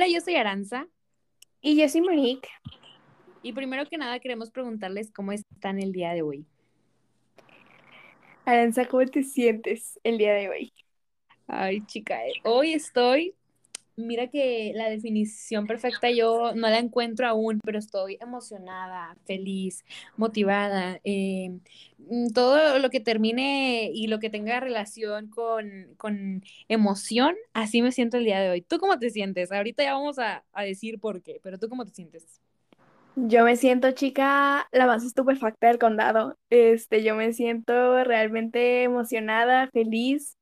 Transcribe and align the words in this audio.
Hola, 0.00 0.08
yo 0.08 0.22
soy 0.22 0.36
Aranza. 0.36 0.88
Y 1.60 1.78
yo 1.78 1.86
soy 1.86 2.00
Monique. 2.00 2.48
Y 3.42 3.52
primero 3.52 3.84
que 3.84 3.98
nada 3.98 4.18
queremos 4.18 4.50
preguntarles 4.50 5.12
cómo 5.12 5.30
están 5.30 5.78
el 5.78 5.92
día 5.92 6.14
de 6.14 6.22
hoy. 6.22 6.46
Aranza, 8.46 8.86
¿cómo 8.86 9.04
te 9.04 9.22
sientes 9.22 10.00
el 10.02 10.16
día 10.16 10.32
de 10.32 10.48
hoy? 10.48 10.72
Ay, 11.46 11.82
chica, 11.82 12.26
eh, 12.26 12.32
hoy 12.44 12.72
estoy 12.72 13.34
mira 14.00 14.28
que 14.28 14.72
la 14.74 14.88
definición 14.90 15.66
perfecta 15.66 16.10
yo 16.10 16.52
no 16.54 16.68
la 16.68 16.78
encuentro 16.78 17.26
aún, 17.28 17.60
pero 17.64 17.78
estoy 17.78 18.18
emocionada, 18.20 19.16
feliz, 19.26 19.84
motivada. 20.16 21.00
Eh, 21.04 21.58
mm, 21.98 22.28
todo 22.32 22.78
lo 22.78 22.90
que 22.90 23.00
termine 23.00 23.90
y 23.92 24.06
lo 24.08 24.18
que 24.18 24.30
tenga 24.30 24.60
relación 24.60 25.28
con, 25.28 25.94
con, 25.96 26.42
emoción, 26.68 27.34
así 27.52 27.82
me 27.82 27.92
siento 27.92 28.16
el 28.16 28.24
día 28.24 28.40
de 28.40 28.50
hoy. 28.50 28.62
¿Tú 28.62 28.78
cómo 28.78 28.98
te 28.98 29.10
sientes? 29.10 29.52
Ahorita 29.52 29.82
ya 29.82 29.94
vamos 29.94 30.18
a, 30.18 30.44
a 30.52 30.62
decir 30.64 31.00
por 31.00 31.22
qué, 31.22 31.40
pero 31.42 31.58
¿tú 31.58 31.68
cómo 31.68 31.84
te 31.84 31.92
sientes? 31.92 32.40
Yo 33.16 33.44
me 33.44 33.56
siento 33.56 33.90
chica 33.90 34.68
la 34.72 34.86
más 34.86 35.04
estupefacta 35.04 35.66
del 35.68 35.78
condado. 35.78 36.38
Este, 36.48 37.02
yo 37.02 37.16
me 37.16 37.32
siento 37.32 38.02
realmente 38.04 38.84
emocionada, 38.84 39.68
feliz 39.72 40.38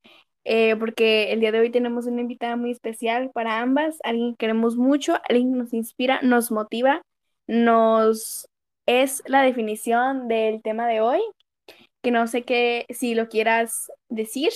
eh, 0.51 0.77
porque 0.77 1.31
el 1.31 1.41
día 1.41 1.53
de 1.53 1.61
hoy 1.61 1.71
tenemos 1.71 2.07
una 2.07 2.23
invitada 2.23 2.57
muy 2.57 2.71
especial 2.71 3.31
para 3.35 3.61
ambas, 3.61 3.99
alguien 4.03 4.31
que 4.31 4.47
queremos 4.47 4.77
mucho, 4.77 5.19
alguien 5.29 5.53
que 5.53 5.59
nos 5.59 5.75
inspira, 5.75 6.21
nos 6.23 6.51
motiva, 6.51 7.03
nos 7.47 8.49
es 8.87 9.23
la 9.27 9.43
definición 9.43 10.27
del 10.27 10.63
tema 10.63 10.89
de 10.89 11.03
hoy, 11.03 11.21
que 12.03 12.11
no 12.11 12.27
sé 12.27 12.45
qué 12.45 12.87
si 12.89 13.15
lo 13.15 13.29
quieras 13.29 13.93
decir. 14.09 14.53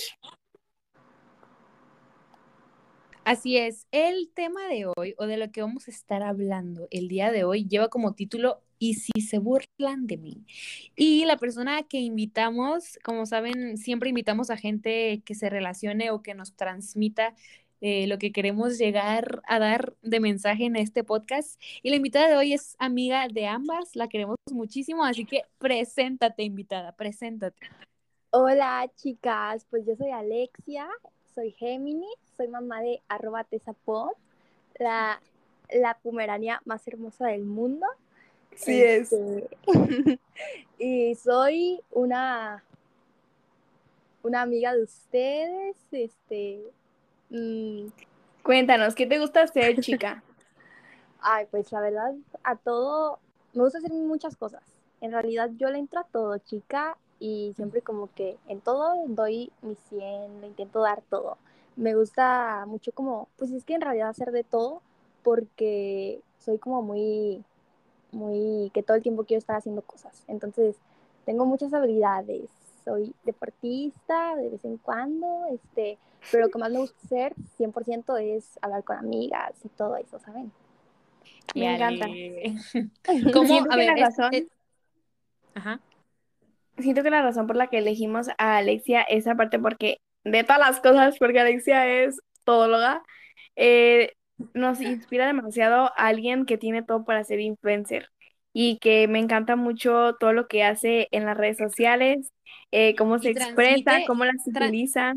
Así 3.23 3.59
es, 3.59 3.85
el 3.91 4.31
tema 4.33 4.67
de 4.67 4.87
hoy 4.97 5.13
o 5.19 5.27
de 5.27 5.37
lo 5.37 5.51
que 5.51 5.61
vamos 5.61 5.87
a 5.87 5.91
estar 5.91 6.23
hablando 6.23 6.87
el 6.89 7.07
día 7.07 7.31
de 7.31 7.43
hoy 7.43 7.67
lleva 7.67 7.89
como 7.89 8.15
título 8.15 8.63
y 8.83 8.95
si 8.95 9.21
se 9.21 9.37
burlan 9.37 10.07
de 10.07 10.17
mí. 10.17 10.45
Y 10.97 11.23
la 11.23 11.37
persona 11.37 11.83
que 11.83 11.99
invitamos, 11.99 12.99
como 13.01 13.25
saben, 13.25 13.77
siempre 13.77 14.09
invitamos 14.09 14.49
a 14.49 14.57
gente 14.57 15.21
que 15.23 15.35
se 15.35 15.49
relacione 15.49 16.11
o 16.11 16.21
que 16.21 16.33
nos 16.33 16.53
transmita 16.57 17.33
eh, 17.79 18.07
lo 18.07 18.17
que 18.17 18.33
queremos 18.33 18.77
llegar 18.77 19.41
a 19.47 19.59
dar 19.59 19.95
de 20.01 20.19
mensaje 20.19 20.65
en 20.65 20.75
este 20.75 21.05
podcast. 21.05 21.61
Y 21.81 21.91
la 21.91 21.95
invitada 21.95 22.27
de 22.27 22.35
hoy 22.35 22.51
es 22.51 22.75
amiga 22.77 23.29
de 23.29 23.47
ambas, 23.47 23.95
la 23.95 24.09
queremos 24.09 24.35
muchísimo, 24.51 25.05
así 25.05 25.23
que 25.23 25.43
preséntate, 25.59 26.43
invitada, 26.43 26.91
preséntate. 26.91 27.65
Hola, 28.31 28.91
chicas, 28.97 29.65
pues 29.69 29.85
yo 29.85 29.95
soy 29.95 30.11
Alexia, 30.11 30.89
soy 31.33 31.51
Géminis, 31.51 32.17
soy 32.35 32.49
mamá 32.49 32.81
de 32.81 33.01
arroba 33.07 33.45
tesapod, 33.45 34.11
la, 34.77 35.21
la 35.69 35.97
pumerania 36.03 36.61
más 36.65 36.85
hermosa 36.85 37.27
del 37.27 37.45
mundo. 37.45 37.85
Sí 38.55 38.81
es. 38.81 39.11
Este, 39.11 39.49
y 40.77 41.15
soy 41.15 41.81
una, 41.91 42.63
una 44.23 44.41
amiga 44.41 44.73
de 44.73 44.83
ustedes. 44.83 45.75
Este, 45.91 46.61
mm, 47.29 47.87
Cuéntanos, 48.43 48.93
¿qué 48.93 49.05
te 49.05 49.19
gusta 49.19 49.43
hacer, 49.43 49.79
chica? 49.79 50.21
Ay, 51.21 51.47
pues 51.49 51.71
la 51.71 51.79
verdad, 51.79 52.13
a 52.43 52.57
todo, 52.57 53.19
me 53.53 53.63
gusta 53.63 53.77
hacer 53.77 53.93
muchas 53.93 54.35
cosas. 54.35 54.61
En 54.99 55.13
realidad 55.13 55.49
yo 55.57 55.69
le 55.69 55.79
entro 55.79 56.01
a 56.01 56.03
todo, 56.03 56.37
chica, 56.39 56.97
y 57.19 57.53
siempre 57.55 57.81
como 57.81 58.09
que 58.13 58.37
en 58.49 58.59
todo 58.59 58.95
doy 59.07 59.49
mi 59.61 59.75
100, 59.87 60.41
le 60.41 60.47
intento 60.47 60.81
dar 60.81 61.01
todo. 61.09 61.37
Me 61.77 61.95
gusta 61.95 62.65
mucho 62.67 62.91
como, 62.91 63.29
pues 63.37 63.51
es 63.51 63.63
que 63.63 63.75
en 63.75 63.81
realidad 63.81 64.09
hacer 64.09 64.31
de 64.31 64.43
todo, 64.43 64.81
porque 65.23 66.19
soy 66.39 66.57
como 66.57 66.81
muy 66.81 67.45
muy, 68.13 68.71
que 68.73 68.83
todo 68.83 68.97
el 68.97 69.03
tiempo 69.03 69.23
quiero 69.23 69.39
estar 69.39 69.55
haciendo 69.55 69.81
cosas. 69.81 70.23
Entonces, 70.27 70.75
tengo 71.25 71.45
muchas 71.45 71.73
habilidades. 71.73 72.49
Soy 72.83 73.13
deportista 73.23 74.35
de 74.35 74.49
vez 74.49 74.65
en 74.65 74.77
cuando, 74.77 75.45
este, 75.51 75.97
pero 76.31 76.45
lo 76.45 76.51
que 76.51 76.59
más 76.59 76.71
me 76.71 76.79
gusta 76.79 76.97
hacer 77.05 77.33
100% 77.57 78.17
es 78.17 78.59
hablar 78.61 78.83
con 78.83 78.97
amigas 78.97 79.53
y 79.63 79.69
todo 79.69 79.95
eso, 79.97 80.19
¿saben? 80.19 80.51
Me 81.55 81.75
encanta. 81.75 82.07
¿Cómo? 83.33 83.65
A 83.69 83.75
ver, 83.75 83.87
la 83.87 83.95
razón, 83.95 84.31
Ajá. 85.55 85.79
Siento 86.77 87.03
que 87.03 87.11
la 87.11 87.21
razón 87.21 87.45
por 87.45 87.55
la 87.55 87.67
que 87.67 87.77
elegimos 87.77 88.29
a 88.37 88.57
Alexia 88.57 89.03
es 89.03 89.27
aparte 89.27 89.59
porque 89.59 89.97
de 90.23 90.43
todas 90.43 90.59
las 90.59 90.79
cosas, 90.79 91.17
porque 91.19 91.39
Alexia 91.39 91.87
es 91.87 92.19
todóloga, 92.43 93.03
eh, 93.55 94.13
nos 94.53 94.81
inspira 94.81 95.27
demasiado 95.27 95.85
a 95.97 96.07
alguien 96.07 96.45
que 96.45 96.57
tiene 96.57 96.83
todo 96.83 97.05
para 97.05 97.23
ser 97.23 97.39
influencer 97.39 98.09
y 98.53 98.77
que 98.77 99.07
me 99.07 99.19
encanta 99.19 99.55
mucho 99.55 100.15
todo 100.19 100.31
lo 100.31 100.47
que 100.47 100.63
hace 100.63 101.07
en 101.11 101.25
las 101.25 101.35
redes 101.35 101.57
sociales, 101.57 102.31
eh, 102.71 102.95
cómo 102.95 103.19
se 103.19 103.31
expresa, 103.31 104.01
cómo 104.05 104.25
las 104.25 104.45
utiliza. 104.45 105.13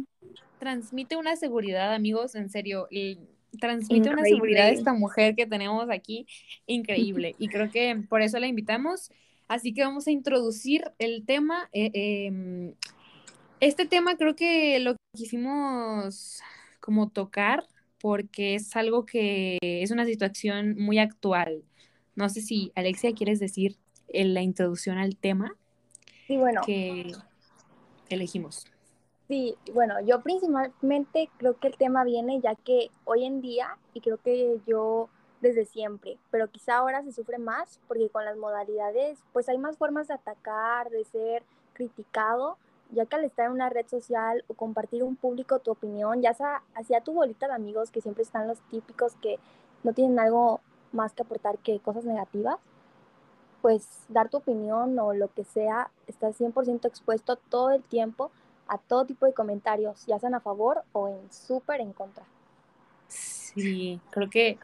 Transmite 0.59 1.17
una 1.17 1.37
seguridad, 1.37 1.95
amigos, 1.95 2.35
en 2.35 2.49
serio, 2.49 2.89
y 2.91 3.19
transmite 3.61 4.09
una 4.09 4.25
seguridad 4.25 4.71
esta 4.71 4.95
mujer 4.95 5.35
que 5.35 5.47
tenemos 5.47 5.89
aquí, 5.91 6.27
increíble. 6.67 7.35
y 7.39 7.49
creo 7.49 7.71
que 7.71 8.03
por 8.09 8.23
eso 8.23 8.39
la 8.39 8.47
invitamos. 8.47 9.11
Así 9.49 9.73
que 9.73 9.83
vamos 9.83 10.07
a 10.09 10.11
introducir 10.11 10.91
el 10.99 11.25
tema. 11.25 11.69
Eh, 11.73 11.91
em, 11.95 12.75
este 13.61 13.87
tema 13.87 14.17
creo 14.17 14.35
que 14.35 14.81
lo 14.81 14.97
quisimos 15.15 16.43
como 16.81 17.11
tocar 17.11 17.65
porque 18.07 18.55
es 18.55 18.77
algo 18.77 19.05
que 19.05 19.59
es 19.61 19.91
una 19.91 20.05
situación 20.05 20.77
muy 20.79 21.01
actual. 21.01 21.65
No 22.15 22.29
sé 22.29 22.41
si, 22.41 22.71
Alexia, 22.77 23.13
quieres 23.13 23.41
decir 23.41 23.75
en 24.07 24.33
la 24.33 24.43
introducción 24.43 24.97
al 24.97 25.17
tema 25.17 25.57
sí, 26.29 26.37
bueno. 26.37 26.61
que 26.65 27.11
elegimos. 28.09 28.65
Sí, 29.27 29.57
bueno, 29.75 29.95
yo 30.07 30.23
principalmente 30.23 31.29
creo 31.37 31.59
que 31.59 31.67
el 31.67 31.77
tema 31.77 32.05
viene 32.05 32.41
ya 32.41 32.55
que 32.55 32.91
hoy 33.07 33.25
en 33.25 33.41
día, 33.41 33.77
y 33.93 34.01
creo 34.01 34.19
que 34.19 34.61
yo 34.69 35.09
desde 35.41 35.65
siempre, 35.65 36.17
pero 36.31 36.49
quizá 36.49 36.77
ahora 36.77 37.03
se 37.03 37.11
sufre 37.11 37.39
más 37.39 37.81
porque 37.89 38.09
con 38.09 38.25
las 38.25 38.37
modalidades, 38.37 39.19
pues 39.33 39.49
hay 39.49 39.59
más 39.59 39.79
formas 39.79 40.07
de 40.07 40.15
atacar, 40.15 40.91
de 40.91 41.03
ser 41.03 41.43
criticado, 41.73 42.57
ya 42.91 43.07
que 43.07 43.17
al 43.17 43.25
estar 43.25 43.47
en 43.47 43.53
una 43.53 43.69
red 43.69 43.87
social 43.87 44.45
o 44.49 44.55
compartir 44.55 45.03
un 45.03 45.17
público 45.17 45.59
tu 45.59 45.71
opinión, 45.71 46.23
ya 46.23 46.35
sea 46.35 46.63
hacia 46.75 47.01
tu 47.01 47.13
bolita 47.13 47.49
de 47.49 47.55
amigos, 47.55 47.91
que 47.91 48.01
siempre 48.01 48.23
están 48.23 48.49
los 48.49 48.59
típicos 48.71 49.15
que 49.21 49.39
no 49.83 49.93
tienen 49.93 50.19
algo 50.19 50.61
más 50.93 51.13
que 51.13 51.23
aportar 51.23 51.59
que 51.59 51.81
cosas 51.81 52.05
negativas, 52.05 52.59
pues 53.63 53.87
dar 54.09 54.29
tu 54.29 54.39
opinión 54.39 54.99
o 54.99 55.13
lo 55.13 55.33
que 55.33 55.45
sea, 55.45 55.91
estás 56.07 56.41
100% 56.41 56.87
expuesto 56.87 57.37
todo 57.37 57.71
el 57.71 57.83
tiempo 57.83 58.31
a 58.69 58.79
todo 58.79 59.05
tipo 59.05 59.27
de 59.27 59.33
comentarios, 59.35 60.07
ya 60.07 60.19
sean 60.19 60.35
a 60.35 60.41
favor 60.41 60.83
o 60.93 61.09
en 61.09 61.33
súper 61.33 61.81
en 61.81 61.93
contra. 61.93 62.25
Sí, 63.09 64.01
creo 64.11 64.29
que 64.29 64.59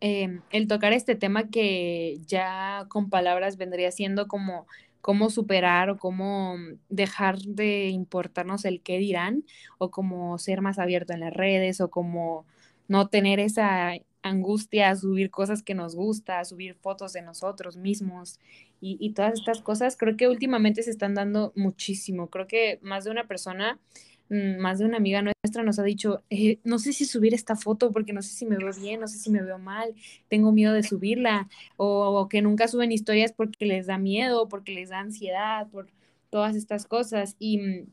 em, 0.00 0.42
el 0.50 0.68
tocar 0.68 0.92
este 0.92 1.14
tema 1.14 1.48
que 1.48 2.18
ya 2.26 2.86
con 2.88 3.10
palabras 3.10 3.56
vendría 3.56 3.90
siendo 3.90 4.28
como 4.28 4.66
cómo 5.00 5.30
superar 5.30 5.90
o 5.90 5.98
cómo 5.98 6.56
dejar 6.88 7.38
de 7.38 7.88
importarnos 7.88 8.64
el 8.64 8.80
qué 8.82 8.98
dirán 8.98 9.44
o 9.78 9.90
cómo 9.90 10.38
ser 10.38 10.60
más 10.60 10.78
abierto 10.78 11.12
en 11.12 11.20
las 11.20 11.32
redes 11.32 11.80
o 11.80 11.90
cómo 11.90 12.46
no 12.88 13.08
tener 13.08 13.40
esa 13.40 13.92
angustia 14.22 14.90
a 14.90 14.96
subir 14.96 15.30
cosas 15.30 15.62
que 15.62 15.74
nos 15.74 15.94
gusta, 15.94 16.40
a 16.40 16.44
subir 16.44 16.74
fotos 16.74 17.12
de 17.12 17.22
nosotros 17.22 17.76
mismos 17.76 18.40
y, 18.80 18.96
y, 19.00 19.12
todas 19.12 19.34
estas 19.34 19.60
cosas, 19.62 19.96
creo 19.96 20.16
que 20.16 20.28
últimamente 20.28 20.82
se 20.82 20.90
están 20.90 21.14
dando 21.14 21.52
muchísimo. 21.56 22.28
Creo 22.28 22.46
que 22.46 22.78
más 22.82 23.04
de 23.04 23.10
una 23.10 23.26
persona 23.26 23.78
Mm, 23.78 24.17
más 24.30 24.78
de 24.78 24.84
una 24.84 24.98
amiga 24.98 25.22
nuestra 25.22 25.62
nos 25.62 25.78
ha 25.78 25.82
dicho, 25.82 26.22
eh, 26.30 26.58
no 26.64 26.78
sé 26.78 26.92
si 26.92 27.04
subir 27.04 27.34
esta 27.34 27.56
foto 27.56 27.92
porque 27.92 28.12
no 28.12 28.22
sé 28.22 28.30
si 28.30 28.46
me 28.46 28.56
veo 28.56 28.70
bien, 28.80 29.00
no 29.00 29.08
sé 29.08 29.18
si 29.18 29.30
me 29.30 29.42
veo 29.42 29.58
mal, 29.58 29.94
tengo 30.28 30.52
miedo 30.52 30.72
de 30.72 30.82
subirla, 30.82 31.48
o, 31.76 32.28
que 32.28 32.42
nunca 32.42 32.68
suben 32.68 32.92
historias 32.92 33.32
porque 33.32 33.66
les 33.66 33.86
da 33.86 33.98
miedo, 33.98 34.48
porque 34.48 34.72
les 34.72 34.90
da 34.90 35.00
ansiedad, 35.00 35.68
por 35.70 35.88
todas 36.30 36.56
estas 36.56 36.86
cosas. 36.86 37.36
Y 37.38 37.58
mm, 37.58 37.86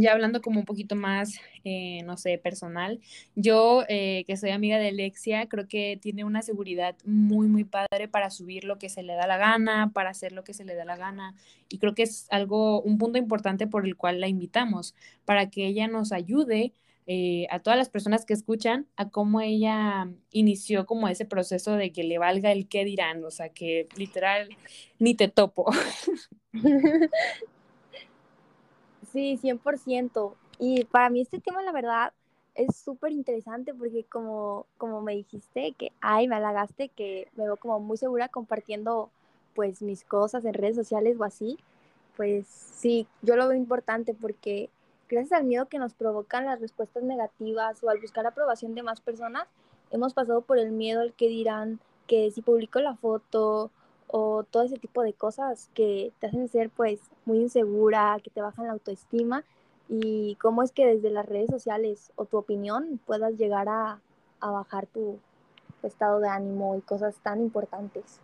ya 0.00 0.12
hablando 0.12 0.40
como 0.40 0.60
un 0.60 0.66
poquito 0.66 0.96
más, 0.96 1.40
eh, 1.64 2.02
no 2.04 2.16
sé, 2.16 2.38
personal, 2.38 3.00
yo 3.34 3.84
eh, 3.88 4.24
que 4.26 4.36
soy 4.36 4.50
amiga 4.50 4.78
de 4.78 4.88
Alexia, 4.88 5.48
creo 5.48 5.68
que 5.68 5.98
tiene 6.00 6.24
una 6.24 6.42
seguridad 6.42 6.96
muy, 7.04 7.48
muy 7.48 7.64
padre 7.64 8.08
para 8.08 8.30
subir 8.30 8.64
lo 8.64 8.78
que 8.78 8.88
se 8.88 9.02
le 9.02 9.14
da 9.14 9.26
la 9.26 9.36
gana, 9.36 9.90
para 9.92 10.10
hacer 10.10 10.32
lo 10.32 10.44
que 10.44 10.54
se 10.54 10.64
le 10.64 10.74
da 10.74 10.84
la 10.84 10.96
gana. 10.96 11.34
Y 11.68 11.78
creo 11.78 11.94
que 11.94 12.02
es 12.04 12.26
algo, 12.30 12.82
un 12.82 12.98
punto 12.98 13.18
importante 13.18 13.66
por 13.66 13.86
el 13.86 13.96
cual 13.96 14.20
la 14.20 14.28
invitamos, 14.28 14.94
para 15.24 15.50
que 15.50 15.66
ella 15.66 15.88
nos 15.88 16.12
ayude 16.12 16.72
eh, 17.08 17.46
a 17.50 17.60
todas 17.60 17.78
las 17.78 17.88
personas 17.88 18.24
que 18.24 18.34
escuchan 18.34 18.88
a 18.96 19.10
cómo 19.10 19.40
ella 19.40 20.08
inició 20.32 20.86
como 20.86 21.06
ese 21.06 21.24
proceso 21.24 21.76
de 21.76 21.92
que 21.92 22.02
le 22.02 22.18
valga 22.18 22.50
el 22.50 22.68
qué 22.68 22.84
dirán, 22.84 23.24
o 23.24 23.30
sea, 23.30 23.50
que 23.50 23.88
literal 23.96 24.48
ni 24.98 25.14
te 25.14 25.28
topo. 25.28 25.70
Sí, 29.16 29.38
100%. 29.38 30.34
Y 30.58 30.84
para 30.84 31.08
mí 31.08 31.22
este 31.22 31.40
tema, 31.40 31.62
la 31.62 31.72
verdad, 31.72 32.12
es 32.54 32.76
súper 32.76 33.12
interesante 33.12 33.72
porque 33.72 34.04
como, 34.04 34.66
como 34.76 35.00
me 35.00 35.14
dijiste 35.14 35.72
que, 35.72 35.90
ay, 36.02 36.28
me 36.28 36.36
halagaste, 36.36 36.90
que 36.90 37.26
me 37.34 37.44
veo 37.44 37.56
como 37.56 37.80
muy 37.80 37.96
segura 37.96 38.28
compartiendo 38.28 39.08
pues 39.54 39.80
mis 39.80 40.04
cosas 40.04 40.44
en 40.44 40.52
redes 40.52 40.76
sociales 40.76 41.16
o 41.18 41.24
así, 41.24 41.56
pues 42.14 42.46
sí, 42.46 43.06
yo 43.22 43.36
lo 43.36 43.48
veo 43.48 43.56
importante 43.56 44.12
porque 44.12 44.68
gracias 45.08 45.40
al 45.40 45.46
miedo 45.46 45.64
que 45.66 45.78
nos 45.78 45.94
provocan 45.94 46.44
las 46.44 46.60
respuestas 46.60 47.02
negativas 47.02 47.82
o 47.82 47.88
al 47.88 48.00
buscar 48.00 48.26
aprobación 48.26 48.74
de 48.74 48.82
más 48.82 49.00
personas, 49.00 49.48
hemos 49.90 50.12
pasado 50.12 50.42
por 50.42 50.58
el 50.58 50.72
miedo 50.72 51.00
al 51.00 51.14
que 51.14 51.28
dirán 51.28 51.80
que 52.06 52.30
si 52.32 52.42
publico 52.42 52.80
la 52.80 52.96
foto 52.96 53.70
o 54.08 54.44
todo 54.44 54.62
ese 54.64 54.78
tipo 54.78 55.02
de 55.02 55.12
cosas 55.12 55.68
que 55.74 56.12
te 56.20 56.28
hacen 56.28 56.48
ser 56.48 56.70
pues 56.70 57.00
muy 57.24 57.38
insegura, 57.38 58.18
que 58.22 58.30
te 58.30 58.40
bajan 58.40 58.66
la 58.66 58.72
autoestima 58.72 59.44
y 59.88 60.36
cómo 60.36 60.62
es 60.62 60.72
que 60.72 60.86
desde 60.86 61.10
las 61.10 61.26
redes 61.26 61.50
sociales 61.50 62.12
o 62.16 62.24
tu 62.24 62.36
opinión 62.38 63.00
puedas 63.06 63.36
llegar 63.36 63.68
a, 63.68 64.00
a 64.40 64.50
bajar 64.50 64.86
tu, 64.86 65.18
tu 65.80 65.86
estado 65.86 66.20
de 66.20 66.28
ánimo 66.28 66.76
y 66.76 66.80
cosas 66.80 67.16
tan 67.22 67.40
importantes. 67.40 68.20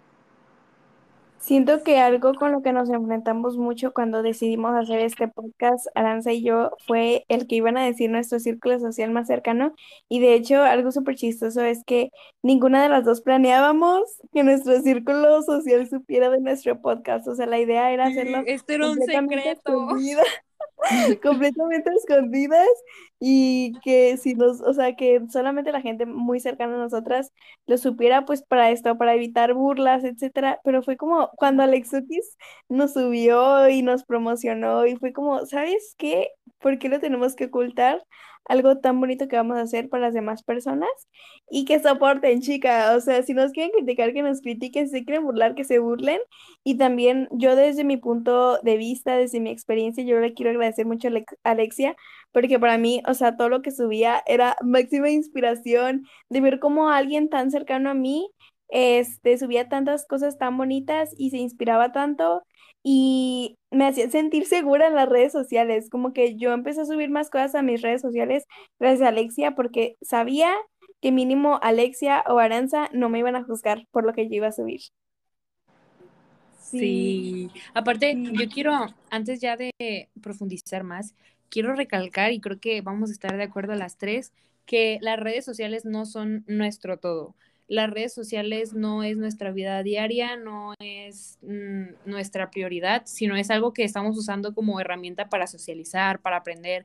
Siento 1.42 1.82
que 1.82 1.98
algo 1.98 2.34
con 2.34 2.52
lo 2.52 2.62
que 2.62 2.72
nos 2.72 2.88
enfrentamos 2.88 3.56
mucho 3.56 3.92
cuando 3.92 4.22
decidimos 4.22 4.76
hacer 4.76 5.00
este 5.00 5.26
podcast, 5.26 5.88
Aranza 5.96 6.30
y 6.32 6.44
yo, 6.44 6.70
fue 6.86 7.24
el 7.26 7.48
que 7.48 7.56
iban 7.56 7.76
a 7.76 7.84
decir 7.84 8.08
nuestro 8.10 8.38
círculo 8.38 8.78
social 8.78 9.10
más 9.10 9.26
cercano. 9.26 9.74
Y 10.08 10.20
de 10.20 10.34
hecho, 10.34 10.62
algo 10.62 10.92
súper 10.92 11.16
chistoso 11.16 11.60
es 11.62 11.82
que 11.84 12.10
ninguna 12.44 12.80
de 12.80 12.90
las 12.90 13.04
dos 13.04 13.22
planeábamos 13.22 14.02
que 14.32 14.44
nuestro 14.44 14.80
círculo 14.82 15.42
social 15.42 15.88
supiera 15.88 16.30
de 16.30 16.40
nuestro 16.40 16.80
podcast. 16.80 17.26
O 17.26 17.34
sea, 17.34 17.46
la 17.46 17.58
idea 17.58 17.90
era 17.90 18.06
hacerlo 18.06 18.44
Este 18.46 18.74
era 18.74 18.88
un 18.92 19.00
secreto. 19.00 19.88
completamente 21.22 21.90
escondidas 21.94 22.68
y 23.20 23.72
que 23.82 24.16
si 24.16 24.34
nos, 24.34 24.60
o 24.60 24.72
sea, 24.74 24.96
que 24.96 25.20
solamente 25.30 25.72
la 25.72 25.80
gente 25.80 26.06
muy 26.06 26.40
cercana 26.40 26.74
a 26.74 26.78
nosotras 26.78 27.32
lo 27.66 27.78
supiera, 27.78 28.24
pues 28.24 28.42
para 28.42 28.70
esto, 28.70 28.96
para 28.98 29.14
evitar 29.14 29.54
burlas, 29.54 30.04
etcétera. 30.04 30.60
Pero 30.64 30.82
fue 30.82 30.96
como 30.96 31.30
cuando 31.36 31.62
Alexutis 31.62 32.36
nos 32.68 32.92
subió 32.94 33.68
y 33.68 33.82
nos 33.82 34.04
promocionó 34.04 34.86
y 34.86 34.96
fue 34.96 35.12
como, 35.12 35.46
¿sabes 35.46 35.94
qué? 35.98 36.28
¿Por 36.58 36.78
qué 36.78 36.88
lo 36.88 37.00
tenemos 37.00 37.34
que 37.36 37.46
ocultar? 37.46 38.02
Algo 38.46 38.78
tan 38.78 39.00
bonito 39.00 39.28
que 39.28 39.36
vamos 39.36 39.56
a 39.58 39.62
hacer 39.62 39.88
para 39.88 40.06
las 40.06 40.14
demás 40.14 40.42
personas 40.42 40.90
y 41.50 41.64
que 41.64 41.80
soporten, 41.80 42.40
chica. 42.42 42.94
O 42.96 43.00
sea, 43.00 43.22
si 43.22 43.34
nos 43.34 43.52
quieren 43.52 43.72
criticar, 43.72 44.12
que 44.12 44.22
nos 44.22 44.40
critiquen, 44.40 44.88
si 44.88 45.04
quieren 45.04 45.24
burlar, 45.24 45.54
que 45.54 45.64
se 45.64 45.78
burlen. 45.78 46.18
Y 46.64 46.76
también 46.76 47.28
yo 47.32 47.56
desde 47.56 47.84
mi 47.84 47.96
punto 47.96 48.58
de 48.62 48.76
vista, 48.76 49.16
desde 49.16 49.40
mi 49.40 49.50
experiencia, 49.50 50.04
yo 50.04 50.18
le 50.20 50.34
quiero 50.34 50.50
agradecer 50.50 50.86
mucho 50.86 51.08
a 51.08 51.10
Alex- 51.10 51.36
Alexia, 51.44 51.96
porque 52.32 52.58
para 52.58 52.78
mí, 52.78 53.02
o 53.06 53.14
sea, 53.14 53.36
todo 53.36 53.48
lo 53.48 53.62
que 53.62 53.70
subía 53.70 54.22
era 54.26 54.56
máxima 54.62 55.10
inspiración 55.10 56.04
de 56.28 56.40
ver 56.40 56.58
cómo 56.60 56.88
alguien 56.90 57.28
tan 57.28 57.50
cercano 57.50 57.90
a 57.90 57.94
mí, 57.94 58.30
este, 58.74 59.36
subía 59.36 59.68
tantas 59.68 60.06
cosas 60.06 60.38
tan 60.38 60.56
bonitas 60.56 61.14
y 61.18 61.28
se 61.28 61.36
inspiraba 61.36 61.92
tanto 61.92 62.42
y 62.82 63.58
me 63.70 63.86
hacía 63.86 64.10
sentir 64.10 64.46
segura 64.46 64.88
en 64.88 64.94
las 64.94 65.10
redes 65.10 65.30
sociales, 65.30 65.90
como 65.90 66.14
que 66.14 66.36
yo 66.36 66.52
empecé 66.52 66.80
a 66.80 66.86
subir 66.86 67.10
más 67.10 67.28
cosas 67.28 67.54
a 67.54 67.62
mis 67.62 67.82
redes 67.82 68.00
sociales 68.00 68.46
gracias 68.80 69.02
a 69.02 69.08
Alexia, 69.08 69.54
porque 69.54 69.96
sabía 70.00 70.54
que 71.02 71.12
mínimo 71.12 71.60
Alexia 71.62 72.24
o 72.26 72.38
Aranza 72.38 72.88
no 72.94 73.10
me 73.10 73.18
iban 73.18 73.36
a 73.36 73.44
juzgar 73.44 73.86
por 73.90 74.04
lo 74.04 74.14
que 74.14 74.26
yo 74.28 74.36
iba 74.36 74.46
a 74.46 74.52
subir. 74.52 74.80
Sí, 76.62 77.50
aparte 77.74 78.16
yo 78.16 78.48
quiero, 78.48 78.72
antes 79.10 79.38
ya 79.42 79.58
de 79.58 80.08
profundizar 80.22 80.82
más, 80.82 81.14
quiero 81.50 81.74
recalcar 81.74 82.32
y 82.32 82.40
creo 82.40 82.58
que 82.58 82.80
vamos 82.80 83.10
a 83.10 83.12
estar 83.12 83.36
de 83.36 83.42
acuerdo 83.42 83.74
las 83.74 83.98
tres, 83.98 84.32
que 84.64 84.96
las 85.02 85.20
redes 85.20 85.44
sociales 85.44 85.84
no 85.84 86.06
son 86.06 86.44
nuestro 86.46 86.96
todo. 86.96 87.34
Las 87.72 87.88
redes 87.88 88.12
sociales 88.12 88.74
no 88.74 89.02
es 89.02 89.16
nuestra 89.16 89.50
vida 89.50 89.82
diaria, 89.82 90.36
no 90.36 90.74
es 90.78 91.38
mm, 91.40 92.04
nuestra 92.04 92.50
prioridad, 92.50 93.04
sino 93.06 93.34
es 93.34 93.50
algo 93.50 93.72
que 93.72 93.82
estamos 93.82 94.18
usando 94.18 94.52
como 94.54 94.78
herramienta 94.78 95.30
para 95.30 95.46
socializar, 95.46 96.20
para 96.20 96.36
aprender, 96.36 96.84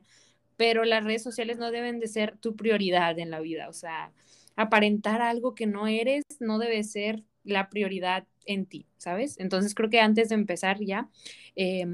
pero 0.56 0.86
las 0.86 1.04
redes 1.04 1.22
sociales 1.22 1.58
no 1.58 1.70
deben 1.70 2.00
de 2.00 2.06
ser 2.06 2.38
tu 2.38 2.56
prioridad 2.56 3.18
en 3.18 3.30
la 3.30 3.40
vida, 3.40 3.68
o 3.68 3.74
sea, 3.74 4.12
aparentar 4.56 5.20
algo 5.20 5.54
que 5.54 5.66
no 5.66 5.88
eres 5.88 6.24
no 6.40 6.58
debe 6.58 6.82
ser 6.84 7.22
la 7.44 7.68
prioridad 7.68 8.26
en 8.46 8.64
ti, 8.64 8.86
¿sabes? 8.96 9.38
Entonces 9.38 9.74
creo 9.74 9.90
que 9.90 10.00
antes 10.00 10.30
de 10.30 10.36
empezar 10.36 10.78
ya, 10.80 11.10
eh, 11.54 11.84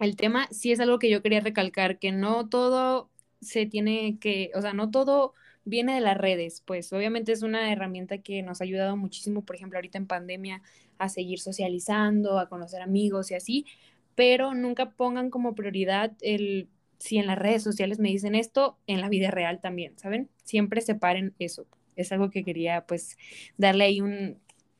el 0.00 0.16
tema 0.16 0.48
sí 0.50 0.70
es 0.70 0.80
algo 0.80 0.98
que 0.98 1.08
yo 1.08 1.22
quería 1.22 1.40
recalcar, 1.40 1.98
que 1.98 2.12
no 2.12 2.46
todo 2.50 3.08
se 3.40 3.64
tiene 3.64 4.18
que, 4.20 4.50
o 4.54 4.60
sea, 4.60 4.74
no 4.74 4.90
todo 4.90 5.32
viene 5.68 5.94
de 5.94 6.00
las 6.00 6.16
redes, 6.16 6.62
pues 6.64 6.92
obviamente 6.92 7.32
es 7.32 7.42
una 7.42 7.72
herramienta 7.72 8.18
que 8.18 8.42
nos 8.42 8.60
ha 8.60 8.64
ayudado 8.64 8.96
muchísimo, 8.96 9.42
por 9.42 9.56
ejemplo, 9.56 9.78
ahorita 9.78 9.98
en 9.98 10.06
pandemia, 10.06 10.62
a 10.98 11.08
seguir 11.08 11.38
socializando, 11.38 12.38
a 12.38 12.48
conocer 12.48 12.82
amigos 12.82 13.30
y 13.30 13.34
así, 13.34 13.66
pero 14.14 14.54
nunca 14.54 14.90
pongan 14.90 15.30
como 15.30 15.54
prioridad 15.54 16.12
el, 16.20 16.68
si 16.98 17.18
en 17.18 17.26
las 17.26 17.38
redes 17.38 17.62
sociales 17.62 17.98
me 17.98 18.08
dicen 18.08 18.34
esto, 18.34 18.78
en 18.86 19.00
la 19.00 19.08
vida 19.08 19.30
real 19.30 19.60
también, 19.60 19.98
¿saben? 19.98 20.28
Siempre 20.42 20.80
separen 20.80 21.34
eso. 21.38 21.66
Es 21.96 22.12
algo 22.12 22.30
que 22.30 22.44
quería 22.44 22.84
pues 22.86 23.16
darle 23.56 23.84
ahí 23.84 24.00
un, 24.00 24.38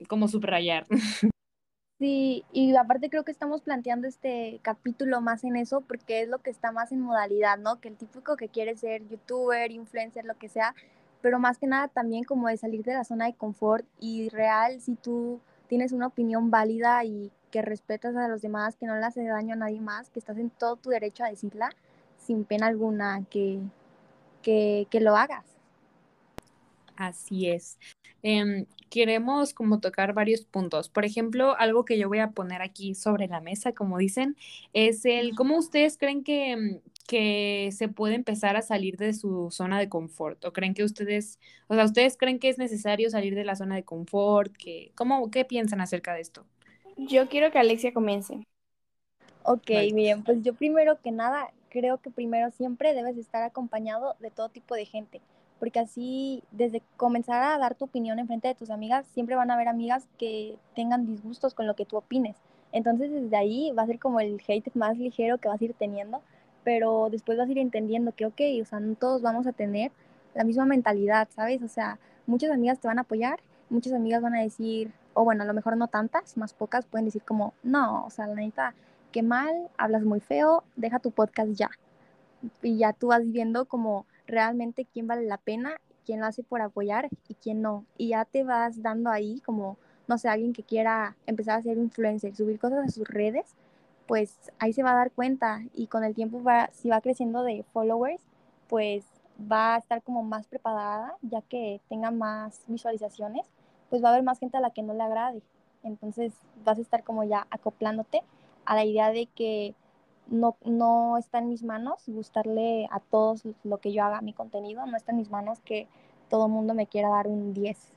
como 0.08 0.28
subrayar. 0.28 0.86
Sí, 1.98 2.44
y 2.52 2.76
aparte 2.76 3.10
creo 3.10 3.24
que 3.24 3.32
estamos 3.32 3.60
planteando 3.60 4.06
este 4.06 4.60
capítulo 4.62 5.20
más 5.20 5.42
en 5.42 5.56
eso 5.56 5.80
porque 5.80 6.22
es 6.22 6.28
lo 6.28 6.38
que 6.38 6.50
está 6.50 6.70
más 6.70 6.92
en 6.92 7.00
modalidad, 7.00 7.58
¿no? 7.58 7.80
Que 7.80 7.88
el 7.88 7.96
típico 7.96 8.36
que 8.36 8.48
quiere 8.48 8.76
ser 8.76 9.06
youtuber, 9.08 9.72
influencer, 9.72 10.24
lo 10.24 10.38
que 10.38 10.48
sea, 10.48 10.74
pero 11.22 11.40
más 11.40 11.58
que 11.58 11.66
nada 11.66 11.88
también 11.88 12.22
como 12.22 12.46
de 12.48 12.56
salir 12.56 12.84
de 12.84 12.94
la 12.94 13.02
zona 13.04 13.26
de 13.26 13.34
confort 13.34 13.84
y 13.98 14.28
real, 14.28 14.80
si 14.80 14.94
tú 14.94 15.40
tienes 15.66 15.90
una 15.92 16.06
opinión 16.06 16.50
válida 16.52 17.04
y 17.04 17.32
que 17.50 17.62
respetas 17.62 18.14
a 18.14 18.28
los 18.28 18.42
demás, 18.42 18.76
que 18.76 18.86
no 18.86 18.94
le 18.96 19.04
hace 19.04 19.24
daño 19.24 19.54
a 19.54 19.56
nadie 19.56 19.80
más, 19.80 20.08
que 20.10 20.20
estás 20.20 20.38
en 20.38 20.50
todo 20.50 20.76
tu 20.76 20.90
derecho 20.90 21.24
a 21.24 21.30
decirla 21.30 21.70
sin 22.16 22.44
pena 22.44 22.66
alguna, 22.68 23.24
que, 23.28 23.60
que, 24.42 24.86
que 24.90 25.00
lo 25.00 25.16
hagas. 25.16 25.46
Así 26.96 27.48
es. 27.48 27.78
Em, 28.22 28.66
queremos 28.90 29.54
como 29.54 29.80
tocar 29.80 30.12
varios 30.12 30.44
puntos. 30.44 30.88
Por 30.88 31.04
ejemplo, 31.04 31.54
algo 31.58 31.84
que 31.84 31.98
yo 31.98 32.08
voy 32.08 32.18
a 32.18 32.30
poner 32.30 32.62
aquí 32.62 32.94
sobre 32.94 33.28
la 33.28 33.40
mesa, 33.40 33.72
como 33.72 33.98
dicen, 33.98 34.36
es 34.72 35.04
el 35.04 35.34
cómo 35.34 35.58
ustedes 35.58 35.98
creen 35.98 36.24
que, 36.24 36.56
mm, 36.56 36.80
que 37.06 37.70
se 37.72 37.88
puede 37.88 38.14
empezar 38.14 38.56
a 38.56 38.62
salir 38.62 38.96
de 38.96 39.14
su 39.14 39.50
zona 39.50 39.78
de 39.78 39.88
confort. 39.88 40.44
¿O 40.44 40.52
creen 40.52 40.74
que 40.74 40.84
ustedes, 40.84 41.38
o 41.68 41.74
sea, 41.74 41.84
ustedes 41.84 42.16
creen 42.16 42.38
que 42.38 42.48
es 42.48 42.58
necesario 42.58 43.10
salir 43.10 43.34
de 43.34 43.44
la 43.44 43.56
zona 43.56 43.76
de 43.76 43.84
confort? 43.84 44.54
Que, 44.56 44.92
¿cómo, 44.94 45.30
qué 45.30 45.44
piensan 45.44 45.80
acerca 45.80 46.14
de 46.14 46.20
esto? 46.20 46.44
Yo 46.96 47.28
quiero 47.28 47.50
que 47.52 47.58
Alexia 47.58 47.92
comience. 47.92 48.46
Ok, 49.42 49.70
Vale. 49.70 49.92
bien, 49.92 50.24
pues 50.24 50.42
yo 50.42 50.52
primero 50.54 51.00
que 51.00 51.10
nada, 51.10 51.52
creo 51.70 51.98
que 51.98 52.10
primero 52.10 52.50
siempre 52.50 52.92
debes 52.92 53.16
estar 53.16 53.42
acompañado 53.42 54.16
de 54.20 54.30
todo 54.30 54.48
tipo 54.50 54.74
de 54.74 54.84
gente, 54.84 55.20
porque 55.58 55.80
así 55.80 56.42
desde 56.50 56.82
comenzar 56.96 57.42
a 57.42 57.58
dar 57.58 57.74
tu 57.74 57.86
opinión 57.86 58.18
en 58.18 58.26
frente 58.26 58.48
de 58.48 58.54
tus 58.54 58.70
amigas, 58.70 59.06
siempre 59.06 59.36
van 59.36 59.50
a 59.50 59.54
haber 59.54 59.68
amigas 59.68 60.08
que 60.18 60.56
tengan 60.74 61.06
disgustos 61.06 61.54
con 61.54 61.66
lo 61.66 61.74
que 61.74 61.84
tú 61.84 61.96
opines. 61.96 62.36
Entonces 62.72 63.10
desde 63.10 63.36
ahí 63.36 63.72
va 63.76 63.82
a 63.82 63.86
ser 63.86 63.98
como 63.98 64.20
el 64.20 64.40
hate 64.46 64.74
más 64.74 64.98
ligero 64.98 65.38
que 65.38 65.48
vas 65.48 65.60
a 65.60 65.64
ir 65.64 65.74
teniendo, 65.74 66.22
pero 66.64 67.08
después 67.10 67.38
vas 67.38 67.48
a 67.48 67.52
ir 67.52 67.58
entendiendo 67.58 68.12
que, 68.12 68.26
ok, 68.26 68.40
o 68.62 68.64
sea, 68.64 68.80
no 68.80 68.94
todos 68.94 69.22
vamos 69.22 69.46
a 69.46 69.52
tener 69.52 69.90
la 70.34 70.44
misma 70.44 70.66
mentalidad, 70.66 71.28
¿sabes? 71.34 71.62
O 71.62 71.68
sea, 71.68 71.98
muchas 72.26 72.50
amigas 72.50 72.78
te 72.78 72.88
van 72.88 72.98
a 72.98 73.02
apoyar, 73.02 73.40
muchas 73.70 73.92
amigas 73.92 74.22
van 74.22 74.34
a 74.34 74.42
decir, 74.42 74.92
o 75.14 75.24
bueno, 75.24 75.42
a 75.42 75.46
lo 75.46 75.54
mejor 75.54 75.76
no 75.76 75.88
tantas, 75.88 76.36
más 76.36 76.52
pocas 76.52 76.86
pueden 76.86 77.06
decir 77.06 77.22
como, 77.22 77.54
no, 77.62 78.04
o 78.04 78.10
sea, 78.10 78.26
la 78.26 78.34
neta, 78.34 78.74
qué 79.12 79.22
mal, 79.22 79.68
hablas 79.78 80.02
muy 80.04 80.20
feo, 80.20 80.62
deja 80.76 80.98
tu 80.98 81.10
podcast 81.10 81.52
ya. 81.52 81.70
Y 82.62 82.76
ya 82.78 82.92
tú 82.92 83.08
vas 83.08 83.32
viendo 83.32 83.64
como 83.64 84.06
realmente 84.28 84.84
quién 84.84 85.08
vale 85.08 85.26
la 85.26 85.38
pena, 85.38 85.80
quién 86.06 86.20
lo 86.20 86.26
hace 86.26 86.44
por 86.44 86.62
apoyar 86.62 87.08
y 87.26 87.34
quién 87.34 87.60
no. 87.62 87.84
Y 87.96 88.10
ya 88.10 88.24
te 88.24 88.44
vas 88.44 88.82
dando 88.82 89.10
ahí 89.10 89.40
como, 89.40 89.76
no 90.06 90.18
sé, 90.18 90.28
alguien 90.28 90.52
que 90.52 90.62
quiera 90.62 91.16
empezar 91.26 91.58
a 91.58 91.62
ser 91.62 91.78
influencer, 91.78 92.36
subir 92.36 92.60
cosas 92.60 92.86
a 92.86 92.90
sus 92.90 93.08
redes, 93.08 93.56
pues 94.06 94.36
ahí 94.58 94.72
se 94.72 94.82
va 94.82 94.92
a 94.92 94.96
dar 94.96 95.10
cuenta 95.10 95.62
y 95.74 95.88
con 95.88 96.04
el 96.04 96.14
tiempo 96.14 96.42
va, 96.42 96.70
si 96.72 96.88
va 96.88 97.00
creciendo 97.00 97.42
de 97.42 97.64
followers, 97.72 98.22
pues 98.68 99.04
va 99.40 99.74
a 99.74 99.78
estar 99.78 100.02
como 100.02 100.22
más 100.22 100.46
preparada, 100.46 101.16
ya 101.22 101.42
que 101.42 101.80
tenga 101.88 102.10
más 102.10 102.62
visualizaciones, 102.68 103.46
pues 103.90 104.02
va 104.02 104.08
a 104.08 104.12
haber 104.12 104.24
más 104.24 104.38
gente 104.38 104.56
a 104.56 104.60
la 104.60 104.70
que 104.70 104.82
no 104.82 104.94
le 104.94 105.02
agrade. 105.02 105.42
Entonces 105.82 106.32
vas 106.64 106.78
a 106.78 106.82
estar 106.82 107.02
como 107.02 107.24
ya 107.24 107.46
acoplándote 107.50 108.22
a 108.64 108.74
la 108.74 108.84
idea 108.84 109.10
de 109.10 109.26
que 109.26 109.74
no, 110.28 110.56
no 110.64 111.18
está 111.18 111.38
en 111.38 111.48
mis 111.48 111.62
manos 111.62 112.02
gustarle 112.06 112.86
a 112.90 113.00
todos 113.00 113.42
lo 113.64 113.78
que 113.78 113.92
yo 113.92 114.04
haga, 114.04 114.20
mi 114.20 114.32
contenido, 114.32 114.86
no 114.86 114.96
está 114.96 115.12
en 115.12 115.18
mis 115.18 115.30
manos 115.30 115.60
que 115.60 115.88
todo 116.28 116.46
el 116.46 116.52
mundo 116.52 116.74
me 116.74 116.86
quiera 116.86 117.08
dar 117.08 117.26
un 117.26 117.54
10. 117.54 117.92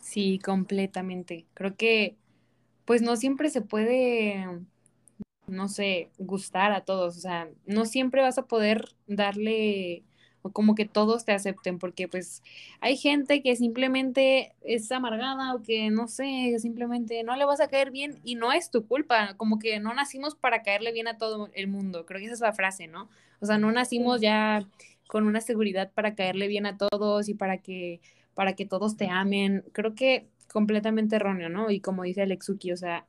Sí, 0.00 0.38
completamente. 0.38 1.46
Creo 1.54 1.76
que 1.76 2.16
pues 2.84 3.02
no 3.02 3.16
siempre 3.16 3.50
se 3.50 3.62
puede, 3.62 4.46
no 5.46 5.68
sé, 5.68 6.10
gustar 6.18 6.72
a 6.72 6.84
todos, 6.84 7.16
o 7.16 7.20
sea, 7.20 7.48
no 7.66 7.86
siempre 7.86 8.22
vas 8.22 8.38
a 8.38 8.46
poder 8.46 8.94
darle 9.06 10.04
o 10.46 10.52
como 10.52 10.74
que 10.74 10.84
todos 10.84 11.24
te 11.24 11.32
acepten, 11.32 11.78
porque 11.78 12.06
pues 12.06 12.42
hay 12.80 12.98
gente 12.98 13.42
que 13.42 13.56
simplemente 13.56 14.52
es 14.62 14.92
amargada 14.92 15.54
o 15.54 15.62
que 15.62 15.90
no 15.90 16.06
sé, 16.06 16.54
simplemente 16.58 17.22
no 17.24 17.34
le 17.34 17.46
vas 17.46 17.60
a 17.60 17.68
caer 17.68 17.90
bien 17.90 18.20
y 18.24 18.34
no 18.34 18.52
es 18.52 18.70
tu 18.70 18.86
culpa, 18.86 19.34
como 19.38 19.58
que 19.58 19.80
no 19.80 19.94
nacimos 19.94 20.34
para 20.34 20.62
caerle 20.62 20.92
bien 20.92 21.08
a 21.08 21.16
todo 21.16 21.48
el 21.54 21.66
mundo, 21.66 22.04
creo 22.04 22.20
que 22.20 22.26
esa 22.26 22.34
es 22.34 22.40
la 22.40 22.52
frase, 22.52 22.88
¿no? 22.88 23.08
O 23.40 23.46
sea, 23.46 23.56
no 23.56 23.72
nacimos 23.72 24.20
ya 24.20 24.68
con 25.08 25.26
una 25.26 25.40
seguridad 25.40 25.90
para 25.94 26.14
caerle 26.14 26.46
bien 26.46 26.66
a 26.66 26.76
todos 26.76 27.30
y 27.30 27.34
para 27.34 27.58
que 27.58 28.00
para 28.34 28.54
que 28.54 28.66
todos 28.66 28.96
te 28.96 29.08
amen. 29.08 29.64
Creo 29.72 29.94
que 29.94 30.26
completamente 30.52 31.16
erróneo, 31.16 31.48
¿no? 31.48 31.70
Y 31.70 31.80
como 31.80 32.02
dice 32.02 32.22
Alexuki, 32.22 32.72
o 32.72 32.76
sea, 32.76 33.06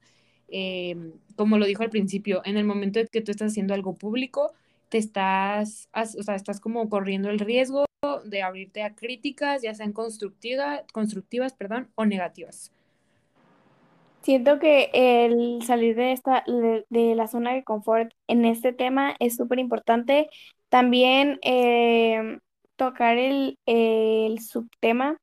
em, 0.48 1.14
como 1.36 1.58
lo 1.58 1.66
dijo 1.66 1.84
al 1.84 1.90
principio, 1.90 2.42
en 2.46 2.58
el 2.58 2.64
momento 2.66 3.00
en 3.00 3.08
que 3.08 3.22
tú 3.22 3.32
estás 3.32 3.52
haciendo 3.52 3.74
algo 3.74 3.96
público, 3.98 4.54
te 4.90 4.98
estás, 4.98 5.90
o 5.94 6.24
sea, 6.24 6.36
estás 6.36 6.60
como 6.60 6.90
corriendo 6.90 7.30
el 7.30 7.40
riesgo 7.40 7.86
de 8.24 8.42
abrirte 8.44 8.84
a 8.84 8.96
críticas, 8.96 9.62
ya 9.62 9.74
sean 9.74 9.94
constructivas, 9.94 10.84
constructivas 10.94 11.54
perdón, 11.54 11.90
o 11.96 12.06
negativas. 12.06 12.72
Siento 14.22 14.58
que 14.58 14.90
el 14.94 15.62
salir 15.64 15.96
de 15.96 16.12
esta 16.12 16.44
de 16.48 17.16
la 17.16 17.28
zona 17.28 17.54
de 17.54 17.64
confort 17.64 18.12
en 18.28 18.46
este 18.46 18.74
tema 18.74 19.16
es 19.20 19.36
súper 19.36 19.60
importante. 19.60 20.30
También 20.70 21.38
em, 21.44 22.40
tocar 22.76 23.20
el, 23.20 23.60
el 23.68 24.40
subtema 24.40 25.18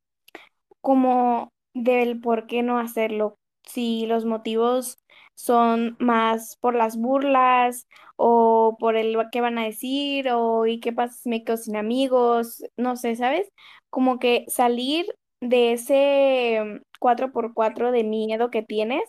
como 0.81 1.53
del 1.75 2.21
por 2.21 2.47
qué 2.47 2.63
no 2.63 2.79
hacerlo. 2.79 3.39
Si 3.65 4.07
los 4.07 4.25
motivos 4.25 4.99
son 5.35 5.97
más 5.99 6.57
por 6.61 6.75
las 6.75 6.97
burlas 6.97 7.87
o 8.17 8.77
por 8.79 8.97
el 8.97 9.17
qué 9.33 9.41
van 9.41 9.59
a 9.59 9.65
decir 9.65 10.29
o 10.31 10.67
y 10.67 10.81
qué 10.81 10.93
pasa 10.93 11.17
me 11.25 11.45
quedo 11.45 11.57
sin 11.57 11.77
amigos, 11.77 12.65
no 12.77 12.97
sé, 12.97 13.17
¿sabes? 13.17 13.49
Como 13.91 14.19
que 14.19 14.45
salir 14.49 15.07
de 15.41 15.73
ese 15.73 16.81
4x4 17.01 17.91
de 17.93 18.05
miedo 18.05 18.51
que 18.51 18.63
tienes, 18.63 19.03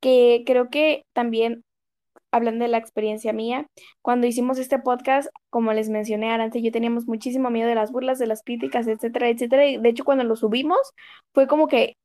que 0.00 0.42
creo 0.46 0.70
que 0.70 1.04
también 1.12 1.64
hablando 2.30 2.64
de 2.64 2.70
la 2.70 2.78
experiencia 2.78 3.32
mía, 3.32 3.66
cuando 4.02 4.26
hicimos 4.26 4.58
este 4.58 4.78
podcast, 4.78 5.28
como 5.50 5.72
les 5.72 5.88
mencioné 5.88 6.30
antes, 6.30 6.62
yo 6.62 6.72
teníamos 6.72 7.06
muchísimo 7.06 7.50
miedo 7.50 7.68
de 7.68 7.74
las 7.74 7.90
burlas, 7.92 8.18
de 8.18 8.26
las 8.26 8.42
críticas, 8.42 8.86
etcétera, 8.86 9.28
etcétera. 9.28 9.66
Y 9.66 9.78
de 9.78 9.88
hecho, 9.88 10.04
cuando 10.04 10.24
lo 10.24 10.36
subimos, 10.36 10.78
fue 11.32 11.46
como 11.46 11.68
que 11.68 11.96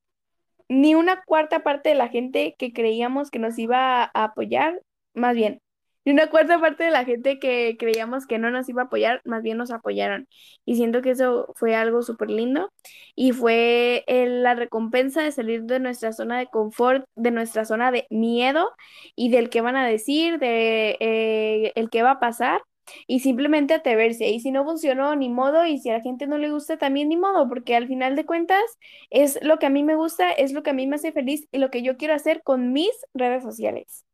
ni 0.70 0.96
una 0.96 1.24
cuarta 1.24 1.64
parte 1.64 1.90
de 1.90 1.96
la 1.96 2.10
gente 2.10 2.56
que 2.58 2.74
creíamos 2.74 3.32
que 3.32 3.40
nos 3.40 3.58
iba 3.60 4.04
a 4.04 4.24
apoyar, 4.24 4.82
más 5.14 5.36
bien, 5.36 5.62
ni 6.06 6.12
una 6.12 6.30
cuarta 6.30 6.60
parte 6.60 6.84
de 6.84 6.92
la 6.92 7.06
gente 7.06 7.40
que 7.40 7.78
creíamos 7.80 8.28
que 8.28 8.38
no 8.38 8.52
nos 8.52 8.68
iba 8.70 8.84
a 8.84 8.86
apoyar, 8.86 9.22
más 9.26 9.42
bien 9.42 9.58
nos 9.58 9.72
apoyaron. 9.72 10.28
Y 10.66 10.76
siento 10.76 11.02
que 11.02 11.12
eso 11.12 11.54
fue 11.56 11.76
algo 11.76 12.02
súper 12.02 12.30
lindo 12.30 12.72
y 13.16 13.32
fue 13.32 14.04
la 14.08 14.56
recompensa 14.56 15.22
de 15.24 15.32
salir 15.32 15.64
de 15.64 15.80
nuestra 15.80 16.12
zona 16.12 16.40
de 16.40 16.48
confort, 16.48 17.06
de 17.16 17.32
nuestra 17.32 17.66
zona 17.66 17.92
de 17.92 18.06
miedo 18.10 18.72
y 19.16 19.30
del 19.30 19.50
que 19.50 19.62
van 19.62 19.78
a 19.78 19.88
decir, 19.88 20.40
de 20.40 20.98
eh, 21.00 21.72
el 21.76 21.90
que 21.90 22.04
va 22.04 22.12
a 22.12 22.20
pasar 22.20 22.62
y 23.08 23.20
simplemente 23.20 23.74
atreverse. 23.74 24.28
Y 24.30 24.40
si 24.40 24.52
no 24.52 24.64
funcionó, 24.64 25.16
ni 25.16 25.30
modo, 25.30 25.66
y 25.66 25.78
si 25.80 25.90
a 25.90 25.94
la 25.94 26.02
gente 26.02 26.28
no 26.28 26.38
le 26.38 26.52
gusta, 26.52 26.78
también 26.78 27.10
ni 27.10 27.18
modo, 27.18 27.48
porque 27.48 27.76
al 27.76 27.88
final 27.88 28.16
de 28.16 28.26
cuentas 28.26 28.64
es 29.10 29.40
lo 29.42 29.60
que 29.60 29.66
a 29.66 29.70
mí 29.70 29.84
me 29.84 29.96
gusta, 29.96 30.32
es 30.32 30.54
lo 30.54 30.64
que 30.64 30.72
a 30.72 30.74
mí 30.74 30.88
me 30.88 30.96
hace 30.96 31.12
feliz 31.12 31.48
y 31.52 31.58
lo 31.58 31.70
que 31.70 31.82
yo 31.82 31.98
quiero 31.98 32.14
hacer 32.14 32.44
con 32.44 32.74
mis 32.74 32.92
redes 33.14 33.44
sociales. 33.44 34.06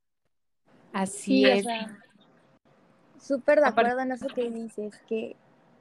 Así 0.94 1.46
es. 1.46 1.66
Súper 3.22 3.60
de 3.60 3.68
acuerdo 3.68 4.00
en 4.00 4.12
eso 4.12 4.28
que 4.28 4.50
dices, 4.50 5.02
que 5.08 5.36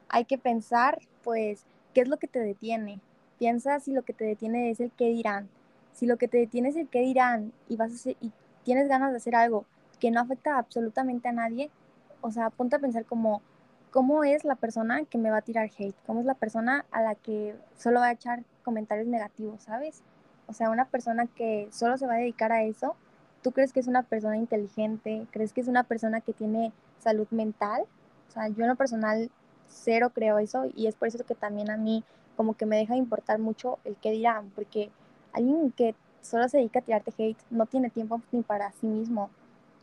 hay 0.09 0.25
que 0.25 0.38
pensar, 0.38 0.99
pues, 1.23 1.64
qué 1.95 2.02
es 2.02 2.09
lo 2.09 2.18
que 2.18 2.28
te 2.28 2.40
detiene. 2.40 3.00
Piensa 3.38 3.80
si 3.80 3.92
lo 3.92 4.02
que 4.02 4.12
te 4.12 4.25
detiene 4.25 4.71
es 4.71 4.80
el 4.80 4.90
qué 4.90 5.07
dirán. 5.07 5.49
Si 5.92 6.07
lo 6.07 6.16
que 6.16 6.28
te 6.28 6.38
detiene 6.38 6.71
es 6.71 6.76
el 6.76 6.88
qué 6.88 7.00
dirán 7.00 7.52
y 7.68 7.76
vas 7.76 7.92
a 7.92 7.95
hacer, 7.95 8.16
y 8.21 8.33
tienes 8.64 8.88
ganas 8.88 9.12
de 9.12 9.18
hacer 9.18 9.35
algo 9.35 9.64
que 9.99 10.11
no 10.11 10.21
afecta 10.21 10.59
absolutamente 10.59 11.28
a 11.28 11.33
nadie, 11.33 11.71
o 12.20 12.30
sea, 12.30 12.50
ponte 12.50 12.76
a 12.76 12.78
pensar 12.78 13.04
como, 13.04 13.42
¿cómo 13.90 14.25
es 14.25 14.44
la 14.44 14.56
persona 14.56 15.04
que 15.04 15.18
me 15.18 15.30
va 15.30 15.38
a 15.38 15.42
tirar 15.42 15.70
hate? 15.76 15.96
¿Cómo 16.06 16.20
es 16.20 16.26
la 16.26 16.34
persona 16.34 16.84
a 16.90 17.02
la 17.02 17.14
que 17.14 17.56
solo 17.76 18.00
va 18.00 18.06
a 18.06 18.12
echar 18.12 18.44
comentarios 18.62 19.06
negativos, 19.06 19.62
¿sabes? 19.62 20.02
O 20.46 20.52
sea, 20.52 20.70
una 20.70 20.87
persona 20.87 21.26
que 21.26 21.68
solo 21.70 21.96
se 21.98 22.06
va 22.06 22.14
a 22.14 22.18
dedicar 22.18 22.52
a 22.52 22.62
eso, 22.62 22.96
¿tú 23.42 23.52
crees 23.52 23.72
que 23.72 23.80
es 23.80 23.87
una 23.87 24.02
persona 24.02 24.37
inteligente? 24.37 25.26
¿Crees 25.30 25.52
que 25.52 25.60
es 25.60 25.68
una 25.68 25.84
persona 25.84 26.20
que 26.20 26.32
tiene 26.32 26.72
salud 26.98 27.26
mental? 27.30 27.82
O 28.28 28.32
sea, 28.32 28.48
yo 28.48 28.62
en 28.62 28.68
lo 28.68 28.76
personal 28.76 29.30
cero 29.68 30.10
creo 30.14 30.38
eso 30.38 30.66
y 30.75 30.87
es 30.87 30.94
por 30.94 31.08
eso 31.08 31.18
que 31.25 31.34
también 31.34 31.70
a 31.70 31.76
mí 31.76 32.04
como 32.37 32.54
que 32.54 32.66
me 32.66 32.76
deja 32.76 32.96
importar 32.96 33.38
mucho 33.38 33.78
el 33.84 33.96
qué 33.96 34.10
dirán, 34.10 34.50
porque 34.54 34.90
alguien 35.32 35.72
que 35.72 35.94
solo 36.22 36.48
se 36.48 36.58
dedica 36.58 36.80
a 36.80 36.82
tirarte 36.82 37.12
hate 37.16 37.38
no 37.50 37.66
tiene 37.66 37.90
tiempo 37.90 38.20
ni 38.32 38.42
para 38.42 38.72
sí 38.72 38.87
mismo 38.87 39.30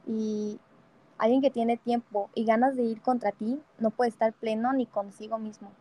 y 0.07 0.59
alguien 1.17 1.41
que 1.41 1.49
tiene 1.51 1.77
tiempo 1.77 2.29
y 2.35 2.45
ganas 2.45 2.75
de 2.75 2.83
ir 2.83 3.01
contra 3.01 3.31
ti 3.31 3.59
no 3.79 3.91
puede 3.91 4.09
estar 4.09 4.33
pleno 4.33 4.73
ni 4.73 4.85
consigo 4.85 5.37
mismo. 5.37 5.71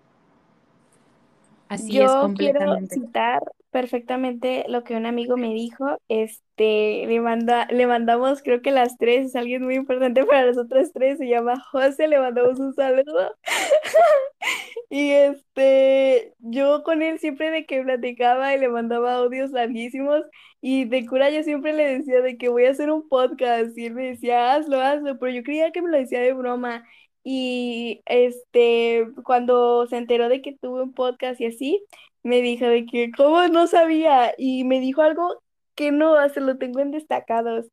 Así 1.69 1.93
Yo 1.93 2.05
es 2.05 2.17
completamente. 2.17 2.97
quiero 2.97 3.05
citar 3.05 3.43
perfectamente 3.75 4.64
lo 4.69 4.85
que 4.85 4.95
un 4.95 5.04
amigo 5.04 5.37
me 5.37 5.52
dijo. 5.52 5.99
Este, 6.09 7.07
le 7.09 7.21
manda, 7.21 7.66
le 7.73 7.88
mandamos, 7.88 8.40
creo 8.40 8.62
que 8.62 8.71
las 8.71 8.97
tres, 8.99 9.26
es 9.26 9.37
alguien 9.37 9.64
muy 9.64 9.75
importante 9.75 10.25
para 10.25 10.47
las 10.47 10.57
otras 10.59 10.93
tres, 10.93 11.19
se 11.19 11.26
llama 11.26 11.59
José, 11.73 12.07
le 12.07 12.21
mandamos 12.21 12.61
un 12.61 12.73
saludo. 12.75 13.35
y 14.90 15.11
este, 15.11 16.35
yo 16.38 16.85
con 16.85 17.02
él 17.02 17.19
siempre 17.19 17.50
de 17.50 17.66
que 17.66 17.83
platicaba 17.83 18.54
y 18.54 18.61
le 18.61 18.69
mandaba 18.69 19.14
audios 19.16 19.50
larguísimos 19.50 20.23
y 20.61 20.85
de 20.85 21.04
cura 21.07 21.31
yo 21.31 21.43
siempre 21.43 21.73
le 21.73 21.99
decía 21.99 22.21
de 22.21 22.38
que 22.38 22.49
voy 22.50 22.66
a 22.66 22.71
hacer 22.71 22.93
un 22.93 23.09
podcast 23.09 23.76
y 23.76 23.87
él 23.87 23.95
me 23.95 24.07
decía, 24.11 24.54
hazlo, 24.54 24.81
hazlo, 24.81 25.19
pero 25.19 25.33
yo 25.33 25.43
creía 25.43 25.73
que 25.73 25.83
me 25.83 25.90
lo 25.90 25.99
decía 25.99 26.21
de 26.21 26.33
broma. 26.33 26.85
Y 27.25 28.02
este, 28.07 29.09
cuando 29.25 29.87
se 29.88 29.97
enteró 29.97 30.28
de 30.28 30.43
que 30.43 30.52
tuve 30.52 30.83
un 30.83 30.93
podcast 30.95 31.40
y 31.40 31.47
así, 31.47 31.83
me 32.25 32.40
dijo 32.43 32.66
de 32.66 32.87
que, 32.87 33.11
¿cómo 33.16 33.47
no 33.49 33.66
sabía? 33.69 34.35
Y 34.38 34.64
me 34.64 34.81
dijo 34.81 35.02
algo 35.02 35.43
que 35.76 35.93
no, 35.93 36.28
se 36.31 36.40
lo 36.40 36.59
tengo 36.59 36.81
en 36.81 36.90
destacados. 36.93 37.66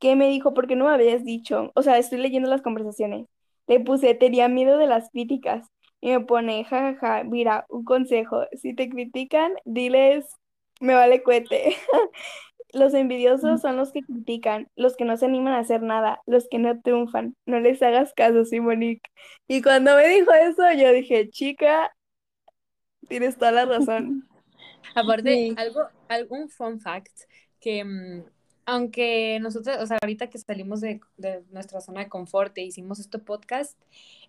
¿Qué 0.00 0.16
me 0.16 0.28
dijo? 0.28 0.54
Porque 0.54 0.76
no 0.76 0.86
me 0.86 0.92
habías 0.92 1.24
dicho. 1.24 1.72
O 1.74 1.82
sea, 1.82 1.98
estoy 1.98 2.18
leyendo 2.18 2.48
las 2.48 2.62
conversaciones. 2.62 3.26
Le 3.66 3.80
puse, 3.80 4.14
tenía 4.14 4.48
miedo 4.48 4.78
de 4.78 4.86
las 4.86 5.10
críticas. 5.10 5.68
Y 6.00 6.10
me 6.10 6.20
pone, 6.20 6.64
jajaja, 6.64 6.94
ja, 7.00 7.18
ja, 7.18 7.24
mira, 7.24 7.66
un 7.68 7.84
consejo. 7.84 8.44
Si 8.54 8.74
te 8.74 8.88
critican, 8.88 9.54
diles, 9.64 10.26
me 10.80 10.94
vale 10.94 11.22
cuete. 11.22 11.76
Los 12.72 12.92
envidiosos 12.92 13.62
son 13.62 13.78
los 13.78 13.92
que 13.92 14.02
critican, 14.02 14.68
los 14.76 14.94
que 14.94 15.06
no 15.06 15.16
se 15.16 15.24
animan 15.24 15.54
a 15.54 15.60
hacer 15.60 15.82
nada, 15.82 16.20
los 16.26 16.48
que 16.50 16.58
no 16.58 16.78
triunfan. 16.82 17.34
No 17.46 17.60
les 17.60 17.82
hagas 17.82 18.12
caso, 18.12 18.44
Simonique. 18.44 19.08
Y 19.48 19.62
cuando 19.62 19.96
me 19.96 20.06
dijo 20.08 20.30
eso, 20.34 20.70
yo 20.76 20.92
dije, 20.92 21.30
chica, 21.30 21.90
tienes 23.08 23.36
toda 23.36 23.52
la 23.52 23.64
razón. 23.64 24.28
Aparte, 24.94 25.54
algo, 25.56 25.88
algún 26.08 26.48
fun 26.48 26.80
fact 26.80 27.22
que 27.60 27.84
mm, 27.84 28.22
aunque 28.68 29.38
nosotros, 29.40 29.78
o 29.80 29.86
sea, 29.86 29.96
ahorita 30.02 30.28
que 30.28 30.36
salimos 30.36 30.82
de, 30.82 31.00
nuestra 31.50 31.80
zona 31.80 32.00
de 32.00 32.08
confort 32.10 32.56
e 32.58 32.64
hicimos 32.64 33.00
este 33.00 33.18
podcast, 33.18 33.80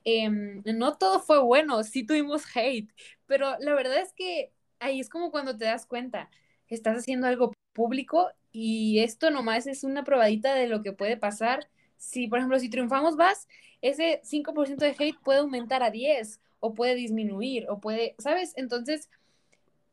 em, 0.05 0.63
no 0.63 0.98
todo 0.98 1.19
fue 1.19 1.39
bueno, 1.39 1.83
sí 1.83 2.05
tuvimos 2.05 2.43
hate, 2.55 2.89
pero 3.25 3.57
la 3.59 3.74
verdad 3.74 3.98
es 3.98 4.13
que 4.13 4.53
ahí 4.79 5.01
es 5.01 5.09
como 5.09 5.31
cuando 5.31 5.57
te 5.57 5.65
das 5.65 5.86
cuenta, 5.86 6.29
estás 6.69 6.98
haciendo 7.00 7.27
algo 7.27 7.51
público 7.74 8.29
y 8.53 9.00
esto 9.00 9.29
nomás 9.29 9.67
es 9.67 9.83
una 9.83 10.05
probadita 10.05 10.55
de 10.55 10.67
lo 10.67 10.83
que 10.83 10.93
puede 10.93 11.17
pasar. 11.17 11.69
Si, 11.98 12.27
por 12.29 12.39
ejemplo, 12.39 12.59
si 12.59 12.69
triunfamos 12.69 13.17
vas, 13.17 13.45
ese 13.81 14.21
5% 14.24 14.86
de 14.86 14.95
hate 14.98 15.19
puede 15.21 15.39
aumentar 15.39 15.83
a 15.83 15.91
10 15.91 16.39
o 16.59 16.73
puede 16.73 16.95
disminuir 16.95 17.65
o 17.69 17.79
puede, 17.79 18.15
¿sabes? 18.19 18.53
Entonces, 18.55 19.09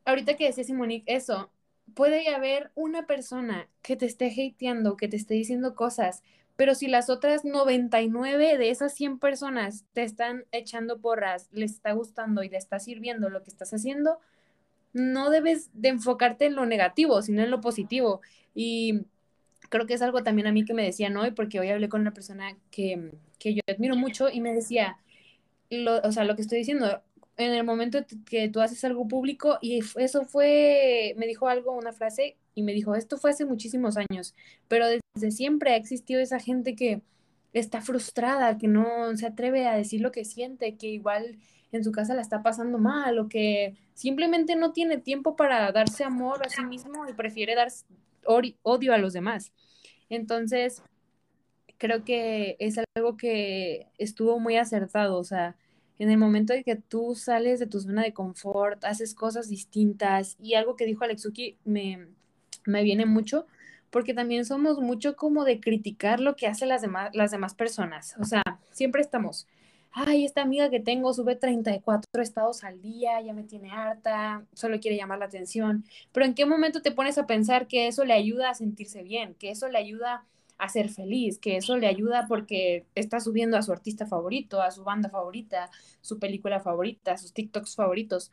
ahorita 0.04 0.37
que 0.37 0.46
decía 0.46 0.64
Simonique 0.64 1.14
eso, 1.14 1.50
puede 1.94 2.28
haber 2.28 2.70
una 2.75 3.06
persona 3.06 3.68
que 3.82 3.96
te 3.96 4.06
esté 4.06 4.26
hateando, 4.26 4.96
que 4.96 5.08
te 5.08 5.16
esté 5.16 5.35
diciendo 5.35 5.75
cosas, 5.75 6.23
pero 6.56 6.75
si 6.75 6.88
las 6.88 7.11
otras 7.11 7.44
99 7.44 8.56
de 8.56 8.70
esas 8.70 8.94
100 8.94 9.18
personas 9.18 9.85
te 9.92 10.02
están 10.02 10.46
echando 10.52 11.00
porras, 11.00 11.49
les 11.52 11.73
está 11.73 11.92
gustando 11.92 12.42
y 12.42 12.49
te 12.49 12.56
está 12.56 12.80
sirviendo 12.80 13.28
lo 13.28 13.42
que 13.42 13.50
estás 13.50 13.75
haciendo, 13.75 14.18
no 14.94 15.28
debes 15.28 15.70
de 15.75 15.90
enfocarte 15.90 16.46
en 16.46 16.56
lo 16.56 16.64
negativo, 16.64 17.20
sino 17.20 17.42
en 17.42 17.50
lo 17.50 17.61
positivo. 17.61 18.23
Y 18.54 19.02
creo 19.68 19.87
que 19.87 19.94
es 19.94 20.02
algo 20.02 20.23
también 20.23 20.46
a 20.46 20.52
mí 20.52 20.64
que 20.64 20.73
me 20.73 20.82
decían 20.82 21.16
hoy, 21.18 21.32
porque 21.32 21.61
hoy 21.61 21.68
hablé 21.68 21.90
con 21.90 22.00
una 22.00 22.14
persona 22.14 22.56
que, 22.70 23.12
que 23.38 23.54
yo 23.54 23.61
admiro 23.68 23.94
mucho 23.94 24.30
y 24.30 24.40
me 24.40 24.54
decía, 24.54 24.96
lo, 25.70 25.99
o 26.00 26.12
sea, 26.12 26.25
lo 26.25 26.37
que 26.37 26.42
estoy 26.42 26.58
diciendo, 26.58 27.02
en 27.37 27.52
el 27.52 27.64
momento 27.64 27.99
que 28.28 28.49
tú 28.49 28.61
haces 28.61 28.85
algo 28.85 29.06
público 29.08 29.58
y 29.61 29.80
eso 29.96 30.25
fue, 30.25 31.14
me 31.18 31.26
dijo 31.26 31.49
algo, 31.49 31.73
una 31.73 31.92
frase, 31.92 32.37
y 32.54 32.62
me 32.62 32.73
dijo, 32.73 32.94
esto 32.94 33.18
fue 33.18 33.30
hace 33.30 33.44
muchísimos 33.44 33.96
años, 33.96 34.35
pero 34.66 34.87
desde 34.87 35.30
siempre 35.30 35.73
ha 35.73 35.76
existido 35.76 36.20
esa 36.20 36.40
gente 36.40 36.75
que 36.75 37.02
está 37.52 37.82
frustrada, 37.82 38.58
que 38.58 38.68
no 38.68 39.14
se 39.16 39.26
atreve 39.26 39.66
a 39.66 39.76
decir 39.76 40.00
lo 40.00 40.11
que 40.11 40.25
siente, 40.25 40.76
que 40.76 40.88
igual 40.88 41.38
en 41.73 41.85
su 41.85 41.92
casa 41.92 42.14
la 42.14 42.23
está 42.23 42.42
pasando 42.42 42.78
mal 42.78 43.18
o 43.18 43.28
que 43.28 43.76
simplemente 43.94 44.56
no 44.56 44.73
tiene 44.73 44.99
tiempo 44.99 45.37
para 45.37 45.70
darse 45.73 46.04
amor 46.04 46.44
a 46.46 46.49
sí 46.49 46.64
mismo 46.64 47.06
y 47.08 47.12
prefiere 47.12 47.54
dar 47.54 47.68
odio 48.25 48.94
a 48.94 48.99
los 48.99 49.12
demás. 49.12 49.52
Entonces, 50.08 50.82
creo 51.78 52.04
que 52.04 52.56
es 52.59 52.76
algo 52.97 53.16
que 53.16 53.87
estuvo 53.99 54.38
muy 54.38 54.56
acertado, 54.56 55.18
o 55.18 55.25
sea, 55.25 55.56
en 55.99 56.11
el 56.11 56.18
momento 56.18 56.52
de 56.52 56.62
que 56.62 56.76
tú 56.76 57.14
sales 57.14 57.59
de 57.59 57.66
tu 57.66 57.80
zona 57.80 58.02
de 58.02 58.12
confort, 58.12 58.85
haces 58.85 59.14
cosas 59.14 59.49
distintas 59.49 60.37
y 60.40 60.54
algo 60.54 60.76
que 60.76 60.87
dijo 60.87 61.04
Alexuki 61.04 61.56
me, 61.64 62.09
me 62.66 62.83
viene 62.83 63.06
mucho 63.06 63.47
porque 63.90 64.12
también 64.12 64.45
somos 64.45 64.78
mucho 64.78 65.16
como 65.16 65.45
de 65.45 65.61
criticar 65.61 66.21
lo 66.21 66.37
que 66.37 66.47
hacen 66.47 66.68
las 66.68 66.83
demás, 66.83 67.14
las 67.14 67.30
demás 67.30 67.54
personas. 67.54 68.14
O 68.21 68.25
sea, 68.25 68.42
siempre 68.73 69.00
estamos, 69.00 69.47
ay, 69.92 70.26
esta 70.26 70.42
amiga 70.42 70.68
que 70.68 70.80
tengo 70.80 71.14
sube 71.14 71.37
34 71.37 72.23
estados 72.23 72.62
al 72.64 72.83
día, 72.83 73.21
ya 73.23 73.33
me 73.33 73.45
tiene 73.45 73.71
harta, 73.71 74.45
solo 74.52 74.80
quiere 74.80 74.99
llamar 74.99 75.18
la 75.18 75.26
atención. 75.26 75.85
Pero 76.12 76.26
¿en 76.26 76.35
qué 76.35 76.45
momento 76.45 76.83
te 76.83 76.92
pones 76.92 77.16
a 77.16 77.26
pensar 77.26 77.68
que 77.68 77.87
eso 77.87 78.04
le 78.04 78.12
ayuda 78.12 78.50
a 78.50 78.54
sentirse 78.54 79.02
bien, 79.02 79.35
que 79.35 79.50
eso 79.50 79.68
le 79.68 79.78
ayuda 79.78 80.25
a 80.58 80.68
ser 80.68 80.88
feliz, 80.88 81.38
que 81.38 81.56
eso 81.56 81.76
le 81.76 81.86
ayuda 81.86 82.26
porque 82.28 82.86
está 82.94 83.20
subiendo 83.20 83.56
a 83.56 83.62
su 83.62 83.72
artista 83.72 84.06
favorito, 84.06 84.60
a 84.62 84.70
su 84.70 84.84
banda 84.84 85.10
favorita, 85.10 85.70
su 86.00 86.18
película 86.18 86.60
favorita, 86.60 87.16
sus 87.16 87.32
TikToks 87.32 87.76
favoritos. 87.76 88.30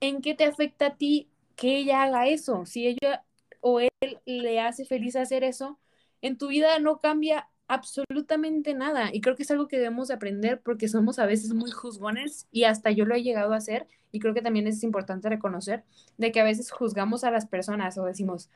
¿En 0.00 0.20
qué 0.20 0.34
te 0.34 0.44
afecta 0.44 0.86
a 0.86 0.96
ti 0.96 1.28
que 1.56 1.78
ella 1.78 2.02
haga 2.02 2.28
eso? 2.28 2.66
Si 2.66 2.86
ella 2.86 3.24
o 3.60 3.80
él 3.80 3.90
le 4.26 4.60
hace 4.60 4.84
feliz 4.84 5.16
hacer 5.16 5.44
eso, 5.44 5.78
en 6.20 6.38
tu 6.38 6.48
vida 6.48 6.78
no 6.78 7.00
cambia 7.00 7.48
absolutamente 7.68 8.74
nada. 8.74 9.10
Y 9.12 9.20
creo 9.20 9.36
que 9.36 9.42
es 9.42 9.50
algo 9.50 9.68
que 9.68 9.78
debemos 9.78 10.10
aprender 10.10 10.60
porque 10.60 10.88
somos 10.88 11.18
a 11.18 11.26
veces 11.26 11.54
muy 11.54 11.70
juzgones 11.70 12.46
y 12.50 12.64
hasta 12.64 12.90
yo 12.90 13.04
lo 13.04 13.14
he 13.14 13.22
llegado 13.22 13.52
a 13.54 13.56
hacer 13.56 13.86
y 14.12 14.20
creo 14.20 14.34
que 14.34 14.42
también 14.42 14.66
es 14.66 14.82
importante 14.82 15.28
reconocer 15.28 15.84
de 16.18 16.30
que 16.32 16.40
a 16.40 16.44
veces 16.44 16.70
juzgamos 16.70 17.24
a 17.24 17.30
las 17.30 17.46
personas 17.46 17.98
o 17.98 18.04
decimos, 18.04 18.50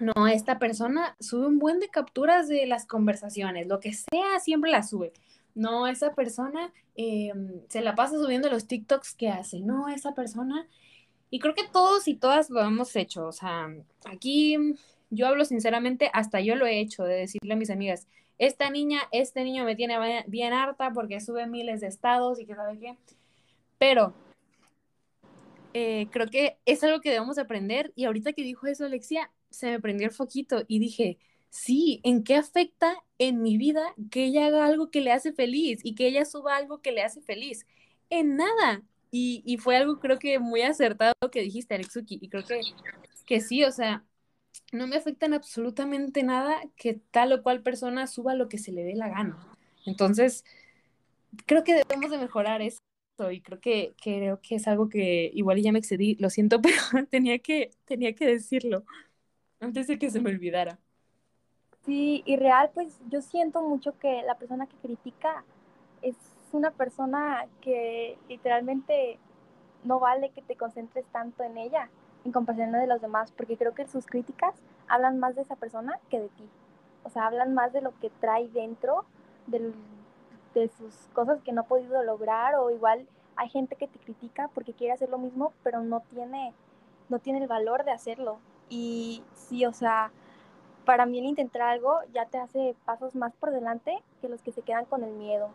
no, 0.00 0.26
esta 0.26 0.58
persona 0.58 1.16
sube 1.20 1.46
un 1.46 1.58
buen 1.58 1.80
de 1.80 1.88
capturas 1.88 2.48
de 2.48 2.66
las 2.66 2.86
conversaciones, 2.86 3.66
lo 3.66 3.80
que 3.80 3.92
sea, 3.92 4.40
siempre 4.40 4.70
la 4.70 4.82
sube. 4.82 5.12
No, 5.54 5.86
esa 5.86 6.14
persona 6.14 6.72
em, 6.94 7.62
se 7.68 7.80
la 7.80 7.94
pasa 7.94 8.16
subiendo 8.16 8.48
los 8.50 8.66
TikToks 8.66 9.14
que 9.14 9.28
hace. 9.28 9.60
No, 9.60 9.88
esa 9.88 10.14
persona. 10.14 10.66
Y 11.30 11.38
creo 11.40 11.54
que 11.54 11.66
todos 11.72 12.08
y 12.08 12.14
todas 12.14 12.50
lo 12.50 12.60
hemos 12.60 12.94
hecho. 12.96 13.26
O 13.26 13.32
sea, 13.32 13.68
aquí 14.04 14.56
yo 15.10 15.26
hablo 15.26 15.44
sinceramente, 15.44 16.10
hasta 16.12 16.40
yo 16.40 16.56
lo 16.56 16.66
he 16.66 16.80
hecho, 16.80 17.04
de 17.04 17.14
decirle 17.16 17.54
a 17.54 17.56
mis 17.56 17.70
amigas, 17.70 18.06
esta 18.38 18.70
niña, 18.70 19.02
este 19.12 19.44
niño 19.44 19.64
me 19.64 19.76
tiene 19.76 20.24
bien 20.28 20.52
harta 20.52 20.92
porque 20.92 21.20
sube 21.20 21.46
miles 21.46 21.80
de 21.80 21.88
estados 21.88 22.40
y 22.40 22.46
que 22.46 22.54
sabe 22.54 22.78
qué. 22.78 22.96
Pero 23.78 24.14
eh, 25.74 26.08
creo 26.10 26.26
que 26.28 26.58
es 26.64 26.82
algo 26.84 27.00
que 27.00 27.10
debemos 27.10 27.38
aprender. 27.38 27.92
Y 27.96 28.04
ahorita 28.04 28.32
que 28.32 28.42
dijo 28.42 28.66
eso 28.66 28.84
Alexia, 28.84 29.30
se 29.50 29.70
me 29.70 29.80
prendió 29.80 30.06
el 30.06 30.14
foquito 30.14 30.64
y 30.68 30.78
dije, 30.78 31.18
sí, 31.50 32.00
¿en 32.04 32.22
qué 32.24 32.36
afecta 32.36 32.94
en 33.18 33.42
mi 33.42 33.58
vida 33.58 33.82
que 34.10 34.24
ella 34.24 34.46
haga 34.46 34.64
algo 34.64 34.90
que 34.90 35.00
le 35.00 35.12
hace 35.12 35.32
feliz 35.32 35.80
y 35.84 35.94
que 35.94 36.06
ella 36.06 36.24
suba 36.24 36.56
algo 36.56 36.80
que 36.80 36.92
le 36.92 37.02
hace 37.02 37.20
feliz? 37.20 37.66
En 38.08 38.36
nada. 38.36 38.82
Y, 39.10 39.42
y 39.44 39.58
fue 39.58 39.76
algo 39.76 39.98
creo 39.98 40.18
que 40.18 40.38
muy 40.38 40.62
acertado 40.62 41.14
que 41.32 41.42
dijiste, 41.42 41.74
Alexuki, 41.74 42.18
y 42.20 42.28
creo 42.28 42.44
que, 42.44 42.60
que 43.26 43.40
sí, 43.40 43.64
o 43.64 43.72
sea, 43.72 44.04
no 44.72 44.86
me 44.86 44.96
afecta 44.96 45.26
en 45.26 45.34
absolutamente 45.34 46.22
nada 46.22 46.60
que 46.76 46.94
tal 47.10 47.32
o 47.32 47.42
cual 47.42 47.62
persona 47.62 48.06
suba 48.06 48.34
lo 48.34 48.48
que 48.48 48.58
se 48.58 48.72
le 48.72 48.84
dé 48.84 48.94
la 48.94 49.08
gana. 49.08 49.36
Entonces, 49.84 50.44
creo 51.46 51.64
que 51.64 51.74
debemos 51.74 52.10
de 52.10 52.18
mejorar 52.18 52.62
eso 52.62 52.78
y 53.30 53.40
creo 53.42 53.60
que, 53.60 53.94
creo 54.02 54.40
que 54.40 54.54
es 54.54 54.68
algo 54.68 54.88
que 54.88 55.30
igual 55.34 55.60
ya 55.60 55.72
me 55.72 55.80
excedí, 55.80 56.14
lo 56.20 56.30
siento, 56.30 56.60
pero 56.62 57.06
tenía 57.10 57.40
que, 57.40 57.72
tenía 57.84 58.14
que 58.14 58.26
decirlo 58.26 58.84
antes 59.60 59.86
de 59.86 59.98
que 59.98 60.10
se 60.10 60.20
me 60.20 60.30
olvidara. 60.30 60.78
Sí, 61.84 62.22
y 62.26 62.36
real, 62.36 62.70
pues 62.74 62.98
yo 63.08 63.22
siento 63.22 63.62
mucho 63.62 63.98
que 63.98 64.22
la 64.22 64.34
persona 64.36 64.66
que 64.66 64.76
critica 64.76 65.44
es 66.02 66.16
una 66.52 66.70
persona 66.70 67.46
que 67.60 68.18
literalmente 68.28 69.18
no 69.84 69.98
vale 69.98 70.30
que 70.30 70.42
te 70.42 70.56
concentres 70.56 71.06
tanto 71.06 71.42
en 71.42 71.56
ella 71.56 71.88
en 72.24 72.32
comparación 72.32 72.72
de 72.72 72.86
los 72.86 73.00
demás, 73.00 73.32
porque 73.32 73.56
creo 73.56 73.74
que 73.74 73.86
sus 73.86 74.06
críticas 74.06 74.54
hablan 74.88 75.18
más 75.18 75.34
de 75.36 75.42
esa 75.42 75.56
persona 75.56 75.98
que 76.10 76.20
de 76.20 76.28
ti. 76.28 76.48
O 77.04 77.08
sea, 77.08 77.26
hablan 77.26 77.54
más 77.54 77.72
de 77.72 77.80
lo 77.80 77.98
que 77.98 78.10
trae 78.20 78.48
dentro, 78.48 79.06
de 79.46 80.68
sus 80.68 80.94
cosas 81.14 81.40
que 81.42 81.52
no 81.52 81.62
ha 81.62 81.66
podido 81.66 82.02
lograr, 82.02 82.56
o 82.56 82.70
igual 82.70 83.06
hay 83.36 83.48
gente 83.48 83.76
que 83.76 83.88
te 83.88 83.98
critica 83.98 84.50
porque 84.52 84.74
quiere 84.74 84.92
hacer 84.92 85.08
lo 85.08 85.16
mismo, 85.16 85.54
pero 85.62 85.80
no 85.80 86.00
tiene, 86.10 86.52
no 87.08 87.18
tiene 87.20 87.40
el 87.40 87.48
valor 87.48 87.84
de 87.84 87.92
hacerlo. 87.92 88.38
Y 88.70 89.22
sí, 89.34 89.66
o 89.66 89.72
sea, 89.72 90.12
para 90.86 91.04
mí 91.04 91.18
el 91.18 91.26
intentar 91.26 91.62
algo 91.62 91.98
ya 92.14 92.26
te 92.26 92.38
hace 92.38 92.74
pasos 92.86 93.14
más 93.14 93.34
por 93.34 93.50
delante 93.50 94.02
que 94.22 94.28
los 94.28 94.40
que 94.40 94.52
se 94.52 94.62
quedan 94.62 94.86
con 94.86 95.04
el 95.04 95.12
miedo. 95.12 95.50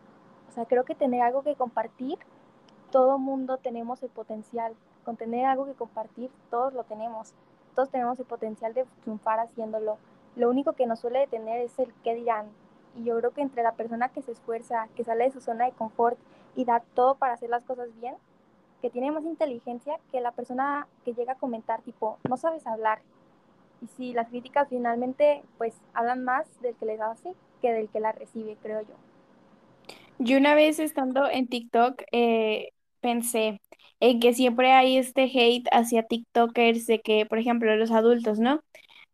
O 0.48 0.52
sea, 0.52 0.66
creo 0.66 0.84
que 0.84 0.94
tener 0.94 1.22
algo 1.22 1.42
que 1.42 1.56
compartir, 1.56 2.18
todo 2.90 3.18
mundo 3.18 3.56
tenemos 3.56 4.02
el 4.02 4.10
potencial. 4.10 4.74
Con 5.04 5.16
tener 5.16 5.46
algo 5.46 5.66
que 5.66 5.74
compartir, 5.74 6.30
todos 6.50 6.72
lo 6.74 6.84
tenemos. 6.84 7.34
Todos 7.74 7.90
tenemos 7.90 8.18
el 8.18 8.26
potencial 8.26 8.74
de 8.74 8.86
triunfar 9.02 9.40
haciéndolo. 9.40 9.98
Lo 10.36 10.48
único 10.48 10.74
que 10.74 10.86
nos 10.86 11.00
suele 11.00 11.20
detener 11.20 11.60
es 11.60 11.78
el 11.78 11.92
qué 12.04 12.14
dirán. 12.14 12.46
Y 12.94 13.04
yo 13.04 13.18
creo 13.18 13.32
que 13.32 13.42
entre 13.42 13.62
la 13.62 13.72
persona 13.72 14.08
que 14.08 14.22
se 14.22 14.32
esfuerza, 14.32 14.88
que 14.94 15.04
sale 15.04 15.24
de 15.24 15.30
su 15.30 15.40
zona 15.40 15.66
de 15.66 15.72
confort 15.72 16.18
y 16.54 16.64
da 16.64 16.80
todo 16.94 17.16
para 17.16 17.34
hacer 17.34 17.50
las 17.50 17.64
cosas 17.64 17.88
bien, 18.00 18.14
que 18.82 18.90
tiene 18.90 19.10
más 19.10 19.24
inteligencia 19.24 19.98
que 20.10 20.20
la 20.20 20.32
persona 20.32 20.86
que 21.04 21.14
llega 21.14 21.32
a 21.32 21.38
comentar 21.38 21.82
tipo, 21.82 22.18
no 22.28 22.36
sabes 22.36 22.66
hablar. 22.66 23.00
Y 23.82 23.86
si 23.88 24.12
las 24.12 24.28
críticas 24.28 24.68
finalmente 24.68 25.42
pues 25.58 25.74
hablan 25.94 26.24
más 26.24 26.46
del 26.60 26.74
que 26.76 26.86
les 26.86 27.00
hace 27.00 27.34
que 27.60 27.72
del 27.72 27.88
que 27.88 28.00
la 28.00 28.12
recibe, 28.12 28.56
creo 28.62 28.82
yo. 28.82 28.94
Yo 30.18 30.38
una 30.38 30.54
vez 30.54 30.78
estando 30.78 31.28
en 31.28 31.46
TikTok 31.46 32.02
eh, 32.12 32.70
pensé 33.00 33.60
en 34.00 34.20
que 34.20 34.32
siempre 34.34 34.72
hay 34.72 34.96
este 34.98 35.24
hate 35.24 35.68
hacia 35.72 36.02
TikTokers 36.02 36.86
de 36.86 37.00
que, 37.00 37.26
por 37.26 37.38
ejemplo, 37.38 37.74
los 37.76 37.90
adultos, 37.90 38.38
¿no? 38.38 38.60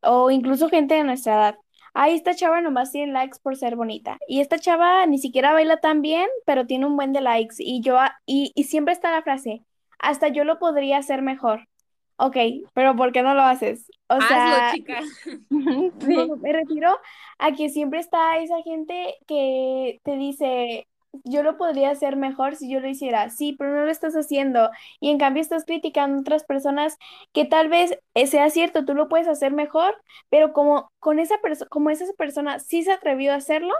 O 0.02 0.30
incluso 0.30 0.68
gente 0.68 0.94
de 0.94 1.04
nuestra 1.04 1.34
edad. 1.34 1.56
Ay, 1.94 2.14
esta 2.14 2.34
chava 2.34 2.60
nomás 2.60 2.92
tiene 2.92 3.12
likes 3.12 3.38
por 3.42 3.56
ser 3.56 3.76
bonita. 3.76 4.18
Y 4.26 4.40
esta 4.40 4.58
chava 4.58 5.06
ni 5.06 5.18
siquiera 5.18 5.52
baila 5.52 5.78
tan 5.78 6.02
bien, 6.02 6.28
pero 6.46 6.66
tiene 6.66 6.86
un 6.86 6.96
buen 6.96 7.12
de 7.12 7.20
likes. 7.20 7.56
Y 7.58 7.80
yo, 7.82 7.98
y, 8.26 8.52
y 8.54 8.64
siempre 8.64 8.94
está 8.94 9.10
la 9.10 9.22
frase, 9.22 9.62
hasta 9.98 10.28
yo 10.28 10.44
lo 10.44 10.58
podría 10.58 10.98
hacer 10.98 11.22
mejor. 11.22 11.68
Ok, 12.16 12.36
pero 12.74 12.94
¿por 12.94 13.12
qué 13.12 13.22
no 13.22 13.34
lo 13.34 13.42
haces? 13.42 13.90
O 14.08 14.20
sea, 14.20 14.70
chica. 14.74 15.00
me 15.50 16.52
refiero 16.52 16.96
a 17.38 17.52
que 17.52 17.68
siempre 17.68 18.00
está 18.00 18.38
esa 18.38 18.62
gente 18.62 19.16
que 19.26 20.00
te 20.04 20.16
dice, 20.16 20.86
yo 21.24 21.42
lo 21.42 21.56
podría 21.56 21.90
hacer 21.90 22.16
mejor 22.16 22.56
si 22.56 22.70
yo 22.70 22.80
lo 22.80 22.88
hiciera. 22.88 23.30
Sí, 23.30 23.54
pero 23.58 23.70
no 23.76 23.84
lo 23.84 23.90
estás 23.90 24.14
haciendo. 24.14 24.70
Y 25.00 25.10
en 25.10 25.18
cambio 25.18 25.42
estás 25.42 25.64
criticando 25.64 26.18
a 26.18 26.20
otras 26.20 26.44
personas 26.44 26.96
que 27.32 27.44
tal 27.44 27.68
vez 27.68 27.98
eh, 28.14 28.26
sea 28.26 28.50
cierto, 28.50 28.84
tú 28.84 28.94
lo 28.94 29.08
puedes 29.08 29.28
hacer 29.28 29.52
mejor, 29.52 29.94
pero 30.30 30.52
como 30.52 30.90
con 30.98 31.18
esa 31.18 31.36
como 31.70 31.90
esa 31.90 32.04
persona 32.16 32.58
sí 32.60 32.82
se 32.82 32.92
atrevió 32.92 33.32
a 33.32 33.36
hacerlo, 33.36 33.74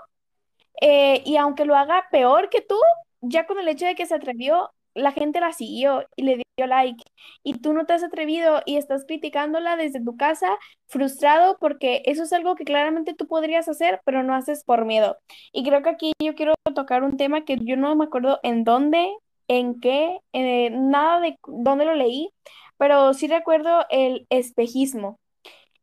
eh, 0.81 1.23
y 1.25 1.37
aunque 1.37 1.65
lo 1.65 1.77
haga 1.77 2.07
peor 2.11 2.49
que 2.51 2.61
tú, 2.63 2.77
ya 3.21 3.47
con 3.47 3.59
el 3.59 3.69
hecho 3.69 3.87
de 3.87 3.95
que 3.95 4.07
se 4.07 4.15
atrevió, 4.15 4.71
la 4.95 5.13
gente 5.13 5.41
la 5.41 5.53
siguió 5.53 6.05
y 6.17 6.23
le 6.23 6.43
dio 6.57 6.67
like 6.67 7.03
y 7.43 7.55
tú 7.55 7.73
no 7.73 7.87
te 7.87 7.95
has 7.95 8.03
atrevido 8.03 8.63
y 8.67 8.77
estás 8.77 9.05
criticándola 9.07 9.77
desde 9.77 10.03
tu 10.03 10.17
casa 10.17 10.59
frustrado 10.87 11.57
porque 11.61 12.03
eso 12.07 12.23
es 12.25 12.33
algo 12.33 12.55
que 12.55 12.65
claramente 12.65 13.15
tú 13.15 13.27
podrías 13.27 13.69
hacer 13.69 14.01
pero 14.05 14.23
no 14.23 14.35
haces 14.35 14.65
por 14.65 14.85
miedo. 14.85 15.19
Y 15.53 15.65
creo 15.65 15.83
que 15.83 15.91
aquí 15.91 16.13
yo 16.23 16.35
quiero 16.35 16.55
tocar 16.75 17.03
un 17.03 17.17
tema 17.17 17.45
que 17.45 17.57
yo 17.61 17.77
no 17.77 17.95
me 17.97 18.05
acuerdo 18.05 18.41
en 18.43 18.65
dónde, 18.65 19.13
en 19.49 19.81
qué, 19.81 20.21
eh, 20.33 20.71
nada 20.71 21.21
de 21.21 21.39
dónde 21.47 21.85
lo 21.85 21.95
leí, 21.95 22.31
pero 22.79 23.15
sí 23.15 23.29
recuerdo 23.29 23.87
el 23.91 24.27
espejismo. 24.31 25.19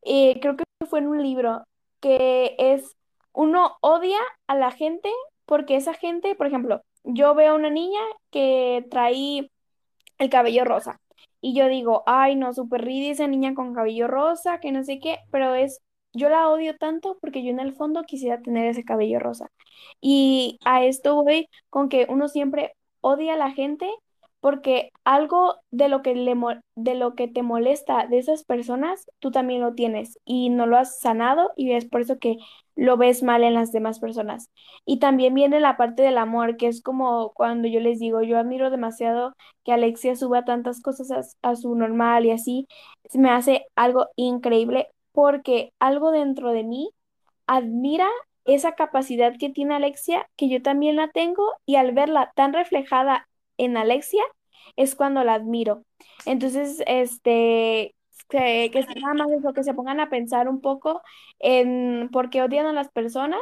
Eh, 0.03 0.39
creo 0.41 0.55
que 0.57 0.63
fue 0.89 0.99
en 0.99 1.07
un 1.07 1.21
libro 1.23 1.63
que 2.01 2.55
es, 2.57 2.95
uno 3.33 3.77
odia 3.81 4.19
a 4.47 4.55
la 4.55 4.71
gente 4.71 5.09
porque 5.45 5.75
esa 5.75 5.93
gente, 5.93 6.35
por 6.35 6.47
ejemplo, 6.47 6.81
yo 7.13 7.35
veo 7.35 7.53
a 7.53 7.55
una 7.55 7.69
niña 7.69 7.99
que 8.31 8.85
trae 8.89 9.51
el 10.17 10.29
cabello 10.29 10.65
rosa 10.65 10.99
y 11.41 11.55
yo 11.55 11.67
digo, 11.67 12.03
ay, 12.05 12.35
no, 12.35 12.53
súper 12.53 12.83
ridícula 12.83 13.11
esa 13.13 13.27
niña 13.27 13.53
con 13.55 13.73
cabello 13.73 14.07
rosa, 14.07 14.59
que 14.59 14.71
no 14.71 14.83
sé 14.83 14.99
qué, 14.99 15.19
pero 15.31 15.55
es, 15.55 15.81
yo 16.13 16.29
la 16.29 16.49
odio 16.49 16.77
tanto 16.77 17.17
porque 17.21 17.43
yo 17.43 17.51
en 17.51 17.59
el 17.59 17.73
fondo 17.73 18.03
quisiera 18.03 18.41
tener 18.41 18.67
ese 18.67 18.83
cabello 18.83 19.19
rosa. 19.19 19.51
Y 20.01 20.59
a 20.65 20.83
esto 20.85 21.23
voy 21.23 21.49
con 21.69 21.89
que 21.89 22.07
uno 22.09 22.27
siempre 22.27 22.73
odia 23.01 23.33
a 23.35 23.37
la 23.37 23.51
gente 23.51 23.89
porque 24.39 24.91
algo 25.03 25.55
de 25.71 25.89
lo 25.89 26.01
que 26.01 26.15
le 26.15 26.35
de 26.75 26.95
lo 26.95 27.15
que 27.15 27.27
te 27.27 27.43
molesta 27.43 28.07
de 28.07 28.19
esas 28.19 28.43
personas, 28.43 29.09
tú 29.19 29.31
también 29.31 29.61
lo 29.61 29.73
tienes 29.73 30.17
y 30.25 30.49
no 30.49 30.65
lo 30.65 30.77
has 30.77 30.99
sanado 30.99 31.51
y 31.55 31.73
es 31.73 31.85
por 31.85 32.01
eso 32.01 32.19
que 32.19 32.37
lo 32.75 32.95
ves 32.97 33.23
mal 33.23 33.43
en 33.43 33.53
las 33.53 33.71
demás 33.71 33.99
personas. 33.99 34.49
Y 34.85 34.99
también 34.99 35.33
viene 35.33 35.59
la 35.59 35.75
parte 35.77 36.03
del 36.03 36.17
amor, 36.17 36.55
que 36.57 36.67
es 36.67 36.81
como 36.81 37.33
cuando 37.33 37.67
yo 37.67 37.79
les 37.81 37.99
digo, 37.99 38.21
yo 38.21 38.37
admiro 38.37 38.69
demasiado 38.69 39.35
que 39.65 39.73
Alexia 39.73 40.15
suba 40.15 40.45
tantas 40.45 40.81
cosas 40.81 41.11
a, 41.11 41.49
a 41.49 41.55
su 41.55 41.75
normal 41.75 42.25
y 42.25 42.31
así, 42.31 42.67
me 43.13 43.29
hace 43.31 43.65
algo 43.75 44.07
increíble 44.15 44.87
porque 45.11 45.73
algo 45.79 46.11
dentro 46.11 46.51
de 46.53 46.63
mí 46.63 46.91
admira 47.47 48.07
esa 48.45 48.73
capacidad 48.75 49.35
que 49.37 49.49
tiene 49.49 49.75
Alexia, 49.75 50.29
que 50.35 50.49
yo 50.49 50.61
también 50.61 50.95
la 50.95 51.09
tengo, 51.09 51.43
y 51.65 51.75
al 51.75 51.91
verla 51.93 52.31
tan 52.35 52.53
reflejada 52.53 53.27
en 53.59 53.77
Alexia, 53.77 54.23
es 54.75 54.95
cuando 54.95 55.23
la 55.23 55.35
admiro. 55.35 55.83
Entonces, 56.25 56.81
este, 56.87 57.95
que, 58.29 58.71
nada 59.01 59.13
más 59.13 59.31
eso, 59.31 59.53
que 59.53 59.63
se 59.63 59.73
pongan 59.73 59.99
a 59.99 60.09
pensar 60.09 60.47
un 60.47 60.61
poco 60.61 61.01
en 61.39 62.09
por 62.11 62.29
qué 62.29 62.41
odian 62.41 62.65
a 62.65 62.73
las 62.73 62.89
personas 62.89 63.41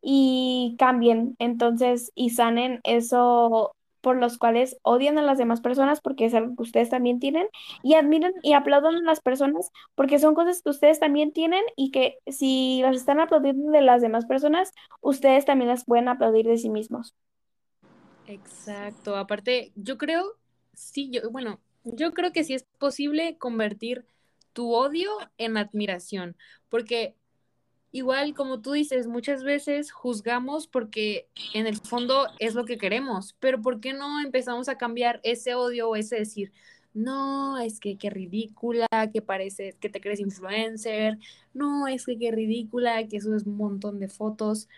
y 0.00 0.76
cambien, 0.78 1.36
entonces, 1.38 2.10
y 2.14 2.30
sanen 2.30 2.80
eso 2.84 3.74
por 4.00 4.16
los 4.16 4.38
cuales 4.38 4.78
odian 4.82 5.18
a 5.18 5.22
las 5.22 5.36
demás 5.36 5.60
personas 5.60 6.00
porque 6.00 6.24
es 6.24 6.34
algo 6.34 6.56
que 6.56 6.62
ustedes 6.62 6.88
también 6.88 7.18
tienen 7.20 7.46
y 7.82 7.94
admiren 7.94 8.32
y 8.42 8.54
aplaudan 8.54 8.94
a 8.94 9.02
las 9.02 9.20
personas 9.20 9.70
porque 9.94 10.18
son 10.18 10.34
cosas 10.34 10.62
que 10.62 10.70
ustedes 10.70 11.00
también 11.00 11.32
tienen 11.32 11.62
y 11.76 11.90
que 11.90 12.16
si 12.26 12.80
las 12.82 12.96
están 12.96 13.20
aplaudiendo 13.20 13.70
de 13.70 13.82
las 13.82 14.00
demás 14.00 14.24
personas, 14.24 14.72
ustedes 15.02 15.44
también 15.44 15.68
las 15.68 15.84
pueden 15.84 16.08
aplaudir 16.08 16.46
de 16.46 16.56
sí 16.56 16.70
mismos. 16.70 17.14
Exacto, 18.30 19.16
aparte, 19.16 19.72
yo 19.74 19.98
creo, 19.98 20.36
sí, 20.72 21.10
yo, 21.10 21.30
bueno, 21.30 21.60
yo 21.82 22.12
creo 22.12 22.32
que 22.32 22.44
sí 22.44 22.54
es 22.54 22.64
posible 22.78 23.36
convertir 23.38 24.06
tu 24.52 24.72
odio 24.72 25.10
en 25.36 25.56
admiración, 25.56 26.36
porque 26.68 27.16
igual 27.90 28.34
como 28.34 28.60
tú 28.60 28.72
dices, 28.72 29.08
muchas 29.08 29.42
veces 29.42 29.90
juzgamos 29.90 30.68
porque 30.68 31.28
en 31.54 31.66
el 31.66 31.76
fondo 31.76 32.28
es 32.38 32.54
lo 32.54 32.64
que 32.64 32.78
queremos, 32.78 33.34
pero 33.40 33.60
¿por 33.60 33.80
qué 33.80 33.94
no 33.94 34.20
empezamos 34.20 34.68
a 34.68 34.78
cambiar 34.78 35.20
ese 35.24 35.56
odio 35.56 35.88
o 35.88 35.96
ese 35.96 36.16
decir, 36.16 36.52
no, 36.94 37.58
es 37.58 37.80
que 37.80 37.96
qué 37.98 38.10
ridícula, 38.10 38.86
que 39.12 39.22
parece 39.22 39.74
que 39.80 39.88
te 39.88 40.00
crees 40.00 40.20
influencer, 40.20 41.18
no, 41.52 41.88
es 41.88 42.06
que 42.06 42.16
qué 42.18 42.30
ridícula, 42.30 43.06
que 43.08 43.16
eso 43.16 43.34
es 43.34 43.44
un 43.44 43.56
montón 43.56 43.98
de 43.98 44.08
fotos. 44.08 44.68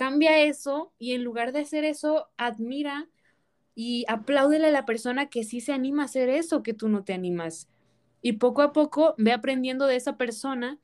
Cambia 0.00 0.38
eso 0.38 0.94
y 0.98 1.12
en 1.12 1.24
lugar 1.24 1.52
de 1.52 1.60
hacer 1.60 1.84
eso, 1.84 2.30
admira 2.38 3.10
y 3.74 4.06
apláudele 4.08 4.68
a 4.68 4.70
la 4.70 4.86
persona 4.86 5.28
que 5.28 5.44
sí 5.44 5.60
se 5.60 5.74
anima 5.74 6.00
a 6.00 6.04
hacer 6.06 6.30
eso 6.30 6.62
que 6.62 6.72
tú 6.72 6.88
no 6.88 7.04
te 7.04 7.12
animas. 7.12 7.68
Y 8.22 8.32
poco 8.32 8.62
a 8.62 8.72
poco 8.72 9.14
ve 9.18 9.32
aprendiendo 9.32 9.86
de 9.86 9.96
esa 9.96 10.16
persona 10.16 10.78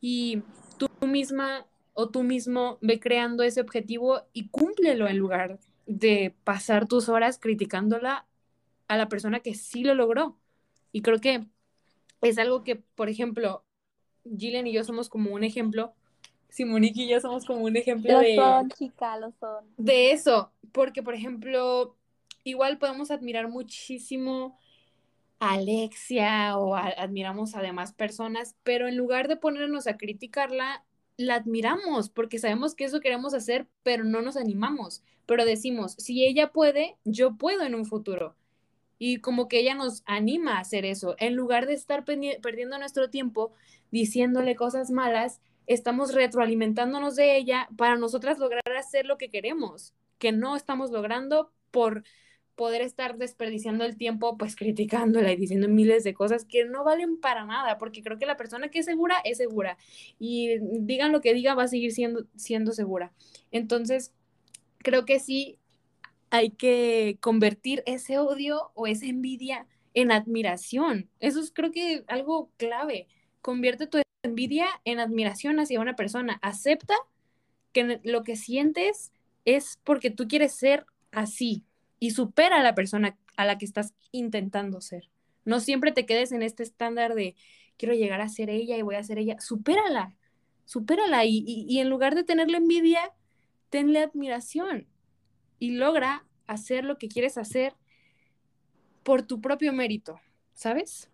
y 0.00 0.42
tú 0.78 0.88
misma 1.06 1.66
o 1.92 2.08
tú 2.08 2.22
mismo 2.22 2.78
ve 2.80 2.98
creando 2.98 3.42
ese 3.42 3.60
objetivo 3.60 4.22
y 4.32 4.48
cúmplelo 4.48 5.06
en 5.06 5.18
lugar 5.18 5.58
de 5.84 6.34
pasar 6.42 6.88
tus 6.88 7.10
horas 7.10 7.38
criticándola 7.38 8.26
a 8.88 8.96
la 8.96 9.10
persona 9.10 9.40
que 9.40 9.54
sí 9.54 9.84
lo 9.84 9.94
logró. 9.94 10.38
Y 10.92 11.02
creo 11.02 11.20
que 11.20 11.44
es 12.22 12.38
algo 12.38 12.64
que, 12.64 12.76
por 12.76 13.10
ejemplo, 13.10 13.66
Gillian 14.24 14.66
y 14.66 14.72
yo 14.72 14.82
somos 14.82 15.10
como 15.10 15.34
un 15.34 15.44
ejemplo. 15.44 15.94
Simonique 16.50 17.02
y 17.02 17.08
yo 17.08 17.20
somos 17.20 17.44
como 17.46 17.60
un 17.64 17.76
ejemplo 17.76 18.12
Lo 18.12 18.20
de, 18.20 18.34
son, 18.34 18.68
chica, 18.70 19.16
lo 19.18 19.32
son. 19.40 19.64
de 19.76 20.12
eso. 20.12 20.52
Porque, 20.72 21.02
por 21.02 21.14
ejemplo, 21.14 21.96
igual 22.44 22.78
podemos 22.78 23.10
admirar 23.10 23.48
muchísimo 23.48 24.58
a 25.40 25.54
Alexia 25.54 26.58
o 26.58 26.74
a- 26.76 26.88
admiramos 26.98 27.54
a 27.56 27.62
demás 27.62 27.92
personas, 27.92 28.56
pero 28.62 28.88
en 28.88 28.96
lugar 28.96 29.28
de 29.28 29.36
ponernos 29.36 29.86
a 29.86 29.96
criticarla, 29.96 30.84
la 31.16 31.36
admiramos 31.36 32.10
porque 32.10 32.38
sabemos 32.38 32.74
que 32.74 32.84
eso 32.84 33.00
queremos 33.00 33.34
hacer, 33.34 33.68
pero 33.82 34.04
no 34.04 34.22
nos 34.22 34.36
animamos. 34.36 35.02
Pero 35.26 35.44
decimos, 35.44 35.94
si 35.98 36.24
ella 36.26 36.52
puede, 36.52 36.96
yo 37.04 37.36
puedo 37.36 37.62
en 37.64 37.74
un 37.74 37.86
futuro. 37.86 38.36
Y 38.98 39.18
como 39.18 39.48
que 39.48 39.60
ella 39.60 39.74
nos 39.74 40.02
anima 40.06 40.56
a 40.56 40.60
hacer 40.60 40.84
eso. 40.84 41.16
En 41.18 41.34
lugar 41.34 41.66
de 41.66 41.74
estar 41.74 42.04
perdiendo 42.04 42.78
nuestro 42.78 43.10
tiempo 43.10 43.52
diciéndole 43.90 44.56
cosas 44.56 44.90
malas, 44.90 45.40
estamos 45.70 46.12
retroalimentándonos 46.14 47.14
de 47.14 47.36
ella 47.36 47.68
para 47.76 47.96
nosotras 47.96 48.40
lograr 48.40 48.62
hacer 48.76 49.06
lo 49.06 49.18
que 49.18 49.30
queremos, 49.30 49.94
que 50.18 50.32
no 50.32 50.56
estamos 50.56 50.90
logrando 50.90 51.52
por 51.70 52.02
poder 52.56 52.82
estar 52.82 53.16
desperdiciando 53.18 53.84
el 53.84 53.96
tiempo 53.96 54.36
pues 54.36 54.56
criticándola 54.56 55.30
y 55.30 55.36
diciendo 55.36 55.68
miles 55.68 56.02
de 56.02 56.12
cosas 56.12 56.44
que 56.44 56.64
no 56.64 56.82
valen 56.82 57.20
para 57.20 57.44
nada, 57.44 57.78
porque 57.78 58.02
creo 58.02 58.18
que 58.18 58.26
la 58.26 58.36
persona 58.36 58.68
que 58.68 58.80
es 58.80 58.86
segura 58.86 59.18
es 59.24 59.38
segura 59.38 59.78
y 60.18 60.58
digan 60.60 61.12
lo 61.12 61.20
que 61.20 61.34
diga 61.34 61.54
va 61.54 61.62
a 61.62 61.68
seguir 61.68 61.92
siendo, 61.92 62.26
siendo 62.34 62.72
segura. 62.72 63.12
Entonces, 63.52 64.12
creo 64.78 65.04
que 65.04 65.20
sí 65.20 65.56
hay 66.30 66.50
que 66.50 67.16
convertir 67.20 67.84
ese 67.86 68.18
odio 68.18 68.72
o 68.74 68.88
esa 68.88 69.06
envidia 69.06 69.68
en 69.94 70.10
admiración. 70.10 71.08
Eso 71.20 71.38
es 71.38 71.52
creo 71.52 71.70
que 71.70 72.02
algo 72.08 72.50
clave. 72.56 73.06
Convierte 73.40 73.86
tu 73.86 73.98
envidia 74.22 74.66
en 74.84 75.00
admiración 75.00 75.60
hacia 75.60 75.80
una 75.80 75.96
persona. 75.96 76.38
Acepta 76.42 76.94
que 77.72 78.00
lo 78.04 78.22
que 78.22 78.36
sientes 78.36 79.12
es 79.44 79.78
porque 79.84 80.10
tú 80.10 80.28
quieres 80.28 80.52
ser 80.52 80.86
así 81.12 81.64
y 81.98 82.12
supera 82.12 82.56
a 82.56 82.62
la 82.62 82.74
persona 82.74 83.16
a 83.36 83.44
la 83.44 83.58
que 83.58 83.64
estás 83.64 83.94
intentando 84.12 84.80
ser. 84.80 85.08
No 85.44 85.60
siempre 85.60 85.92
te 85.92 86.06
quedes 86.06 86.32
en 86.32 86.42
este 86.42 86.62
estándar 86.62 87.14
de 87.14 87.34
quiero 87.76 87.94
llegar 87.94 88.20
a 88.20 88.28
ser 88.28 88.50
ella 88.50 88.76
y 88.76 88.82
voy 88.82 88.96
a 88.96 89.02
ser 89.02 89.18
ella. 89.18 89.40
Supérala, 89.40 90.14
supérala 90.64 91.24
y, 91.24 91.78
en 91.78 91.88
lugar 91.88 92.14
de 92.14 92.24
tenerle 92.24 92.58
envidia, 92.58 93.12
tenle 93.70 94.00
admiración 94.00 94.86
y 95.58 95.72
logra 95.72 96.26
hacer 96.46 96.84
lo 96.84 96.98
que 96.98 97.08
quieres 97.08 97.38
hacer 97.38 97.74
por 99.02 99.22
tu 99.22 99.40
propio 99.40 99.72
mérito, 99.72 100.20
¿sabes? 100.52 101.10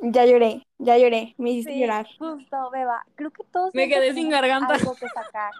Ya 0.00 0.24
lloré, 0.24 0.66
ya 0.80 0.98
lloré, 0.98 1.34
me 1.38 1.50
hiciste 1.50 1.72
Sí, 1.74 1.80
llorar. 1.80 2.06
justo, 2.18 2.70
Beba. 2.70 3.04
Creo 3.14 3.30
que 3.30 3.44
todos 3.44 3.74
Me 3.74 3.88
quedé 3.88 4.06
sin 4.14 4.28
tenemos 4.28 4.32
garganta. 4.32 4.74
algo 4.74 4.94
que 4.94 5.08
sacar. 5.08 5.52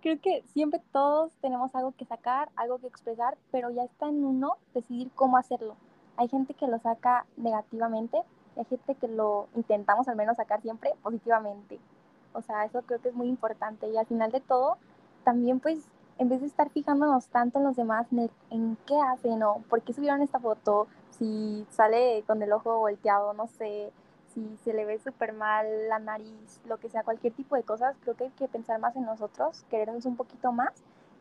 Creo 0.01 0.19
que 0.21 0.43
siempre 0.53 0.81
todos 0.91 1.31
tenemos 1.41 1.73
algo 1.75 1.93
que 1.97 2.05
sacar, 2.05 2.49
algo 2.55 2.77
que 2.79 2.87
expresar, 2.87 3.37
pero 3.51 3.69
ya 3.71 3.83
está 3.83 4.07
en 4.07 4.23
uno 4.23 4.57
decidir 4.73 5.09
cómo 5.15 5.37
hacerlo. 5.37 5.75
Hay 6.17 6.27
gente 6.27 6.53
que 6.53 6.67
lo 6.67 6.79
saca 6.79 7.25
negativamente 7.37 8.21
y 8.55 8.59
hay 8.59 8.65
gente 8.65 8.95
que 8.95 9.07
lo 9.07 9.47
intentamos 9.55 10.07
al 10.07 10.15
menos 10.15 10.37
sacar 10.37 10.61
siempre 10.61 10.91
positivamente. 11.03 11.79
O 12.33 12.41
sea, 12.41 12.65
eso 12.65 12.81
creo 12.83 13.01
que 13.01 13.09
es 13.09 13.15
muy 13.15 13.27
importante. 13.27 13.87
Y 13.89 13.97
al 13.97 14.05
final 14.05 14.31
de 14.31 14.41
todo, 14.41 14.77
también 15.23 15.59
pues, 15.59 15.87
en 16.17 16.29
vez 16.29 16.41
de 16.41 16.47
estar 16.47 16.69
fijándonos 16.69 17.27
tanto 17.27 17.59
en 17.59 17.65
los 17.65 17.75
demás, 17.75 18.07
en, 18.11 18.19
el- 18.19 18.31
en 18.49 18.77
qué 18.85 18.95
hacen 18.99 19.41
o 19.43 19.61
por 19.69 19.81
qué 19.81 19.93
subieron 19.93 20.21
esta 20.21 20.39
foto, 20.39 20.87
si 21.17 21.65
sale 21.69 22.23
con 22.27 22.41
el 22.41 22.51
ojo 22.51 22.77
volteado, 22.79 23.33
no 23.33 23.47
sé, 23.47 23.91
si 24.33 24.57
se 24.63 24.73
le 24.73 24.85
ve 24.85 24.99
súper 24.99 25.33
mal 25.33 25.87
la 25.87 25.99
nariz, 25.99 26.61
lo 26.65 26.77
que 26.77 26.89
sea, 26.89 27.03
cualquier 27.03 27.33
tipo 27.33 27.55
de 27.55 27.63
cosas, 27.63 27.95
creo 28.01 28.15
que 28.15 28.25
hay 28.25 28.29
que 28.31 28.47
pensar 28.47 28.79
más 28.79 28.95
en 28.95 29.05
nosotros, 29.05 29.63
querernos 29.69 30.05
un 30.05 30.17
poquito 30.17 30.51
más 30.51 30.73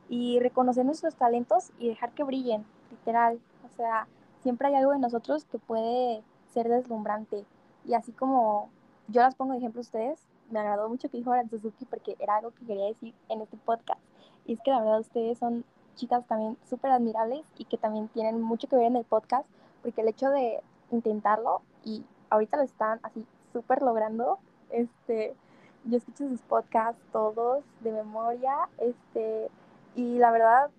y 0.09 0.40
reconocer 0.40 0.85
nuestros 0.85 1.14
talentos 1.14 1.70
y 1.78 1.88
dejar 1.88 2.11
que 2.12 2.24
brillen, 2.24 2.64
literal. 2.90 3.40
O 3.64 3.76
sea, 3.76 4.07
siempre 4.42 4.68
hay 4.68 4.74
algo 4.74 4.92
en 4.92 5.00
nosotros 5.00 5.44
que 5.44 5.59
puede 5.59 6.22
ser 6.52 6.68
deslumbrante. 6.68 7.44
Y 7.85 7.94
así 7.94 8.12
como 8.12 8.70
yo 9.09 9.22
las 9.22 9.35
pongo 9.35 9.52
de 9.52 9.59
ejemplo 9.59 9.80
a 9.80 9.83
ustedes, 9.83 10.18
me 10.50 10.59
agradó 10.59 10.88
mucho 10.88 11.09
que 11.09 11.18
dijo 11.18 11.33
Aran 11.33 11.48
Suzuki 11.48 11.85
porque 11.87 12.16
era 12.18 12.37
algo 12.37 12.50
que 12.50 12.66
quería 12.66 12.87
decir 12.87 13.14
en 13.28 13.40
este 13.40 13.57
podcast. 13.57 14.00
Y 14.46 14.54
es 14.54 14.61
que 14.61 14.70
la 14.70 14.80
verdad 14.80 15.00
ustedes 15.00 15.38
son 15.38 15.64
chicas 15.94 16.26
también 16.26 16.59
súper 16.68 16.90
admirables 16.90 17.46
y 17.57 17.64
que 17.64 17.78
también 17.78 18.09
tienen 18.09 18.42
mucho 18.42 18.68
que 18.68 18.76
ver 18.76 18.87
en 18.87 18.96
el 18.96 19.04
podcast 19.04 19.46
porque 19.85 20.01
el 20.01 20.09
hecho 20.09 20.31
de 20.31 20.61
intentarlo 20.90 21.61
y 21.85 22.03
ahorita 22.31 22.57
lo 22.57 22.62
están 22.62 22.99
así 23.03 23.25
súper 23.53 23.83
logrando, 23.83 24.38
este, 24.70 25.37
yo 25.85 25.99
escucho 25.99 26.27
sus 26.27 26.40
podcasts 26.40 27.01
todos 27.12 27.62
de 27.81 27.92
memoria, 27.92 28.57
este, 28.79 29.51
y 29.94 30.18
la 30.18 30.31
verdad, 30.31 30.70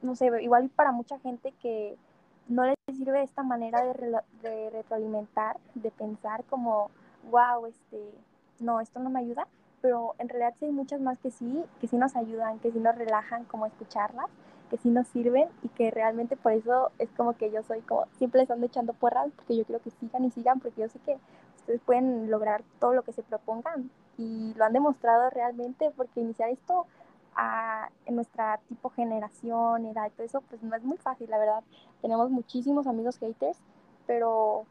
no 0.00 0.16
sé, 0.16 0.30
igual 0.42 0.70
para 0.70 0.92
mucha 0.92 1.18
gente 1.18 1.52
que 1.60 1.96
no 2.48 2.64
les 2.64 2.76
sirve 2.96 3.22
esta 3.22 3.42
manera 3.42 3.82
de, 3.82 4.18
de 4.40 4.70
retroalimentar, 4.70 5.58
de 5.74 5.90
pensar 5.90 6.42
como, 6.44 6.90
wow, 7.30 7.66
este, 7.66 8.10
no, 8.60 8.80
esto 8.80 8.98
no 8.98 9.10
me 9.10 9.20
ayuda, 9.20 9.46
pero 9.82 10.14
en 10.18 10.30
realidad 10.30 10.54
sí 10.58 10.64
hay 10.64 10.72
muchas 10.72 11.02
más 11.02 11.18
que 11.18 11.30
sí, 11.30 11.62
que 11.82 11.86
sí 11.86 11.98
nos 11.98 12.16
ayudan, 12.16 12.58
que 12.60 12.72
sí 12.72 12.80
nos 12.80 12.96
relajan 12.96 13.44
como 13.44 13.66
escucharlas, 13.66 14.30
que 14.68 14.78
sí 14.78 14.90
nos 14.90 15.08
sirven 15.08 15.48
y 15.62 15.68
que 15.68 15.90
realmente 15.90 16.36
por 16.36 16.52
eso 16.52 16.90
es 16.98 17.08
como 17.16 17.34
que 17.34 17.50
yo 17.50 17.62
soy 17.62 17.80
como, 17.80 18.06
siempre 18.18 18.40
les 18.40 18.50
ando 18.50 18.66
echando 18.66 18.92
porras 18.92 19.28
porque 19.36 19.56
yo 19.56 19.64
quiero 19.64 19.82
que 19.82 19.90
sigan 19.90 20.24
y 20.24 20.30
sigan 20.30 20.60
porque 20.60 20.82
yo 20.82 20.88
sé 20.88 20.98
que 21.00 21.18
ustedes 21.56 21.80
pueden 21.82 22.30
lograr 22.30 22.62
todo 22.78 22.94
lo 22.94 23.02
que 23.02 23.12
se 23.12 23.22
propongan 23.22 23.90
y 24.16 24.52
lo 24.56 24.64
han 24.64 24.72
demostrado 24.72 25.30
realmente 25.30 25.90
porque 25.96 26.20
iniciar 26.20 26.50
esto 26.50 26.86
a, 27.38 27.88
en 28.06 28.16
nuestra 28.16 28.60
tipo 28.68 28.90
generación, 28.90 29.86
edad 29.86 30.08
y 30.08 30.10
todo 30.10 30.26
eso, 30.26 30.40
pues 30.42 30.62
no 30.62 30.74
es 30.74 30.82
muy 30.82 30.98
fácil, 30.98 31.30
la 31.30 31.38
verdad. 31.38 31.62
Tenemos 32.02 32.30
muchísimos 32.30 32.86
amigos 32.86 33.16
haters, 33.18 33.58
pero 34.06 34.66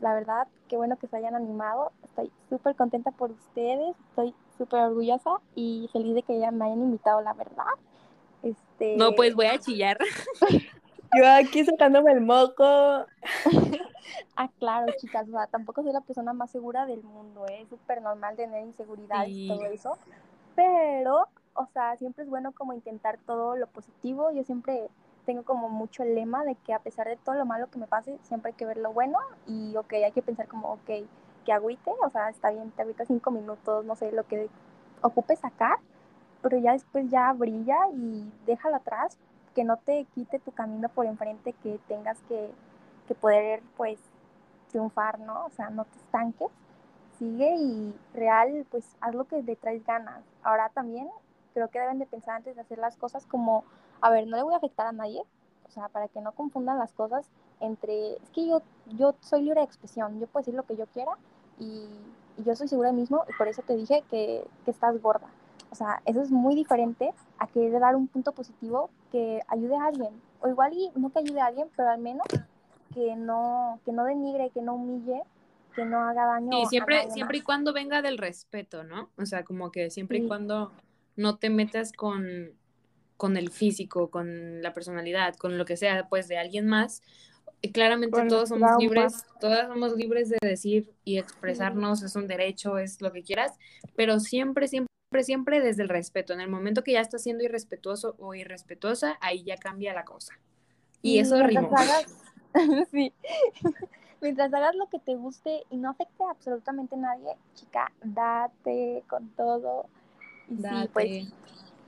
la 0.00 0.14
verdad, 0.14 0.46
qué 0.68 0.76
bueno 0.76 0.96
que 0.96 1.08
se 1.08 1.16
hayan 1.16 1.34
animado. 1.34 1.92
Estoy 2.04 2.30
súper 2.48 2.76
contenta 2.76 3.10
por 3.10 3.32
ustedes, 3.32 3.96
estoy 4.10 4.34
súper 4.56 4.80
orgullosa 4.82 5.40
y 5.56 5.90
feliz 5.92 6.14
de 6.14 6.22
que 6.22 6.34
me 6.52 6.64
hayan 6.66 6.82
invitado, 6.82 7.20
la 7.20 7.32
verdad. 7.32 7.64
Este... 8.44 8.96
No, 8.96 9.12
pues 9.12 9.34
voy 9.34 9.46
a 9.46 9.58
chillar. 9.58 9.98
Yo 11.16 11.28
aquí 11.28 11.64
sacándome 11.64 12.12
el 12.12 12.20
moco. 12.20 12.64
ah, 14.36 14.48
claro, 14.58 14.92
chicas, 14.98 15.28
o 15.28 15.32
sea, 15.32 15.46
tampoco 15.46 15.82
soy 15.82 15.92
la 15.92 16.00
persona 16.00 16.32
más 16.32 16.50
segura 16.50 16.86
del 16.86 17.02
mundo, 17.02 17.46
¿eh? 17.46 17.62
es 17.62 17.68
súper 17.68 18.02
normal 18.02 18.36
tener 18.36 18.64
inseguridades 18.64 19.30
y 19.30 19.48
todo 19.48 19.64
eso, 19.66 19.98
pero, 20.54 21.28
o 21.54 21.66
sea, 21.72 21.96
siempre 21.96 22.24
es 22.24 22.30
bueno 22.30 22.52
como 22.52 22.72
intentar 22.72 23.18
todo 23.26 23.56
lo 23.56 23.66
positivo, 23.68 24.30
yo 24.32 24.44
siempre 24.44 24.88
tengo 25.24 25.42
como 25.44 25.68
mucho 25.68 26.02
el 26.02 26.14
lema 26.14 26.44
de 26.44 26.54
que 26.56 26.74
a 26.74 26.80
pesar 26.80 27.08
de 27.08 27.16
todo 27.16 27.34
lo 27.34 27.46
malo 27.46 27.70
que 27.70 27.78
me 27.78 27.86
pase, 27.86 28.18
siempre 28.22 28.50
hay 28.50 28.56
que 28.56 28.66
ver 28.66 28.76
lo 28.76 28.92
bueno 28.92 29.18
y, 29.46 29.76
ok, 29.76 29.92
hay 29.94 30.12
que 30.12 30.22
pensar 30.22 30.48
como, 30.48 30.72
ok, 30.72 31.06
que 31.44 31.52
agüite, 31.52 31.90
o 32.04 32.10
sea, 32.10 32.28
está 32.28 32.50
bien, 32.50 32.70
te 32.72 32.82
agüita 32.82 33.04
cinco 33.04 33.30
minutos, 33.30 33.84
no 33.84 33.96
sé, 33.96 34.12
lo 34.12 34.24
que 34.24 34.48
ocupe 35.00 35.36
sacar, 35.36 35.78
pero 36.44 36.58
ya 36.58 36.72
después 36.72 37.08
ya 37.08 37.32
brilla 37.32 37.88
y 37.94 38.30
déjalo 38.44 38.76
atrás, 38.76 39.16
que 39.54 39.64
no 39.64 39.78
te 39.78 40.04
quite 40.14 40.38
tu 40.40 40.52
camino 40.52 40.90
por 40.90 41.06
enfrente, 41.06 41.54
que 41.62 41.80
tengas 41.88 42.20
que, 42.28 42.50
que 43.08 43.14
poder, 43.14 43.62
pues, 43.78 43.98
triunfar, 44.68 45.18
¿no? 45.20 45.46
O 45.46 45.50
sea, 45.50 45.70
no 45.70 45.86
te 45.86 45.96
estanques, 45.96 46.50
sigue 47.18 47.56
y 47.56 47.98
real, 48.12 48.66
pues, 48.70 48.84
haz 49.00 49.14
lo 49.14 49.24
que 49.24 49.42
te 49.42 49.56
traes 49.56 49.86
ganas. 49.86 50.22
Ahora 50.42 50.68
también 50.68 51.08
creo 51.54 51.68
que 51.68 51.80
deben 51.80 51.98
de 51.98 52.04
pensar 52.04 52.36
antes 52.36 52.56
de 52.56 52.60
hacer 52.60 52.76
las 52.76 52.98
cosas 52.98 53.24
como, 53.24 53.64
a 54.02 54.10
ver, 54.10 54.26
no 54.26 54.36
le 54.36 54.42
voy 54.42 54.52
a 54.52 54.58
afectar 54.58 54.86
a 54.86 54.92
nadie, 54.92 55.22
o 55.66 55.70
sea, 55.70 55.88
para 55.88 56.08
que 56.08 56.20
no 56.20 56.32
confundan 56.32 56.78
las 56.78 56.92
cosas 56.92 57.26
entre, 57.60 58.16
es 58.16 58.30
que 58.34 58.46
yo, 58.46 58.60
yo 58.98 59.14
soy 59.20 59.40
libre 59.40 59.60
de 59.60 59.66
expresión, 59.66 60.20
yo 60.20 60.26
puedo 60.26 60.42
decir 60.42 60.54
lo 60.54 60.64
que 60.64 60.76
yo 60.76 60.84
quiera 60.88 61.12
y, 61.58 61.88
y 62.36 62.42
yo 62.44 62.54
soy 62.54 62.68
segura 62.68 62.90
de 62.90 62.96
mí 62.96 63.00
mismo 63.00 63.24
y 63.30 63.32
por 63.38 63.48
eso 63.48 63.62
te 63.62 63.76
dije 63.76 64.04
que, 64.10 64.46
que 64.66 64.70
estás 64.70 65.00
gorda. 65.00 65.28
O 65.74 65.76
sea, 65.76 66.00
eso 66.06 66.22
es 66.22 66.30
muy 66.30 66.54
diferente 66.54 67.10
a 67.36 67.48
querer 67.48 67.80
dar 67.80 67.96
un 67.96 68.06
punto 68.06 68.30
positivo 68.30 68.90
que 69.10 69.40
ayude 69.48 69.74
a 69.74 69.86
alguien. 69.86 70.10
O 70.40 70.46
igual 70.46 70.72
y 70.72 70.88
no 70.94 71.10
que 71.10 71.18
ayude 71.18 71.40
a 71.40 71.46
alguien, 71.46 71.66
pero 71.76 71.90
al 71.90 72.00
menos 72.00 72.28
que 72.94 73.16
no, 73.16 73.80
que 73.84 73.90
no 73.90 74.04
denigre, 74.04 74.50
que 74.50 74.62
no 74.62 74.76
humille, 74.76 75.22
que 75.74 75.84
no 75.84 75.98
haga 75.98 76.26
daño. 76.26 76.50
Sí, 76.52 76.66
siempre, 76.66 77.10
siempre 77.10 77.38
y 77.38 77.40
cuando 77.40 77.72
venga 77.72 78.02
del 78.02 78.18
respeto, 78.18 78.84
¿no? 78.84 79.10
O 79.18 79.26
sea, 79.26 79.42
como 79.42 79.72
que 79.72 79.90
siempre 79.90 80.18
y 80.18 80.28
cuando 80.28 80.70
no 81.16 81.38
te 81.38 81.50
metas 81.50 81.92
con, 81.92 82.52
con 83.16 83.36
el 83.36 83.50
físico, 83.50 84.10
con 84.10 84.62
la 84.62 84.72
personalidad, 84.72 85.34
con 85.34 85.58
lo 85.58 85.64
que 85.64 85.76
sea, 85.76 86.08
pues 86.08 86.28
de 86.28 86.38
alguien 86.38 86.68
más. 86.68 87.02
Y 87.62 87.72
claramente 87.72 88.28
todos 88.28 88.50
somos 88.50 88.70
libres, 88.78 89.24
todas 89.40 89.66
somos 89.66 89.96
libres 89.96 90.28
de 90.28 90.38
decir 90.40 90.92
y 91.02 91.18
expresarnos, 91.18 92.04
es 92.04 92.14
un 92.14 92.28
derecho, 92.28 92.78
es 92.78 93.00
lo 93.00 93.10
que 93.10 93.24
quieras, 93.24 93.58
pero 93.96 94.20
siempre, 94.20 94.68
siempre 94.68 94.93
siempre, 95.22 95.60
desde 95.60 95.82
el 95.82 95.88
respeto. 95.88 96.32
En 96.32 96.40
el 96.40 96.48
momento 96.48 96.82
que 96.82 96.92
ya 96.92 97.00
estás 97.00 97.22
siendo 97.22 97.44
irrespetuoso 97.44 98.16
o 98.18 98.34
irrespetuosa, 98.34 99.18
ahí 99.20 99.44
ya 99.44 99.56
cambia 99.56 99.94
la 99.94 100.04
cosa. 100.04 100.34
Y, 101.02 101.18
eso 101.18 101.36
mientras 101.36 101.72
hagas, 101.72 102.06
sí. 102.90 103.12
mientras 104.20 104.52
hagas 104.52 104.74
lo 104.74 104.88
que 104.88 104.98
te 104.98 105.14
guste 105.14 105.64
y 105.70 105.76
no 105.76 105.90
afecte 105.90 106.24
a 106.24 106.30
absolutamente 106.30 106.96
nadie, 106.96 107.36
chica, 107.54 107.92
date 108.02 109.04
con 109.08 109.28
todo. 109.30 109.86
Y 110.48 110.56
sí, 110.56 110.90
pues 110.92 111.32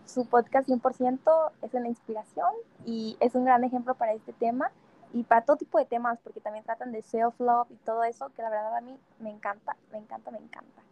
su 0.05 0.27
podcast 0.27 0.69
100% 0.69 1.53
es 1.63 1.75
una 1.75 1.89
inspiración 1.89 2.51
y 2.85 3.17
es 3.21 3.35
un 3.35 3.45
gran 3.45 3.65
ejemplo 3.65 3.95
para 3.95 4.13
este 4.13 4.33
tema 4.33 4.71
y 5.17 5.23
para 5.23 5.41
todo 5.41 5.57
tipo 5.57 5.79
de 5.79 5.87
temas, 5.87 6.19
porque 6.23 6.41
también 6.41 6.65
tratan 6.65 6.93
de 6.93 7.03
self-love 7.03 7.71
y 7.71 7.77
todo 7.87 8.05
eso, 8.05 8.31
que 8.37 8.43
la 8.43 8.51
verdad 8.51 8.77
a 8.77 8.81
mí 8.83 8.95
me 9.19 9.31
encanta, 9.31 9.75
me 9.91 9.99
encanta, 9.99 10.31
me 10.31 10.39
encanta. 10.39 10.83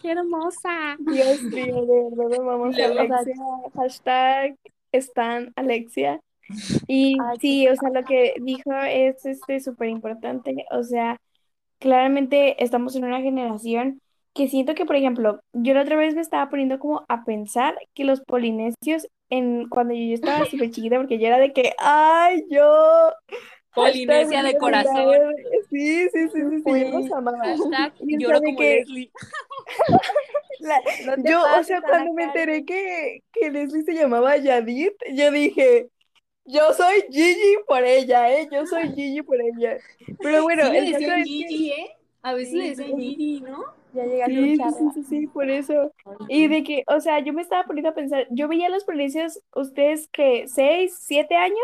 ¡Qué 0.00 0.12
hermosa! 0.12 0.96
Dios 0.98 1.42
mío, 1.42 1.86
de 1.86 2.08
verdad 2.14 2.44
vamos 2.44 2.78
a 2.78 2.84
Alexia. 2.84 3.34
Hashtag 3.74 4.56
están 4.92 5.52
Alexia. 5.56 6.20
Y 6.86 7.16
sí, 7.40 7.66
o 7.68 7.74
sea, 7.74 7.90
lo 7.90 8.04
que 8.04 8.34
dijo 8.40 8.72
es 8.72 9.26
este 9.26 9.58
súper 9.58 9.88
importante. 9.88 10.64
O 10.70 10.84
sea, 10.84 11.16
claramente 11.80 12.62
estamos 12.62 12.94
en 12.94 13.06
una 13.06 13.20
generación 13.20 14.00
que 14.34 14.46
siento 14.46 14.76
que, 14.76 14.84
por 14.84 14.94
ejemplo, 14.94 15.40
yo 15.52 15.74
la 15.74 15.82
otra 15.82 15.96
vez 15.96 16.14
me 16.14 16.20
estaba 16.20 16.48
poniendo 16.48 16.78
como 16.78 17.04
a 17.08 17.24
pensar 17.24 17.76
que 17.92 18.04
los 18.04 18.20
polinesios, 18.20 19.08
en, 19.30 19.68
cuando 19.68 19.94
yo 19.94 20.14
estaba 20.14 20.44
súper 20.46 20.70
chiquita, 20.70 20.96
porque 20.96 21.18
yo 21.18 21.26
era 21.26 21.38
de 21.38 21.52
que, 21.52 21.74
ay, 21.78 22.44
yo... 22.50 23.12
Polinesia 23.74 24.42
de 24.42 24.56
corazón. 24.56 25.34
Sí, 25.70 26.08
sí, 26.08 26.28
sí, 26.32 26.40
sí, 26.50 26.62
sí, 26.64 26.90
yo 26.90 26.98
los 26.98 27.12
amaba. 27.12 27.38
Hashtag 27.38 27.92
lloro 28.00 28.40
como 28.40 28.58
que... 28.58 28.76
Leslie. 28.78 29.10
yo, 31.24 31.42
o 31.58 31.62
sea, 31.62 31.82
cuando 31.82 32.14
me 32.14 32.24
enteré 32.24 32.64
que, 32.64 33.22
que 33.32 33.50
Leslie 33.50 33.82
se 33.82 33.92
llamaba 33.92 34.38
Yadit, 34.38 34.94
yo 35.12 35.30
dije, 35.30 35.90
yo 36.46 36.72
soy 36.72 37.04
Gigi 37.10 37.56
por 37.66 37.84
ella, 37.84 38.32
¿eh? 38.32 38.48
Yo 38.50 38.66
soy 38.66 38.88
Gigi 38.94 39.22
por 39.22 39.36
ella. 39.40 39.78
Pero 40.20 40.42
bueno, 40.44 40.70
sí, 40.70 40.76
el 40.76 40.92
caso 40.92 41.12
es 41.12 41.24
Gigi, 41.24 41.70
¿eh? 41.72 41.96
A 42.26 42.34
veces 42.34 42.54
le 42.54 42.70
dicen 42.70 42.98
Gigi, 42.98 43.40
¿no? 43.40 43.64
Ya 43.94 44.04
llega 44.04 44.26
sí, 44.26 44.56
sí, 44.56 44.90
sí, 44.94 45.02
sí, 45.04 45.26
por 45.28 45.48
eso. 45.48 45.92
Y 46.28 46.48
de 46.48 46.64
que, 46.64 46.82
o 46.88 47.00
sea, 47.00 47.20
yo 47.20 47.32
me 47.32 47.40
estaba 47.40 47.62
poniendo 47.62 47.90
a 47.90 47.94
pensar, 47.94 48.26
yo 48.30 48.48
veía 48.48 48.66
a 48.66 48.70
los 48.70 48.84
policías, 48.84 49.40
ustedes 49.54 50.08
que, 50.08 50.48
seis, 50.48 50.98
siete 51.00 51.36
años, 51.36 51.56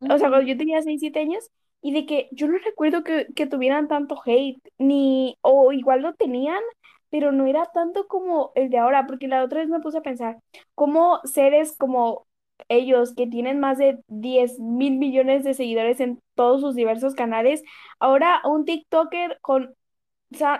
o 0.00 0.18
sea, 0.18 0.28
cuando 0.28 0.42
yo 0.42 0.56
tenía 0.56 0.82
seis, 0.82 0.98
siete 1.00 1.20
años, 1.20 1.48
y 1.82 1.92
de 1.92 2.04
que 2.04 2.28
yo 2.32 2.48
no 2.48 2.58
recuerdo 2.58 3.04
que, 3.04 3.28
que 3.36 3.46
tuvieran 3.46 3.86
tanto 3.86 4.20
hate, 4.24 4.58
ni, 4.78 5.36
o 5.40 5.72
igual 5.72 6.02
lo 6.02 6.14
tenían, 6.14 6.60
pero 7.08 7.30
no 7.30 7.46
era 7.46 7.66
tanto 7.72 8.08
como 8.08 8.50
el 8.56 8.68
de 8.70 8.78
ahora, 8.78 9.06
porque 9.06 9.28
la 9.28 9.44
otra 9.44 9.60
vez 9.60 9.68
me 9.68 9.80
puse 9.80 9.98
a 9.98 10.02
pensar, 10.02 10.38
cómo 10.74 11.20
seres 11.22 11.76
como 11.78 12.25
ellos, 12.68 13.14
que 13.14 13.26
tienen 13.26 13.60
más 13.60 13.78
de 13.78 13.98
10 14.08 14.58
mil 14.58 14.98
millones 14.98 15.44
de 15.44 15.54
seguidores 15.54 16.00
en 16.00 16.20
todos 16.34 16.60
sus 16.60 16.74
diversos 16.74 17.14
canales, 17.14 17.62
ahora 17.98 18.40
un 18.44 18.64
TikToker 18.64 19.38
con 19.40 19.74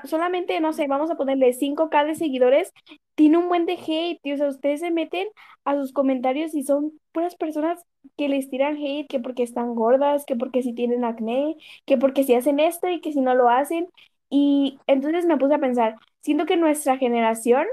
solamente, 0.05 0.61
no 0.61 0.73
sé, 0.73 0.87
vamos 0.87 1.11
a 1.11 1.17
ponerle 1.17 1.53
5K 1.53 2.05
de 2.05 2.15
seguidores, 2.15 2.73
tiene 3.15 3.39
un 3.39 3.49
buen 3.49 3.67
de 3.67 3.75
hate, 3.75 4.21
o 4.33 4.37
sea, 4.37 4.49
ustedes 4.49 4.81
se 4.81 4.91
meten 4.91 5.27
a 5.65 5.75
sus 5.75 5.93
comentarios 5.93 6.55
y 6.55 6.63
son 6.63 6.93
puras 7.13 7.35
personas 7.37 7.81
que 8.17 8.29
les 8.29 8.49
tiran 8.49 8.77
hate, 8.77 9.09
que 9.09 9.21
porque 9.21 9.43
están 9.43 9.75
gordas, 9.75 10.25
que 10.25 10.37
porque 10.37 10.63
si 10.63 10.73
tienen 10.75 11.05
acné, 11.05 11.57
que 11.85 11.97
porque 11.99 12.23
si 12.25 12.35
hacen 12.35 12.61
esto 12.61 12.89
y 12.89 13.01
que 13.01 13.13
si 13.13 13.21
no 13.21 13.35
lo 13.35 13.49
hacen. 13.49 13.89
Y 14.31 14.79
entonces 14.87 15.27
me 15.27 15.37
puse 15.39 15.55
a 15.55 15.59
pensar, 15.59 15.97
siento 16.21 16.47
que 16.47 16.57
nuestra 16.57 16.97
generación 16.99 17.67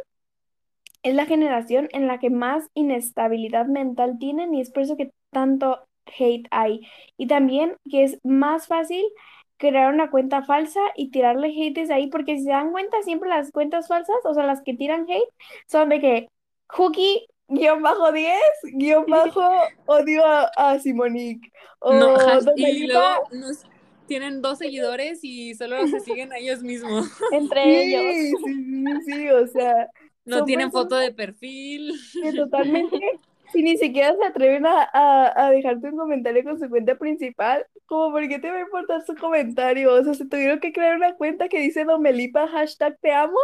es 1.04 1.16
la 1.16 1.26
generación 1.26 1.90
en 1.92 2.08
la 2.08 2.20
que 2.20 2.30
más 2.30 2.70
inestabilidad 2.74 3.66
mental 3.68 4.18
tienen 4.20 4.54
y 4.54 4.62
es 4.62 4.72
por 4.72 4.84
eso 4.84 4.98
que 4.98 5.12
tanto 5.32 5.86
hate 6.18 6.48
hay. 6.52 6.82
Y 7.18 7.28
también 7.28 7.76
que 7.90 8.04
es 8.04 8.20
más 8.24 8.68
fácil 8.68 9.04
crear 9.58 9.94
una 9.94 10.10
cuenta 10.10 10.44
falsa 10.44 10.80
y 10.96 11.12
tirarle 11.12 11.48
hate 11.50 11.76
desde 11.76 11.94
ahí, 11.94 12.08
porque 12.08 12.38
si 12.38 12.44
se 12.44 12.50
dan 12.50 12.72
cuenta, 12.72 13.02
siempre 13.04 13.30
las 13.30 13.52
cuentas 13.52 13.88
falsas, 13.88 14.16
o 14.26 14.34
sea, 14.34 14.46
las 14.46 14.62
que 14.62 14.74
tiran 14.74 15.06
hate, 15.10 15.30
son 15.68 15.90
de 15.90 16.00
que 16.02 16.28
Hooky 16.70 17.28
guion 17.48 17.82
bajo 17.82 18.12
10, 18.12 18.36
guion 18.74 19.06
bajo 19.08 19.42
odio 19.86 20.26
a, 20.26 20.50
a 20.56 20.80
Simonique. 20.80 21.52
O 21.80 21.94
no, 21.94 22.16
y 22.56 22.88
luego 22.88 23.28
nos 23.32 23.64
tienen 24.08 24.42
dos 24.42 24.60
seguidores 24.60 25.20
y 25.24 25.54
solo 25.56 25.86
se 25.88 26.00
siguen 26.00 26.32
a 26.34 26.38
ellos 26.38 26.62
mismos. 26.62 27.10
Entre 27.32 27.64
sí, 27.64 27.96
ellos. 27.96 28.04
Sí, 28.14 28.34
sí, 28.46 28.86
sí, 29.06 29.30
o 29.30 29.48
sea. 29.48 29.90
No 30.26 30.46
tienen 30.46 30.72
foto 30.72 30.96
de 30.96 31.12
perfil. 31.12 31.94
Que 32.22 32.34
totalmente 32.34 33.20
si 33.54 33.62
ni 33.62 33.78
siquiera 33.78 34.16
se 34.16 34.26
atreven 34.26 34.66
a, 34.66 34.82
a, 34.82 35.46
a, 35.46 35.52
dejarte 35.52 35.88
un 35.88 35.98
comentario 35.98 36.44
con 36.44 36.60
su 36.60 36.68
cuenta 36.70 36.96
principal, 36.98 37.66
como 37.86 38.12
por 38.12 38.28
qué 38.28 38.40
te 38.40 38.50
va 38.50 38.58
a 38.58 38.62
importar 38.62 39.06
su 39.06 39.16
comentario, 39.16 39.94
o 39.94 40.04
sea, 40.04 40.16
se 40.16 40.26
tuvieron 40.26 40.60
que 40.60 40.74
crear 40.74 40.96
una 40.96 41.16
cuenta 41.16 41.48
que 41.48 41.60
dice 41.60 41.86
Domelipa 41.86 42.48
hashtag 42.48 42.98
te 43.00 43.12
amo 43.12 43.38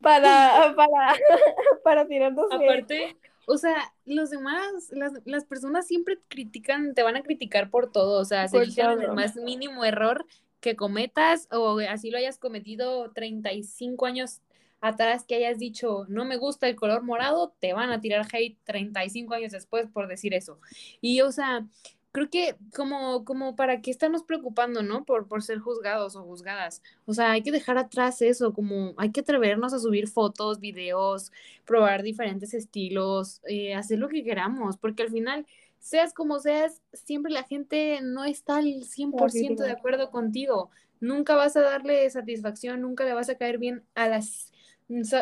para, 0.00 0.74
para, 0.76 1.14
para 1.84 2.06
tirarnos 2.06 2.46
Aparte, 2.50 3.16
o 3.46 3.56
sea, 3.56 3.76
los 4.04 4.30
demás, 4.30 4.90
las, 4.90 5.12
las 5.24 5.44
personas 5.44 5.86
siempre 5.86 6.18
critican, 6.28 6.94
te 6.94 7.04
van 7.04 7.16
a 7.16 7.22
criticar 7.22 7.70
por 7.70 7.92
todo, 7.92 8.20
o 8.20 8.24
sea, 8.24 8.48
se 8.48 8.64
fijan 8.64 8.98
en 8.98 9.02
el 9.02 9.12
más 9.12 9.36
mínimo 9.36 9.84
error 9.84 10.26
que 10.60 10.74
cometas 10.74 11.48
o 11.52 11.78
así 11.88 12.10
lo 12.10 12.18
hayas 12.18 12.38
cometido 12.38 13.10
35 13.12 14.06
años 14.06 14.40
atrás 14.82 15.24
que 15.24 15.36
hayas 15.36 15.58
dicho, 15.58 16.04
no 16.08 16.24
me 16.26 16.36
gusta 16.36 16.68
el 16.68 16.76
color 16.76 17.02
morado, 17.04 17.54
te 17.60 17.72
van 17.72 17.90
a 17.90 18.00
tirar 18.00 18.26
hate 18.30 18.58
35 18.64 19.32
años 19.32 19.52
después 19.52 19.86
por 19.88 20.08
decir 20.08 20.34
eso. 20.34 20.58
Y, 21.00 21.20
o 21.22 21.30
sea, 21.32 21.64
creo 22.10 22.28
que 22.28 22.56
como, 22.74 23.24
como 23.24 23.54
para 23.54 23.80
qué 23.80 23.92
estarnos 23.92 24.24
preocupando, 24.24 24.82
¿no? 24.82 25.04
Por, 25.04 25.28
por 25.28 25.42
ser 25.42 25.60
juzgados 25.60 26.16
o 26.16 26.24
juzgadas. 26.24 26.82
O 27.06 27.14
sea, 27.14 27.30
hay 27.30 27.42
que 27.42 27.52
dejar 27.52 27.78
atrás 27.78 28.20
eso, 28.22 28.52
como 28.52 28.94
hay 28.98 29.12
que 29.12 29.20
atrevernos 29.20 29.72
a 29.72 29.78
subir 29.78 30.08
fotos, 30.08 30.58
videos, 30.58 31.30
probar 31.64 32.02
diferentes 32.02 32.52
estilos, 32.52 33.40
eh, 33.46 33.74
hacer 33.74 34.00
lo 34.00 34.08
que 34.08 34.24
queramos, 34.24 34.76
porque 34.76 35.04
al 35.04 35.10
final, 35.10 35.46
seas 35.78 36.12
como 36.12 36.40
seas, 36.40 36.82
siempre 36.92 37.32
la 37.32 37.44
gente 37.44 38.00
no 38.02 38.24
está 38.24 38.58
al 38.58 38.84
100% 38.84 39.62
de 39.62 39.70
acuerdo 39.70 40.10
contigo. 40.10 40.70
Nunca 41.00 41.34
vas 41.34 41.56
a 41.56 41.62
darle 41.62 42.08
satisfacción, 42.10 42.80
nunca 42.80 43.04
le 43.04 43.14
vas 43.14 43.28
a 43.28 43.36
caer 43.36 43.58
bien 43.58 43.84
a 43.94 44.08
las 44.08 44.51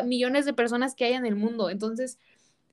millones 0.05 0.45
de 0.45 0.53
personas 0.53 0.95
que 0.95 1.05
hay 1.05 1.13
en 1.13 1.25
el 1.25 1.35
mundo. 1.35 1.69
Entonces, 1.69 2.19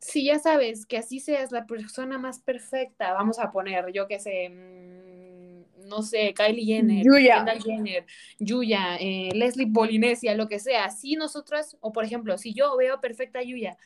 si 0.01 0.25
ya 0.25 0.39
sabes 0.39 0.87
que 0.87 0.99
así 0.99 1.21
seas 1.21 1.53
la 1.53 1.67
persona 1.67 2.19
más 2.19 2.41
perfecta, 2.41 3.13
vamos 3.13 3.39
a 3.39 3.51
poner, 3.51 3.93
yo 3.93 4.07
qué 4.07 4.19
sé, 4.19 4.49
mm, 4.49 5.89
no 5.89 6.03
sé, 6.03 6.35
Kylie 6.35 6.65
Jenner, 6.65 7.05
Yuya. 7.05 7.37
Kendall 7.37 7.63
Jenner, 7.63 8.07
Yuya, 8.39 8.97
eh, 8.97 9.31
Leslie 9.35 9.73
Polinesia, 9.73 10.35
lo 10.35 10.49
que 10.49 10.59
sea. 10.59 10.91
Si 10.91 11.17
nosotras, 11.17 11.77
o 11.81 11.93
por 11.93 12.05
ejemplo, 12.05 12.39
si 12.39 12.53
yo 12.55 12.77
veo 12.77 13.01
perfecta 13.01 13.41
a 13.41 13.43
Yuya, 13.43 13.77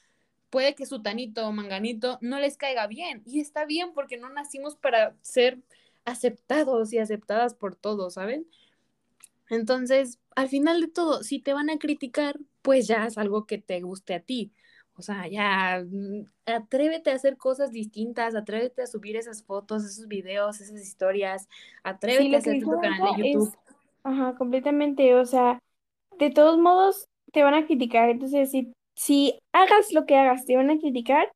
puede 0.51 0.75
que 0.75 0.85
su 0.85 1.01
tanito 1.01 1.46
o 1.46 1.53
manganito 1.53 2.18
no 2.20 2.38
les 2.38 2.57
caiga 2.57 2.87
bien. 2.87 3.22
Y 3.25 3.40
está 3.40 3.64
bien 3.64 3.92
porque 3.94 4.18
no 4.18 4.29
nacimos 4.29 4.77
para 4.77 5.16
ser 5.22 5.59
aceptados 6.05 6.92
y 6.92 6.98
aceptadas 6.98 7.55
por 7.55 7.77
todos, 7.77 8.14
¿saben? 8.14 8.46
Entonces, 9.48 10.18
al 10.37 10.49
final 10.49 10.81
de 10.81 10.88
todo, 10.88 11.23
si 11.23 11.40
te 11.40 11.53
van 11.55 11.71
a 11.71 11.79
criticar, 11.79 12.37
pues 12.62 12.87
ya 12.87 13.07
es 13.07 13.18
algo 13.18 13.47
que 13.47 13.59
te 13.59 13.81
guste 13.81 14.14
a 14.14 14.21
ti. 14.21 14.53
O 14.95 15.03
sea, 15.03 15.27
ya 15.29 15.83
mm, 15.85 16.27
atrévete 16.47 17.11
a 17.11 17.14
hacer 17.14 17.37
cosas 17.37 17.73
distintas, 17.73 18.35
atrévete 18.35 18.83
a 18.83 18.87
subir 18.87 19.16
esas 19.16 19.45
fotos, 19.45 19.85
esos 19.85 20.07
videos, 20.09 20.61
esas 20.61 20.81
historias, 20.83 21.49
atrévete 21.83 22.31
Sí, 22.31 22.37
a 22.37 22.38
hacer 22.40 22.59
tu 22.59 22.68
canal 22.68 23.03
de 23.03 23.14
YouTube. 23.14 23.53
es, 23.53 23.59
ajá, 24.05 24.35
completamente, 24.37 25.14
o 25.14 25.25
sea, 25.25 25.59
de 26.18 26.31
todos 26.31 26.59
modos 26.59 27.07
te 27.33 27.42
van 27.45 27.55
a 27.55 27.66
criticar, 27.66 28.11
entonces 28.11 28.51
si, 28.51 28.73
si 28.97 29.38
hagas 29.53 29.92
lo 29.92 30.07
que 30.07 30.16
hagas, 30.16 30.45
te 30.47 30.57
van 30.57 30.71
a 30.71 30.79
criticar, 30.79 31.33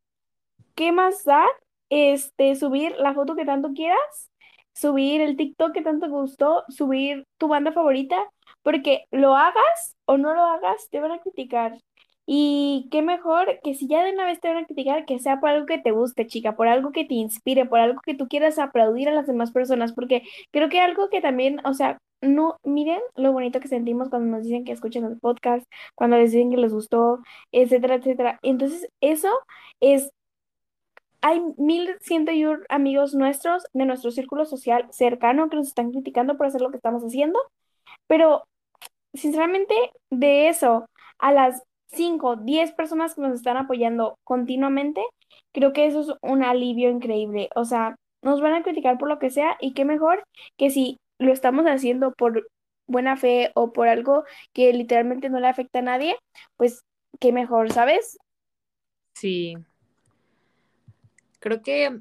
¿qué 0.75 0.93
más 0.93 1.25
da 1.25 1.45
este 1.91 2.55
subir 2.57 2.95
la 2.99 3.15
foto 3.15 3.37
que 3.37 3.45
tanto 3.45 3.73
quieras? 3.75 4.31
Subir 4.75 5.21
el 5.23 5.37
TikTok 5.37 5.73
que 5.73 5.83
tanto 5.83 6.09
gustó, 6.09 6.65
subir 6.69 7.25
tu 7.39 7.49
banda 7.49 7.73
favorita, 7.73 8.17
porque 8.67 9.07
lo 9.13 9.37
hagas 9.37 9.97
o 10.07 10.19
no 10.19 10.35
lo 10.35 10.43
hagas, 10.45 10.89
te 10.91 10.99
van 10.99 11.13
a 11.13 11.21
criticar. 11.21 11.79
Y 12.27 12.89
qué 12.91 13.01
mejor 13.01 13.61
que 13.63 13.75
si 13.75 13.87
ya 13.87 14.03
de 14.03 14.13
una 14.13 14.25
vez 14.27 14.41
te 14.41 14.49
van 14.49 14.57
a 14.57 14.67
criticar, 14.67 15.05
que 15.07 15.21
sea 15.21 15.39
por 15.39 15.51
algo 15.51 15.67
que 15.67 15.79
te 15.79 15.93
guste, 15.93 16.27
chica, 16.27 16.57
por 16.57 16.67
algo 16.67 16.91
que 16.91 17.05
te 17.05 17.15
inspire, 17.15 17.67
por 17.67 17.79
algo 17.79 18.01
que 18.05 18.15
tú 18.17 18.27
quieras 18.27 18.59
aplaudir 18.59 19.09
a 19.09 19.13
las 19.13 19.29
demás 19.29 19.53
personas, 19.53 19.93
porque 19.93 20.25
creo 20.51 20.69
que 20.69 20.81
algo 20.81 21.09
que 21.11 21.21
también, 21.21 21.61
o 21.65 21.75
sea, 21.75 21.99
no, 22.21 22.57
miren 22.65 23.01
lo 23.15 23.31
bonito 23.33 23.61
que 23.61 23.69
sentimos 23.69 24.09
cuando 24.11 24.37
nos 24.37 24.43
dicen 24.45 24.65
que 24.65 24.73
escuchan 24.73 25.05
el 25.05 25.21
podcast, 25.21 25.65
cuando 25.95 26.17
les 26.17 26.33
dicen 26.33 26.51
que 26.51 26.57
les 26.57 26.73
gustó, 26.73 27.21
etcétera, 27.53 27.95
etcétera. 27.97 28.41
Entonces, 28.43 28.89
eso 29.01 29.31
es 29.81 30.11
hay 31.21 31.41
mil 31.57 31.89
ciento 32.01 32.33
y 32.33 32.45
un 32.47 32.65
amigos 32.69 33.15
nuestros 33.15 33.63
de 33.75 33.87
nuestro 33.87 34.11
círculo 34.11 34.45
social 34.45 34.87
cercano 34.91 35.49
que 35.49 35.57
nos 35.57 35.69
están 35.69 35.93
criticando 35.93 36.37
por 36.37 36.47
hacer 36.47 36.61
lo 36.63 36.71
que 36.71 36.79
estamos 36.79 37.05
haciendo, 37.05 37.39
pero 38.09 38.45
sinceramente 39.17 39.75
de 40.11 40.49
eso 40.49 40.87
a 41.19 41.33
las 41.33 41.63
5, 41.89 42.37
10 42.37 42.73
personas 42.73 43.15
que 43.15 43.23
nos 43.23 43.35
están 43.35 43.57
apoyando 43.57 44.19
continuamente, 44.25 45.03
creo 45.53 45.73
que 45.73 45.87
eso 45.87 46.01
es 46.01 46.13
un 46.23 46.43
alivio 46.43 46.91
increíble. 46.91 47.49
O 47.55 47.65
sea, 47.65 47.97
nos 48.23 48.41
van 48.41 48.55
a 48.55 48.63
criticar 48.63 48.99
por 48.99 49.09
lo 49.09 49.19
que 49.19 49.31
sea 49.31 49.57
y 49.61 49.73
qué 49.73 49.85
mejor 49.85 50.25
que 50.57 50.71
si 50.71 50.99
lo 51.19 51.33
estamos 51.33 51.65
haciendo 51.67 52.13
por 52.13 52.47
buena 52.87 53.17
fe 53.17 53.51
o 53.55 53.73
por 53.73 53.89
algo 53.89 54.25
que 54.53 54.73
literalmente 54.73 55.29
no 55.31 55.41
le 55.41 55.49
afecta 55.49 55.81
a 55.81 55.83
nadie, 55.83 56.17
pues 56.57 56.83
qué 57.21 57.33
mejor, 57.33 57.73
¿sabes? 57.73 58.19
Sí. 59.15 59.57
Creo 61.41 61.63
que 61.63 62.01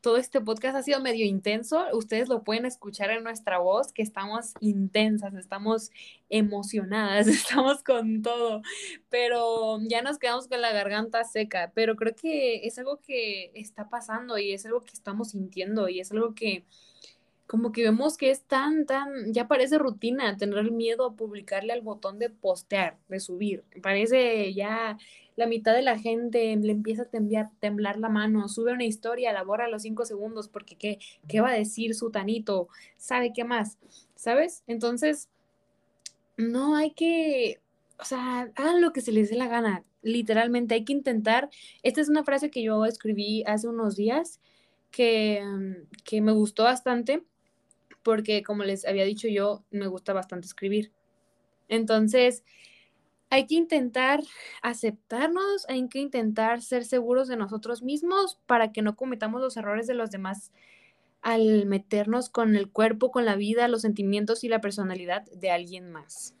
todo 0.00 0.16
este 0.16 0.40
podcast 0.40 0.76
ha 0.76 0.82
sido 0.82 1.00
medio 1.00 1.26
intenso. 1.26 1.84
Ustedes 1.92 2.28
lo 2.28 2.44
pueden 2.44 2.66
escuchar 2.66 3.10
en 3.10 3.24
nuestra 3.24 3.58
voz, 3.58 3.92
que 3.92 4.02
estamos 4.02 4.54
intensas, 4.60 5.34
estamos 5.34 5.90
emocionadas, 6.28 7.26
estamos 7.28 7.82
con 7.82 8.22
todo, 8.22 8.62
pero 9.08 9.78
ya 9.82 10.02
nos 10.02 10.18
quedamos 10.18 10.48
con 10.48 10.60
la 10.60 10.72
garganta 10.72 11.24
seca. 11.24 11.72
Pero 11.74 11.96
creo 11.96 12.14
que 12.14 12.66
es 12.66 12.78
algo 12.78 13.00
que 13.00 13.50
está 13.54 13.88
pasando 13.88 14.38
y 14.38 14.52
es 14.52 14.64
algo 14.66 14.82
que 14.82 14.92
estamos 14.94 15.30
sintiendo 15.30 15.88
y 15.88 16.00
es 16.00 16.12
algo 16.12 16.34
que 16.34 16.64
como 17.48 17.72
que 17.72 17.82
vemos 17.82 18.18
que 18.18 18.30
es 18.30 18.42
tan, 18.42 18.84
tan, 18.84 19.32
ya 19.32 19.48
parece 19.48 19.78
rutina 19.78 20.36
tener 20.36 20.70
miedo 20.70 21.06
a 21.06 21.16
publicarle 21.16 21.72
al 21.72 21.80
botón 21.80 22.18
de 22.18 22.28
postear, 22.28 22.98
de 23.08 23.20
subir. 23.20 23.64
Parece 23.82 24.52
ya 24.52 24.98
la 25.38 25.46
mitad 25.46 25.72
de 25.72 25.82
la 25.82 25.96
gente 25.96 26.56
le 26.56 26.72
empieza 26.72 27.02
a 27.02 27.48
temblar, 27.60 27.96
la 27.96 28.08
mano, 28.08 28.48
sube 28.48 28.72
una 28.72 28.84
historia, 28.84 29.32
la 29.32 29.44
borra 29.44 29.68
los 29.68 29.82
cinco 29.82 30.04
segundos 30.04 30.48
porque 30.48 30.74
¿qué, 30.74 30.98
qué 31.28 31.40
va 31.40 31.50
a 31.50 31.54
decir 31.54 31.94
su 31.94 32.10
tanito? 32.10 32.66
¿Sabe 32.96 33.32
qué 33.32 33.44
más? 33.44 33.78
¿Sabes? 34.16 34.64
Entonces, 34.66 35.28
no 36.36 36.74
hay 36.74 36.90
que, 36.90 37.60
o 38.00 38.04
sea, 38.04 38.50
hagan 38.56 38.80
lo 38.80 38.92
que 38.92 39.00
se 39.00 39.12
les 39.12 39.30
dé 39.30 39.36
la 39.36 39.46
gana, 39.46 39.84
literalmente 40.02 40.74
hay 40.74 40.84
que 40.84 40.92
intentar. 40.92 41.50
Esta 41.84 42.00
es 42.00 42.08
una 42.08 42.24
frase 42.24 42.50
que 42.50 42.64
yo 42.64 42.84
escribí 42.84 43.44
hace 43.46 43.68
unos 43.68 43.94
días 43.94 44.40
que, 44.90 45.40
que 46.02 46.20
me 46.20 46.32
gustó 46.32 46.64
bastante 46.64 47.22
porque 48.02 48.42
como 48.42 48.64
les 48.64 48.84
había 48.84 49.04
dicho 49.04 49.28
yo, 49.28 49.62
me 49.70 49.86
gusta 49.86 50.12
bastante 50.12 50.48
escribir. 50.48 50.90
Entonces, 51.68 52.42
hay 53.30 53.46
que 53.46 53.54
intentar 53.54 54.22
aceptarnos, 54.62 55.66
hay 55.68 55.86
que 55.88 56.00
intentar 56.00 56.62
ser 56.62 56.84
seguros 56.84 57.28
de 57.28 57.36
nosotros 57.36 57.82
mismos 57.82 58.38
para 58.46 58.72
que 58.72 58.82
no 58.82 58.96
cometamos 58.96 59.40
los 59.40 59.56
errores 59.56 59.86
de 59.86 59.94
los 59.94 60.10
demás 60.10 60.52
al 61.20 61.66
meternos 61.66 62.30
con 62.30 62.54
el 62.54 62.70
cuerpo, 62.70 63.10
con 63.10 63.24
la 63.24 63.36
vida, 63.36 63.68
los 63.68 63.82
sentimientos 63.82 64.44
y 64.44 64.48
la 64.48 64.60
personalidad 64.60 65.24
de 65.32 65.50
alguien 65.50 65.90
más. 65.90 66.34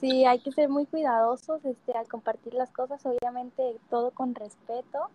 Sí, 0.00 0.24
hay 0.24 0.38
que 0.40 0.50
ser 0.50 0.70
muy 0.70 0.86
cuidadosos 0.86 1.62
este, 1.66 1.92
al 1.92 2.08
compartir 2.08 2.54
las 2.54 2.70
cosas, 2.72 3.04
obviamente 3.04 3.76
todo 3.90 4.12
con 4.12 4.34
respeto, 4.34 5.10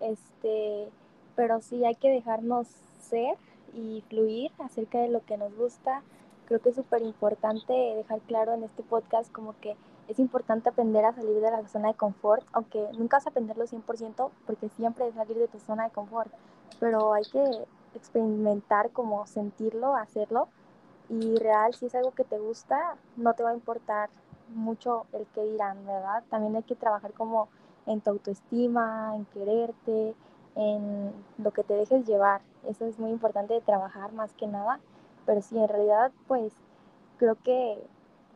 este, 0.00 0.90
pero 1.34 1.62
sí 1.62 1.84
hay 1.86 1.94
que 1.94 2.10
dejarnos 2.10 2.66
ser 3.00 3.36
y 3.74 4.04
fluir 4.10 4.52
acerca 4.58 4.98
de 4.98 5.08
lo 5.08 5.24
que 5.24 5.38
nos 5.38 5.54
gusta. 5.56 6.02
Creo 6.46 6.60
que 6.60 6.70
es 6.70 6.76
súper 6.76 7.02
importante 7.02 7.72
dejar 7.72 8.20
claro 8.20 8.54
en 8.54 8.62
este 8.62 8.82
podcast 8.82 9.30
como 9.32 9.54
que 9.60 9.76
es 10.08 10.18
importante 10.18 10.68
aprender 10.68 11.04
a 11.04 11.12
salir 11.12 11.40
de 11.40 11.50
la 11.50 11.66
zona 11.66 11.88
de 11.88 11.94
confort, 11.94 12.44
aunque 12.52 12.88
nunca 12.96 13.16
vas 13.16 13.26
a 13.26 13.30
aprenderlo 13.30 13.66
100% 13.66 14.30
porque 14.46 14.68
siempre 14.70 15.08
es 15.08 15.14
salir 15.14 15.36
de 15.36 15.48
tu 15.48 15.58
zona 15.58 15.84
de 15.84 15.90
confort, 15.90 16.30
pero 16.78 17.12
hay 17.12 17.24
que 17.24 17.42
experimentar 17.94 18.90
como 18.90 19.26
sentirlo, 19.26 19.96
hacerlo 19.96 20.48
y 21.08 21.36
real, 21.36 21.74
si 21.74 21.86
es 21.86 21.94
algo 21.94 22.12
que 22.12 22.24
te 22.24 22.38
gusta, 22.38 22.96
no 23.16 23.34
te 23.34 23.42
va 23.42 23.50
a 23.50 23.54
importar 23.54 24.10
mucho 24.54 25.06
el 25.12 25.26
que 25.34 25.42
dirán, 25.42 25.84
¿verdad? 25.86 26.22
También 26.30 26.56
hay 26.56 26.62
que 26.62 26.76
trabajar 26.76 27.12
como 27.12 27.48
en 27.86 28.00
tu 28.00 28.10
autoestima, 28.10 29.14
en 29.14 29.24
quererte, 29.26 30.14
en 30.54 31.12
lo 31.38 31.50
que 31.52 31.62
te 31.62 31.74
dejes 31.74 32.06
llevar. 32.06 32.40
Eso 32.68 32.86
es 32.86 32.98
muy 32.98 33.10
importante 33.10 33.54
de 33.54 33.60
trabajar 33.60 34.12
más 34.12 34.32
que 34.34 34.46
nada. 34.46 34.80
Pero 35.26 35.42
sí, 35.42 35.58
en 35.58 35.68
realidad, 35.68 36.12
pues 36.28 36.52
creo 37.18 37.36
que 37.42 37.78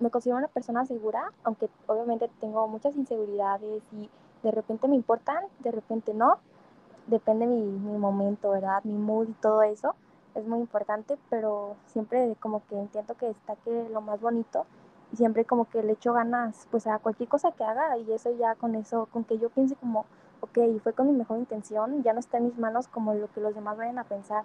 me 0.01 0.11
considero 0.11 0.39
una 0.39 0.49
persona 0.49 0.85
segura, 0.87 1.33
aunque 1.45 1.69
obviamente 1.87 2.29
tengo 2.41 2.67
muchas 2.69 2.97
inseguridades 2.97 3.83
y 3.93 4.11
de 4.43 4.51
repente 4.51 4.89
me 4.89 4.97
importan, 4.97 5.45
de 5.61 5.71
repente 5.71 6.15
no. 6.15 6.39
Depende 7.07 7.47
mi, 7.47 7.63
mi 7.63 7.99
momento, 7.99 8.51
¿verdad? 8.51 8.83
Mi 8.85 8.95
mood 8.95 9.29
y 9.29 9.33
todo 9.35 9.63
eso 9.63 9.95
es 10.35 10.47
muy 10.47 10.61
importante, 10.61 11.19
pero 11.29 11.77
siempre 11.87 12.37
como 12.41 12.65
que 12.67 12.77
intento 12.77 13.15
que 13.15 13.27
destaque 13.27 13.89
lo 13.91 14.01
más 14.01 14.21
bonito 14.21 14.65
y 15.13 15.17
siempre 15.17 15.45
como 15.45 15.67
que 15.69 15.83
le 15.83 15.93
echo 15.93 16.13
ganas 16.13 16.69
pues 16.71 16.87
a 16.87 16.99
cualquier 16.99 17.29
cosa 17.29 17.53
que 17.53 17.65
haga 17.65 17.97
y 17.99 18.13
eso 18.13 18.31
ya 18.37 18.55
con 18.55 18.75
eso, 18.75 19.07
con 19.13 19.25
que 19.25 19.39
yo 19.39 19.51
piense 19.51 19.75
como, 19.77 20.07
ok, 20.41 20.59
fue 20.83 20.93
con 20.93 21.09
mi 21.09 21.13
mejor 21.13 21.39
intención, 21.39 22.03
ya 22.03 22.13
no 22.13 22.21
está 22.21 22.39
en 22.39 22.45
mis 22.45 22.59
manos 22.59 22.89
como 22.89 23.15
lo 23.15 23.31
que 23.33 23.41
los 23.41 23.55
demás 23.55 23.77
vayan 23.77 23.99
a 23.99 24.05
pensar 24.05 24.45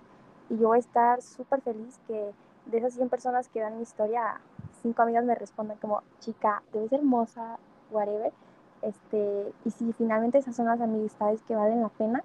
y 0.50 0.58
yo 0.58 0.68
voy 0.68 0.78
a 0.78 0.80
estar 0.80 1.22
súper 1.22 1.62
feliz 1.62 2.00
que 2.08 2.32
de 2.66 2.78
esas 2.78 2.94
100 2.94 3.10
personas 3.10 3.50
que 3.50 3.60
dan 3.60 3.78
mi 3.78 3.84
historia, 3.84 4.40
cinco 4.82 5.04
amigas 5.04 5.26
me 5.26 5.36
respondan 5.36 5.78
como, 5.78 6.02
chica, 6.20 6.64
te 6.72 6.80
ves 6.80 6.92
hermosa, 6.92 7.58
whatever, 7.92 8.34
este, 8.82 9.54
y 9.64 9.72
si 9.72 9.94
finalmente 9.94 10.38
esas 10.38 10.56
son 10.56 10.68
las 10.68 10.82
amistades 10.82 11.42
que 11.44 11.56
valen 11.56 11.82
la 11.82 11.90
pena, 11.90 12.24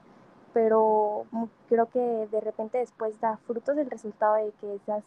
pero 0.52 1.26
creo 1.68 1.86
que 1.86 2.28
de 2.30 2.40
repente 2.40 2.78
después 2.78 3.20
da 3.20 3.36
frutos 3.36 3.76
el 3.78 3.90
resultado 3.90 4.34
de 4.34 4.52
que 4.60 4.78
seas 4.84 5.04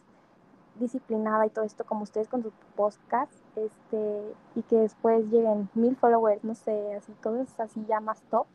disciplinada 0.80 1.46
y 1.46 1.50
todo 1.50 1.66
esto 1.66 1.84
como 1.84 2.04
ustedes 2.04 2.28
con 2.28 2.42
sus 2.42 2.54
podcast, 2.76 3.32
este, 3.56 4.34
y 4.56 4.64
que 4.64 4.78
después 4.78 5.26
lleguen 5.30 5.70
mil 5.76 5.96
followers, 5.96 6.44
no 6.44 6.56
sé, 6.56 6.96
así, 6.96 7.12
cosas 7.22 7.60
así 7.60 7.86
ya 7.88 8.00
más 8.00 8.22
top. 8.24 8.48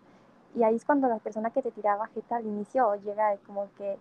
Y 0.56 0.62
ahí 0.62 0.74
es 0.74 0.84
cuando 0.84 1.08
la 1.08 1.18
persona 1.18 1.50
que 1.50 1.62
te 1.62 1.70
tiraba 1.70 2.08
jeta 2.08 2.36
al 2.36 2.46
inicio 2.46 2.94
llega 2.96 3.36
como 3.46 3.68
que 3.76 3.98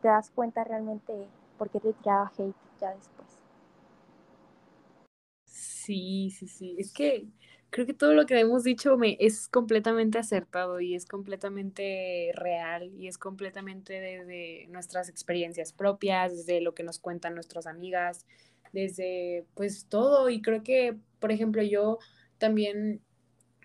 te 0.00 0.08
das 0.08 0.30
cuenta 0.30 0.64
realmente 0.64 1.12
por 1.56 1.70
qué 1.70 1.80
te 1.80 1.92
tiraba 1.92 2.30
hate 2.36 2.54
ya 2.80 2.94
después. 2.94 3.28
Sí, 5.44 6.30
sí, 6.30 6.48
sí. 6.48 6.76
Es 6.78 6.92
que 6.92 7.26
creo 7.70 7.86
que 7.86 7.94
todo 7.94 8.14
lo 8.14 8.26
que 8.26 8.38
hemos 8.38 8.62
dicho 8.64 8.96
me, 8.96 9.16
es 9.20 9.48
completamente 9.48 10.18
acertado 10.18 10.80
y 10.80 10.94
es 10.94 11.06
completamente 11.06 12.30
real 12.34 12.92
y 12.94 13.08
es 13.08 13.18
completamente 13.18 13.94
desde 14.00 14.66
nuestras 14.68 15.08
experiencias 15.08 15.72
propias, 15.72 16.36
desde 16.36 16.60
lo 16.60 16.74
que 16.74 16.82
nos 16.82 16.98
cuentan 16.98 17.34
nuestras 17.34 17.66
amigas, 17.66 18.26
desde 18.72 19.46
pues 19.54 19.86
todo. 19.88 20.28
Y 20.28 20.42
creo 20.42 20.62
que, 20.62 20.96
por 21.20 21.32
ejemplo, 21.32 21.62
yo 21.62 21.98
también 22.38 23.02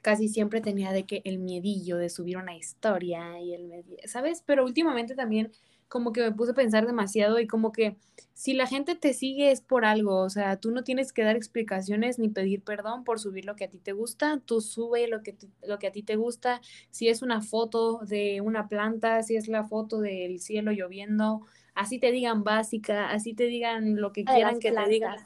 casi 0.01 0.27
siempre 0.27 0.61
tenía 0.61 0.91
de 0.91 1.05
que 1.05 1.21
el 1.25 1.39
miedillo 1.39 1.97
de 1.97 2.09
subir 2.09 2.38
una 2.38 2.55
historia 2.55 3.39
y 3.39 3.53
el, 3.53 3.86
¿sabes? 4.05 4.43
Pero 4.45 4.65
últimamente 4.65 5.15
también 5.15 5.51
como 5.93 6.11
que 6.11 6.21
me 6.21 6.31
puse 6.31 6.53
a 6.53 6.55
pensar 6.55 6.87
demasiado 6.87 7.39
y 7.39 7.45
como 7.45 7.71
que 7.71 7.97
si 8.33 8.55
la 8.55 8.65
gente 8.65 8.95
te 8.95 9.13
sigue 9.13 9.51
es 9.51 9.61
por 9.61 9.85
algo, 9.85 10.21
o 10.21 10.29
sea, 10.31 10.59
tú 10.59 10.71
no 10.71 10.83
tienes 10.83 11.13
que 11.13 11.21
dar 11.21 11.35
explicaciones 11.35 12.17
ni 12.17 12.29
pedir 12.29 12.63
perdón 12.63 13.03
por 13.03 13.19
subir 13.19 13.45
lo 13.45 13.55
que 13.55 13.65
a 13.65 13.69
ti 13.69 13.77
te 13.77 13.91
gusta, 13.91 14.41
tú 14.43 14.59
sube 14.59 15.07
lo 15.07 15.21
que, 15.21 15.37
lo 15.61 15.77
que 15.77 15.85
a 15.85 15.91
ti 15.91 16.01
te 16.01 16.15
gusta, 16.15 16.61
si 16.89 17.09
es 17.09 17.21
una 17.21 17.43
foto 17.43 17.99
de 18.07 18.41
una 18.41 18.69
planta, 18.69 19.21
si 19.21 19.35
es 19.35 19.47
la 19.47 19.65
foto 19.65 19.99
del 19.99 20.39
cielo 20.39 20.71
lloviendo, 20.71 21.41
así 21.75 21.99
te 21.99 22.11
digan 22.11 22.43
básica, 22.43 23.11
así 23.11 23.35
te 23.35 23.43
digan 23.43 24.01
lo 24.01 24.13
que 24.13 24.25
quieran 24.25 24.59
que 24.59 24.71
te 24.71 24.89
digan. 24.89 25.19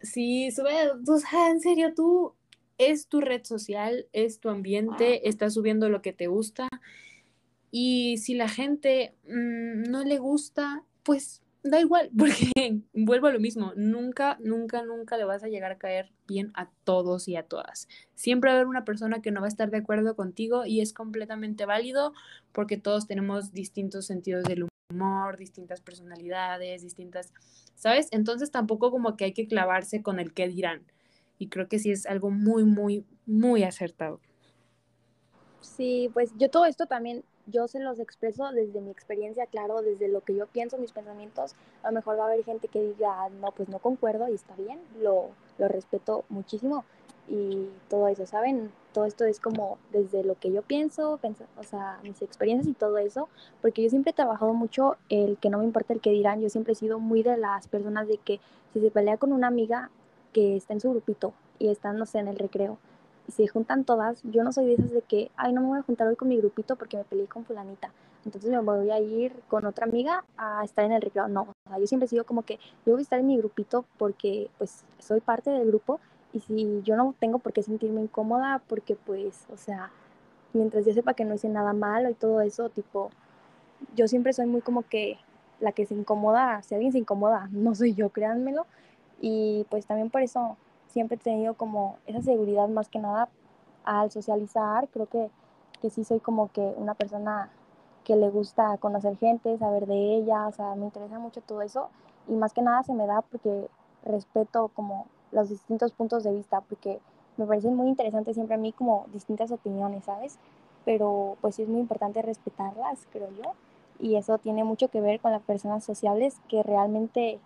Sí, 0.00 0.50
sube, 0.52 0.72
o 1.06 1.18
sea, 1.18 1.50
en 1.50 1.60
serio, 1.60 1.92
tú 1.94 2.32
es 2.78 3.08
tu 3.08 3.20
red 3.20 3.44
social, 3.44 4.06
es 4.14 4.40
tu 4.40 4.48
ambiente, 4.48 5.28
estás 5.28 5.52
subiendo 5.52 5.90
lo 5.90 6.00
que 6.00 6.14
te 6.14 6.28
gusta 6.28 6.66
y 7.70 8.18
si 8.18 8.34
la 8.34 8.48
gente 8.48 9.14
mm, 9.26 9.90
no 9.90 10.04
le 10.04 10.18
gusta, 10.18 10.84
pues 11.02 11.42
da 11.62 11.80
igual, 11.80 12.10
porque 12.18 12.80
vuelvo 12.92 13.26
a 13.26 13.32
lo 13.32 13.40
mismo, 13.40 13.72
nunca, 13.76 14.38
nunca, 14.40 14.82
nunca 14.82 15.16
le 15.16 15.24
vas 15.24 15.42
a 15.42 15.48
llegar 15.48 15.72
a 15.72 15.78
caer 15.78 16.12
bien 16.26 16.50
a 16.54 16.70
todos 16.84 17.28
y 17.28 17.36
a 17.36 17.42
todas. 17.42 17.88
Siempre 18.14 18.50
va 18.50 18.54
a 18.54 18.56
haber 18.58 18.68
una 18.68 18.84
persona 18.84 19.20
que 19.20 19.30
no 19.30 19.40
va 19.40 19.46
a 19.46 19.48
estar 19.48 19.70
de 19.70 19.78
acuerdo 19.78 20.16
contigo 20.16 20.64
y 20.64 20.80
es 20.80 20.92
completamente 20.92 21.66
válido 21.66 22.12
porque 22.52 22.76
todos 22.76 23.06
tenemos 23.06 23.52
distintos 23.52 24.06
sentidos 24.06 24.44
del 24.44 24.66
humor, 24.90 25.36
distintas 25.36 25.80
personalidades, 25.80 26.82
distintas, 26.82 27.32
¿sabes? 27.74 28.08
Entonces 28.10 28.50
tampoco 28.50 28.90
como 28.90 29.16
que 29.16 29.26
hay 29.26 29.32
que 29.32 29.46
clavarse 29.46 30.02
con 30.02 30.20
el 30.20 30.32
qué 30.32 30.48
dirán. 30.48 30.82
Y 31.38 31.48
creo 31.48 31.68
que 31.68 31.78
sí 31.78 31.92
es 31.92 32.06
algo 32.06 32.30
muy, 32.30 32.64
muy, 32.64 33.04
muy 33.26 33.62
acertado. 33.62 34.20
Sí, 35.60 36.10
pues 36.12 36.32
yo 36.36 36.50
todo 36.50 36.64
esto 36.66 36.86
también 36.86 37.22
yo 37.50 37.68
se 37.68 37.80
los 37.80 37.98
expreso 37.98 38.50
desde 38.52 38.80
mi 38.80 38.90
experiencia, 38.90 39.46
claro, 39.46 39.82
desde 39.82 40.08
lo 40.08 40.20
que 40.20 40.34
yo 40.34 40.46
pienso, 40.46 40.78
mis 40.78 40.92
pensamientos. 40.92 41.54
A 41.82 41.88
lo 41.88 41.94
mejor 41.94 42.18
va 42.18 42.24
a 42.24 42.26
haber 42.26 42.44
gente 42.44 42.68
que 42.68 42.82
diga, 42.82 43.24
ah, 43.24 43.28
no, 43.40 43.52
pues 43.52 43.68
no 43.68 43.78
concuerdo 43.78 44.28
y 44.28 44.34
está 44.34 44.54
bien, 44.56 44.78
lo, 45.00 45.30
lo 45.58 45.68
respeto 45.68 46.24
muchísimo 46.28 46.84
y 47.28 47.68
todo 47.88 48.08
eso, 48.08 48.26
¿saben? 48.26 48.70
Todo 48.92 49.04
esto 49.04 49.24
es 49.24 49.38
como 49.38 49.78
desde 49.92 50.24
lo 50.24 50.34
que 50.34 50.50
yo 50.50 50.62
pienso, 50.62 51.20
o 51.56 51.62
sea, 51.62 51.98
mis 52.02 52.22
experiencias 52.22 52.68
y 52.68 52.74
todo 52.74 52.98
eso, 52.98 53.28
porque 53.60 53.82
yo 53.82 53.90
siempre 53.90 54.10
he 54.10 54.14
trabajado 54.14 54.54
mucho 54.54 54.96
el 55.08 55.36
que 55.38 55.50
no 55.50 55.58
me 55.58 55.64
importa 55.64 55.92
el 55.92 56.00
que 56.00 56.10
dirán, 56.10 56.40
yo 56.40 56.48
siempre 56.48 56.72
he 56.72 56.76
sido 56.76 56.98
muy 56.98 57.22
de 57.22 57.36
las 57.36 57.68
personas 57.68 58.08
de 58.08 58.18
que 58.18 58.40
si 58.72 58.80
se 58.80 58.90
pelea 58.90 59.18
con 59.18 59.32
una 59.32 59.46
amiga 59.46 59.90
que 60.32 60.56
está 60.56 60.72
en 60.72 60.80
su 60.80 60.90
grupito 60.90 61.32
y 61.58 61.68
están, 61.68 61.98
no 61.98 62.06
sé, 62.06 62.18
en 62.18 62.28
el 62.28 62.38
recreo, 62.38 62.78
se 63.28 63.46
juntan 63.46 63.84
todas, 63.84 64.22
yo 64.24 64.42
no 64.42 64.52
soy 64.52 64.66
de 64.66 64.74
esas 64.74 64.90
de 64.90 65.02
que, 65.02 65.30
ay, 65.36 65.52
no 65.52 65.60
me 65.60 65.68
voy 65.68 65.78
a 65.78 65.82
juntar 65.82 66.08
hoy 66.08 66.16
con 66.16 66.28
mi 66.28 66.36
grupito 66.38 66.76
porque 66.76 66.96
me 66.96 67.04
peleé 67.04 67.26
con 67.26 67.44
fulanita. 67.44 67.92
Entonces 68.24 68.50
me 68.50 68.58
voy 68.60 68.90
a 68.90 69.00
ir 69.00 69.32
con 69.48 69.66
otra 69.66 69.86
amiga 69.86 70.24
a 70.36 70.64
estar 70.64 70.84
en 70.84 70.92
el 70.92 71.02
recreo. 71.02 71.28
No, 71.28 71.42
o 71.42 71.68
sea, 71.68 71.78
yo 71.78 71.86
siempre 71.86 72.06
he 72.06 72.08
sido 72.08 72.24
como 72.24 72.42
que 72.42 72.58
yo 72.84 72.92
voy 72.92 73.00
a 73.00 73.02
estar 73.02 73.18
en 73.18 73.26
mi 73.26 73.36
grupito 73.36 73.84
porque 73.98 74.50
pues 74.58 74.84
soy 74.98 75.20
parte 75.20 75.50
del 75.50 75.66
grupo 75.66 76.00
y 76.32 76.40
si 76.40 76.82
yo 76.82 76.96
no 76.96 77.14
tengo 77.18 77.38
por 77.38 77.52
qué 77.52 77.62
sentirme 77.62 78.00
incómoda 78.02 78.62
porque 78.66 78.96
pues, 78.96 79.46
o 79.52 79.56
sea, 79.56 79.90
mientras 80.52 80.84
yo 80.84 80.92
sepa 80.92 81.14
que 81.14 81.24
no 81.24 81.34
hice 81.34 81.48
nada 81.48 81.72
malo 81.72 82.10
y 82.10 82.14
todo 82.14 82.40
eso, 82.40 82.70
tipo, 82.70 83.10
yo 83.94 84.08
siempre 84.08 84.32
soy 84.32 84.46
muy 84.46 84.60
como 84.60 84.82
que 84.82 85.18
la 85.60 85.72
que 85.72 85.86
se 85.86 85.94
incomoda, 85.94 86.62
si 86.62 86.74
alguien 86.74 86.92
se 86.92 86.98
incomoda, 86.98 87.48
no 87.52 87.74
soy 87.74 87.94
yo, 87.94 88.10
créanmelo. 88.10 88.66
Y 89.20 89.66
pues 89.70 89.86
también 89.86 90.10
por 90.10 90.22
eso 90.22 90.56
siempre 90.88 91.16
he 91.16 91.20
tenido 91.20 91.54
como 91.54 91.96
esa 92.06 92.22
seguridad 92.22 92.68
más 92.68 92.88
que 92.88 92.98
nada 92.98 93.28
al 93.84 94.10
socializar. 94.10 94.88
Creo 94.88 95.06
que, 95.06 95.30
que 95.80 95.90
sí 95.90 96.04
soy 96.04 96.20
como 96.20 96.50
que 96.52 96.74
una 96.76 96.94
persona 96.94 97.50
que 98.04 98.16
le 98.16 98.30
gusta 98.30 98.78
conocer 98.78 99.16
gente, 99.18 99.58
saber 99.58 99.86
de 99.86 100.16
ella, 100.16 100.46
o 100.46 100.52
sea, 100.52 100.74
me 100.74 100.86
interesa 100.86 101.18
mucho 101.18 101.40
todo 101.42 101.62
eso 101.62 101.90
y 102.26 102.32
más 102.32 102.52
que 102.52 102.62
nada 102.62 102.82
se 102.82 102.94
me 102.94 103.06
da 103.06 103.22
porque 103.22 103.68
respeto 104.04 104.70
como 104.74 105.06
los 105.32 105.48
distintos 105.48 105.92
puntos 105.92 106.24
de 106.24 106.32
vista, 106.32 106.60
porque 106.62 107.00
me 107.36 107.46
parecen 107.46 107.76
muy 107.76 107.88
interesantes 107.88 108.34
siempre 108.34 108.54
a 108.54 108.58
mí 108.58 108.72
como 108.72 109.06
distintas 109.12 109.50
opiniones, 109.50 110.04
¿sabes? 110.04 110.38
Pero 110.84 111.36
pues 111.40 111.56
sí 111.56 111.62
es 111.62 111.68
muy 111.68 111.80
importante 111.80 112.22
respetarlas, 112.22 113.06
creo 113.12 113.28
yo, 113.32 113.52
y 113.98 114.16
eso 114.16 114.38
tiene 114.38 114.64
mucho 114.64 114.88
que 114.88 115.00
ver 115.00 115.20
con 115.20 115.32
las 115.32 115.42
personas 115.42 115.84
sociales 115.84 116.40
que 116.48 116.62
realmente 116.62 117.40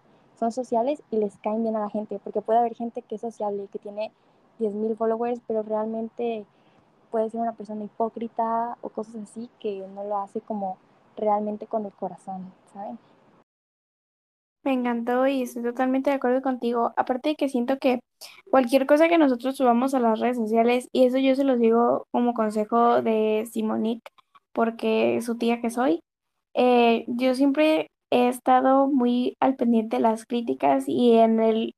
sociales 0.51 1.03
y 1.11 1.17
les 1.17 1.37
caen 1.39 1.63
bien 1.63 1.77
a 1.77 1.81
la 1.81 1.91
gente, 1.91 2.21
porque 2.23 2.41
puede 2.41 2.59
haber 2.59 2.75
gente 2.75 3.03
que 3.03 3.15
es 3.17 3.21
sociable 3.21 3.69
que 3.73 3.79
tiene 3.79 4.13
10.000 4.59 4.97
followers, 4.97 5.41
pero 5.47 5.63
realmente 5.63 6.45
puede 7.11 7.31
ser 7.31 7.41
una 7.41 7.53
persona 7.53 7.85
hipócrita 7.85 8.77
o 8.81 8.89
cosas 8.89 9.17
así 9.17 9.49
que 9.61 9.87
no 9.95 10.05
lo 10.05 10.19
hace 10.19 10.41
como 10.41 10.79
realmente 11.17 11.67
con 11.67 11.85
el 11.85 11.93
corazón, 11.93 12.53
¿saben? 12.73 12.99
Me 14.65 14.73
encantó 14.73 15.27
y 15.27 15.43
estoy 15.43 15.63
totalmente 15.63 16.11
de 16.11 16.17
acuerdo 16.17 16.41
contigo. 16.41 16.93
Aparte 16.97 17.31
de 17.31 17.35
que 17.35 17.49
siento 17.49 17.79
que 17.79 18.01
cualquier 18.51 18.87
cosa 18.87 19.09
que 19.09 19.19
nosotros 19.19 19.57
subamos 19.57 19.93
a 19.95 20.01
las 20.01 20.21
redes 20.21 20.37
sociales, 20.37 20.89
y 20.93 21.05
eso 21.05 21.19
yo 21.19 21.35
se 21.35 21.45
los 21.45 21.59
digo 21.59 22.07
como 22.13 22.33
consejo 22.33 23.03
de 23.03 23.45
Simonique, 23.51 24.11
porque 24.53 25.21
su 25.23 25.37
tía 25.37 25.61
que 25.61 25.71
soy, 25.71 26.01
eh, 26.55 27.05
yo 27.09 27.35
siempre 27.35 27.89
he 28.13 28.29
estado 28.29 28.89
muy 28.89 29.37
al 29.41 29.57
pendiente 29.57 29.97
de 29.97 30.03
las 30.03 30.27
críticas 30.27 30.85
y 30.87 31.15
en 31.15 31.41
el 31.41 31.75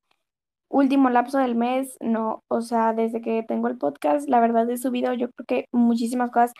último 0.68 1.08
lapso 1.08 1.38
del 1.38 1.54
mes, 1.54 1.96
no, 2.00 2.42
o 2.48 2.60
sea, 2.60 2.92
desde 2.92 3.20
que 3.20 3.44
tengo 3.44 3.68
el 3.68 3.78
podcast, 3.78 4.28
la 4.28 4.40
verdad 4.40 4.68
he 4.70 4.76
subido 4.76 5.14
yo 5.14 5.30
creo 5.30 5.46
que 5.46 5.66
muchísimas 5.72 6.30
cosas, 6.32 6.52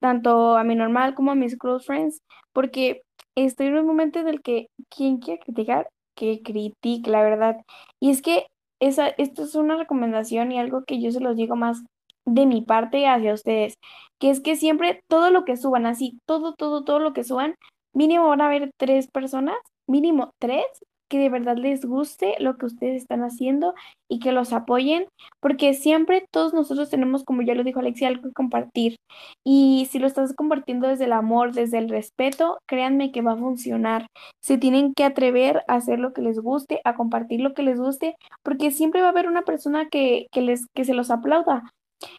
tanto 0.00 0.56
a 0.56 0.64
mi 0.64 0.76
normal 0.76 1.14
como 1.14 1.32
a 1.32 1.34
mis 1.34 1.56
close 1.58 1.84
friends, 1.84 2.22
porque 2.52 3.02
estoy 3.34 3.66
en 3.68 3.78
un 3.78 3.86
momento 3.86 4.20
en 4.20 4.28
el 4.28 4.40
que 4.42 4.68
quien 4.88 5.18
quiere 5.18 5.40
criticar, 5.40 5.88
que 6.14 6.40
critique, 6.42 7.10
la 7.10 7.22
verdad. 7.22 7.56
Y 8.00 8.10
es 8.10 8.22
que 8.22 8.46
esa, 8.80 9.08
esto 9.08 9.42
es 9.42 9.54
una 9.56 9.76
recomendación 9.76 10.52
y 10.52 10.60
algo 10.60 10.84
que 10.84 11.00
yo 11.02 11.10
se 11.10 11.20
los 11.20 11.36
digo 11.36 11.56
más 11.56 11.82
de 12.24 12.46
mi 12.46 12.62
parte 12.62 13.06
hacia 13.08 13.34
ustedes, 13.34 13.74
que 14.20 14.30
es 14.30 14.40
que 14.40 14.56
siempre 14.56 15.02
todo 15.08 15.30
lo 15.30 15.44
que 15.44 15.56
suban, 15.56 15.86
así, 15.86 16.20
todo, 16.26 16.54
todo, 16.54 16.84
todo 16.84 17.00
lo 17.00 17.12
que 17.12 17.24
suban, 17.24 17.56
mínimo 17.98 18.28
van 18.28 18.40
a 18.40 18.46
haber 18.46 18.70
tres 18.78 19.08
personas, 19.08 19.56
mínimo 19.88 20.30
tres, 20.38 20.64
que 21.08 21.18
de 21.18 21.30
verdad 21.30 21.56
les 21.56 21.84
guste 21.84 22.34
lo 22.38 22.56
que 22.56 22.66
ustedes 22.66 23.02
están 23.02 23.22
haciendo 23.22 23.74
y 24.08 24.20
que 24.20 24.30
los 24.30 24.52
apoyen, 24.52 25.06
porque 25.40 25.74
siempre 25.74 26.26
todos 26.30 26.54
nosotros 26.54 26.90
tenemos, 26.90 27.24
como 27.24 27.42
ya 27.42 27.54
lo 27.54 27.64
dijo 27.64 27.80
Alexia, 27.80 28.08
algo 28.08 28.28
que 28.28 28.32
compartir. 28.34 28.96
Y 29.44 29.88
si 29.90 29.98
lo 29.98 30.06
estás 30.06 30.34
compartiendo 30.34 30.86
desde 30.86 31.06
el 31.06 31.12
amor, 31.12 31.52
desde 31.54 31.78
el 31.78 31.88
respeto, 31.88 32.58
créanme 32.68 33.10
que 33.10 33.22
va 33.22 33.32
a 33.32 33.36
funcionar. 33.36 34.06
Se 34.40 34.58
tienen 34.58 34.94
que 34.94 35.04
atrever 35.04 35.64
a 35.66 35.76
hacer 35.76 35.98
lo 35.98 36.12
que 36.12 36.22
les 36.22 36.38
guste, 36.38 36.80
a 36.84 36.94
compartir 36.94 37.40
lo 37.40 37.52
que 37.52 37.62
les 37.62 37.80
guste, 37.80 38.14
porque 38.44 38.70
siempre 38.70 39.00
va 39.00 39.08
a 39.08 39.10
haber 39.10 39.26
una 39.26 39.42
persona 39.42 39.88
que, 39.88 40.26
que 40.30 40.42
les, 40.42 40.66
que 40.74 40.84
se 40.84 40.94
los 40.94 41.10
aplauda. 41.10 41.72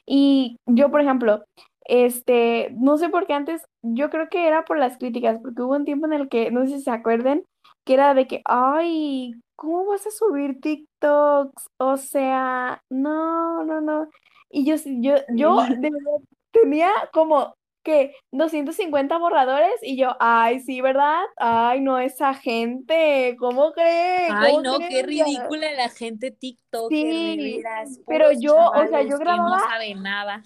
Y 0.05 0.57
yo, 0.65 0.91
por 0.91 1.01
ejemplo, 1.01 1.43
este, 1.89 2.69
no 2.77 2.97
sé 2.97 3.09
por 3.09 3.25
qué 3.25 3.33
antes, 3.33 3.63
yo 3.81 4.09
creo 4.11 4.29
que 4.29 4.47
era 4.47 4.63
por 4.63 4.77
las 4.77 4.97
críticas, 4.97 5.39
porque 5.41 5.63
hubo 5.63 5.75
un 5.75 5.85
tiempo 5.85 6.05
en 6.05 6.13
el 6.13 6.29
que, 6.29 6.51
no 6.51 6.65
sé 6.65 6.77
si 6.77 6.83
se 6.83 6.91
acuerden, 6.91 7.45
que 7.83 7.95
era 7.95 8.13
de 8.13 8.27
que, 8.27 8.41
ay, 8.45 9.33
¿cómo 9.55 9.85
vas 9.87 10.05
a 10.05 10.11
subir 10.11 10.61
TikToks? 10.61 11.67
O 11.77 11.97
sea, 11.97 12.83
no, 12.89 13.63
no, 13.65 13.81
no. 13.81 14.07
Y 14.51 14.65
yo, 14.65 14.75
yo, 14.85 15.15
yo 15.35 15.57
de 15.63 15.89
verdad 15.89 16.27
tenía 16.51 16.91
como 17.11 17.55
que 17.83 18.13
250 18.31 19.17
borradores 19.17 19.73
y 19.81 19.97
yo, 19.97 20.15
ay, 20.19 20.59
sí, 20.59 20.81
¿verdad? 20.81 21.21
Ay, 21.37 21.81
no, 21.81 21.97
esa 21.99 22.33
gente, 22.33 23.35
¿cómo 23.39 23.71
cree? 23.71 24.29
Ay, 24.31 24.51
¿Cómo 24.51 24.61
no, 24.61 24.79
qué 24.79 25.03
ridícula 25.03 25.71
la 25.73 25.89
gente 25.89 26.31
TikToker, 26.31 26.97
de 26.97 27.63
Sí, 27.87 28.03
pero 28.07 28.31
yo, 28.31 28.55
o 28.55 28.87
sea, 28.87 29.01
yo 29.01 29.17
que 29.17 29.25
no 29.25 29.31
grababa, 29.31 29.59
saben 29.59 30.03
nada. 30.03 30.41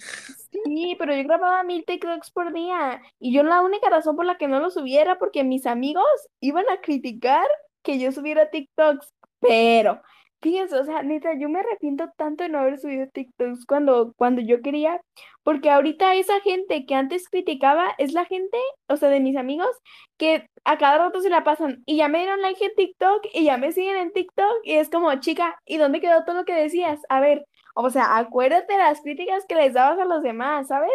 sí, 0.66 0.96
pero 1.00 1.16
yo 1.16 1.24
grababa 1.24 1.64
mil 1.64 1.86
TikToks 1.86 2.32
por 2.32 2.54
día 2.54 3.02
y 3.20 3.34
yo 3.34 3.44
la 3.44 3.62
única 3.62 3.90
razón 3.90 4.16
por 4.16 4.26
la 4.26 4.38
que 4.38 4.48
no 4.48 4.60
los 4.60 4.74
subiera 4.74 5.04
era 5.04 5.20
porque 5.20 5.44
mis 5.44 5.66
amigos 5.66 6.06
iban 6.40 6.66
a 6.70 6.80
criticar 6.82 7.46
que 7.82 8.00
yo 8.00 8.12
subiera 8.12 8.50
TikToks, 8.50 9.12
pero 9.40 10.02
fíjense, 10.44 10.78
o 10.78 10.84
sea, 10.84 11.02
neta, 11.04 11.34
yo 11.40 11.50
me 11.50 11.62
arrepiento 11.62 12.10
tanto 12.18 12.44
de 12.44 12.50
no 12.50 12.60
haber 12.60 12.78
subido 12.78 13.08
TikToks 13.08 13.66
cuando, 13.66 14.14
cuando 14.18 14.42
yo 14.42 14.62
quería, 14.62 15.02
porque 15.44 15.70
ahorita 15.72 16.16
esa 16.16 16.40
gente 16.42 16.86
que 16.86 16.96
antes 16.96 17.30
criticaba 17.30 17.96
es 17.98 18.14
la 18.14 18.26
gente, 18.26 18.58
o 18.88 18.98
sea, 18.98 19.10
de 19.10 19.22
mis 19.22 19.38
amigos, 19.38 19.70
que 20.18 20.48
a 20.66 20.78
cada 20.78 20.98
rato 20.98 21.22
se 21.22 21.30
la 21.30 21.44
pasan 21.46 21.82
y 21.86 21.98
ya 21.98 22.10
me 22.10 22.20
dieron 22.20 22.42
like 22.42 22.64
en 22.64 22.76
TikTok 22.76 23.26
y 23.34 23.46
ya 23.46 23.58
me 23.58 23.72
siguen 23.72 23.98
en 23.98 24.12
TikTok 24.12 24.54
y 24.64 24.74
es 24.74 24.90
como, 24.90 25.16
chica, 25.16 25.60
¿y 25.66 25.78
dónde 25.78 26.02
quedó 26.02 26.26
todo 26.26 26.38
lo 26.38 26.46
que 26.46 26.54
decías? 26.54 27.00
A 27.10 27.22
ver, 27.22 27.46
o 27.76 27.90
sea, 27.90 28.18
acuérdate 28.18 28.74
de 28.74 28.80
las 28.80 29.02
críticas 29.02 29.46
que 29.48 29.56
les 29.56 29.74
dabas 29.74 29.98
a 30.00 30.06
los 30.06 30.24
demás, 30.24 30.68
¿sabes? 30.68 30.92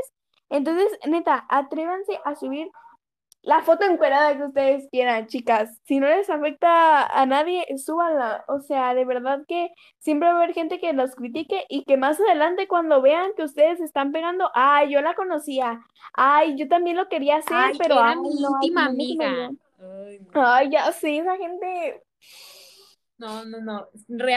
Entonces, 0.50 0.98
neta, 1.06 1.46
atrévanse 1.48 2.20
a 2.24 2.34
subir 2.36 2.68
la 3.48 3.62
foto 3.62 3.84
encuerada 3.86 4.36
que 4.36 4.44
ustedes 4.44 4.88
quieran, 4.90 5.26
chicas. 5.26 5.80
Si 5.84 6.00
no 6.00 6.06
les 6.08 6.28
afecta 6.28 7.06
a 7.06 7.26
nadie, 7.26 7.64
súbanla. 7.78 8.44
O 8.48 8.60
sea, 8.60 8.94
de 8.94 9.04
verdad 9.06 9.40
que 9.48 9.70
siempre 9.98 10.28
va 10.28 10.34
a 10.34 10.38
haber 10.38 10.54
gente 10.54 10.80
que 10.80 10.92
los 10.92 11.14
critique 11.14 11.64
y 11.70 11.84
que 11.84 11.96
más 11.96 12.20
adelante 12.20 12.68
cuando 12.68 13.00
vean 13.02 13.30
que 13.36 13.44
ustedes 13.44 13.80
están 13.80 14.12
pegando, 14.12 14.50
ay, 14.54 14.92
yo 14.92 15.00
la 15.00 15.14
conocía, 15.14 15.80
ay, 16.14 16.56
yo 16.58 16.68
también 16.68 16.96
lo 16.96 17.08
quería 17.08 17.36
hacer, 17.38 17.56
Ay, 17.56 17.78
pero 17.78 17.96
era 17.96 18.12
ay, 18.12 18.16
mi 18.16 18.34
no, 18.34 18.50
íntima 18.52 18.84
no 18.84 18.90
amiga. 18.90 19.50
Ay, 19.78 20.20
no. 20.20 20.32
Ay, 20.34 20.70
ya 20.70 20.92
sí, 20.92 21.18
esa 21.18 21.36
gente, 21.36 22.02
No, 23.18 23.44
no, 23.44 23.60
no. 23.60 23.88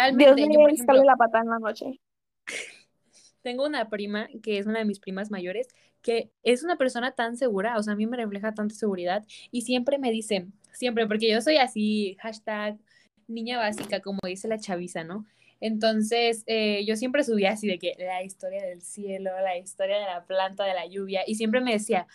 Dios 0.09 0.35
Realmente, 0.35 0.45
le 0.45 0.73
escale 0.73 1.03
ejemplo, 1.03 1.03
la 1.05 1.15
pata 1.17 1.39
en 1.39 1.49
la 1.49 1.59
noche. 1.59 1.99
tengo 3.41 3.65
una 3.65 3.89
prima 3.89 4.27
que 4.43 4.57
es 4.57 4.67
una 4.67 4.79
de 4.79 4.85
mis 4.85 4.99
primas 4.99 5.31
mayores, 5.31 5.67
que 6.01 6.31
es 6.43 6.63
una 6.63 6.77
persona 6.77 7.11
tan 7.11 7.37
segura, 7.37 7.77
o 7.77 7.83
sea, 7.83 7.93
a 7.93 7.95
mí 7.95 8.07
me 8.07 8.17
refleja 8.17 8.53
tanta 8.53 8.75
seguridad 8.75 9.25
y 9.51 9.61
siempre 9.61 9.97
me 9.97 10.11
dice, 10.11 10.47
siempre, 10.73 11.07
porque 11.07 11.29
yo 11.29 11.41
soy 11.41 11.57
así, 11.57 12.17
hashtag 12.21 12.77
niña 13.27 13.57
básica, 13.57 14.01
como 14.01 14.19
dice 14.25 14.47
la 14.47 14.59
chaviza, 14.59 15.03
¿no? 15.03 15.25
Entonces, 15.59 16.43
eh, 16.47 16.83
yo 16.85 16.95
siempre 16.95 17.23
subía 17.23 17.51
así 17.51 17.67
de 17.67 17.77
que 17.77 17.93
la 17.99 18.23
historia 18.23 18.65
del 18.65 18.81
cielo, 18.81 19.31
la 19.43 19.57
historia 19.57 19.99
de 19.99 20.05
la 20.05 20.25
planta, 20.25 20.65
de 20.65 20.73
la 20.73 20.87
lluvia, 20.87 21.21
y 21.27 21.35
siempre 21.35 21.61
me 21.61 21.73
decía, 21.73 22.07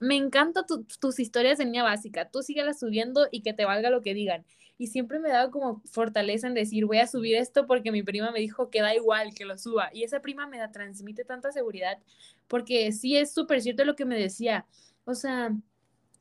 me 0.00 0.16
encantan 0.16 0.64
tu, 0.66 0.84
tus 1.00 1.18
historias 1.18 1.58
de 1.58 1.64
niña 1.64 1.82
básica, 1.82 2.30
tú 2.30 2.42
síguelas 2.42 2.78
subiendo 2.78 3.26
y 3.32 3.42
que 3.42 3.52
te 3.52 3.64
valga 3.64 3.90
lo 3.90 4.00
que 4.00 4.14
digan. 4.14 4.44
Y 4.78 4.86
siempre 4.86 5.18
me 5.18 5.28
daba 5.28 5.50
como 5.50 5.82
fortaleza 5.90 6.46
en 6.46 6.54
decir, 6.54 6.86
voy 6.86 6.98
a 6.98 7.06
subir 7.06 7.36
esto 7.36 7.66
porque 7.66 7.92
mi 7.92 8.02
prima 8.02 8.30
me 8.30 8.38
dijo 8.38 8.70
que 8.70 8.80
da 8.80 8.94
igual 8.94 9.34
que 9.34 9.44
lo 9.44 9.58
suba. 9.58 9.90
Y 9.92 10.04
esa 10.04 10.20
prima 10.20 10.46
me 10.46 10.58
da, 10.58 10.70
transmite 10.70 11.24
tanta 11.24 11.50
seguridad 11.52 11.98
porque 12.46 12.90
sí 12.92 13.16
es 13.16 13.32
súper 13.32 13.60
cierto 13.60 13.84
lo 13.84 13.96
que 13.96 14.04
me 14.04 14.16
decía. 14.16 14.66
O 15.04 15.14
sea, 15.14 15.52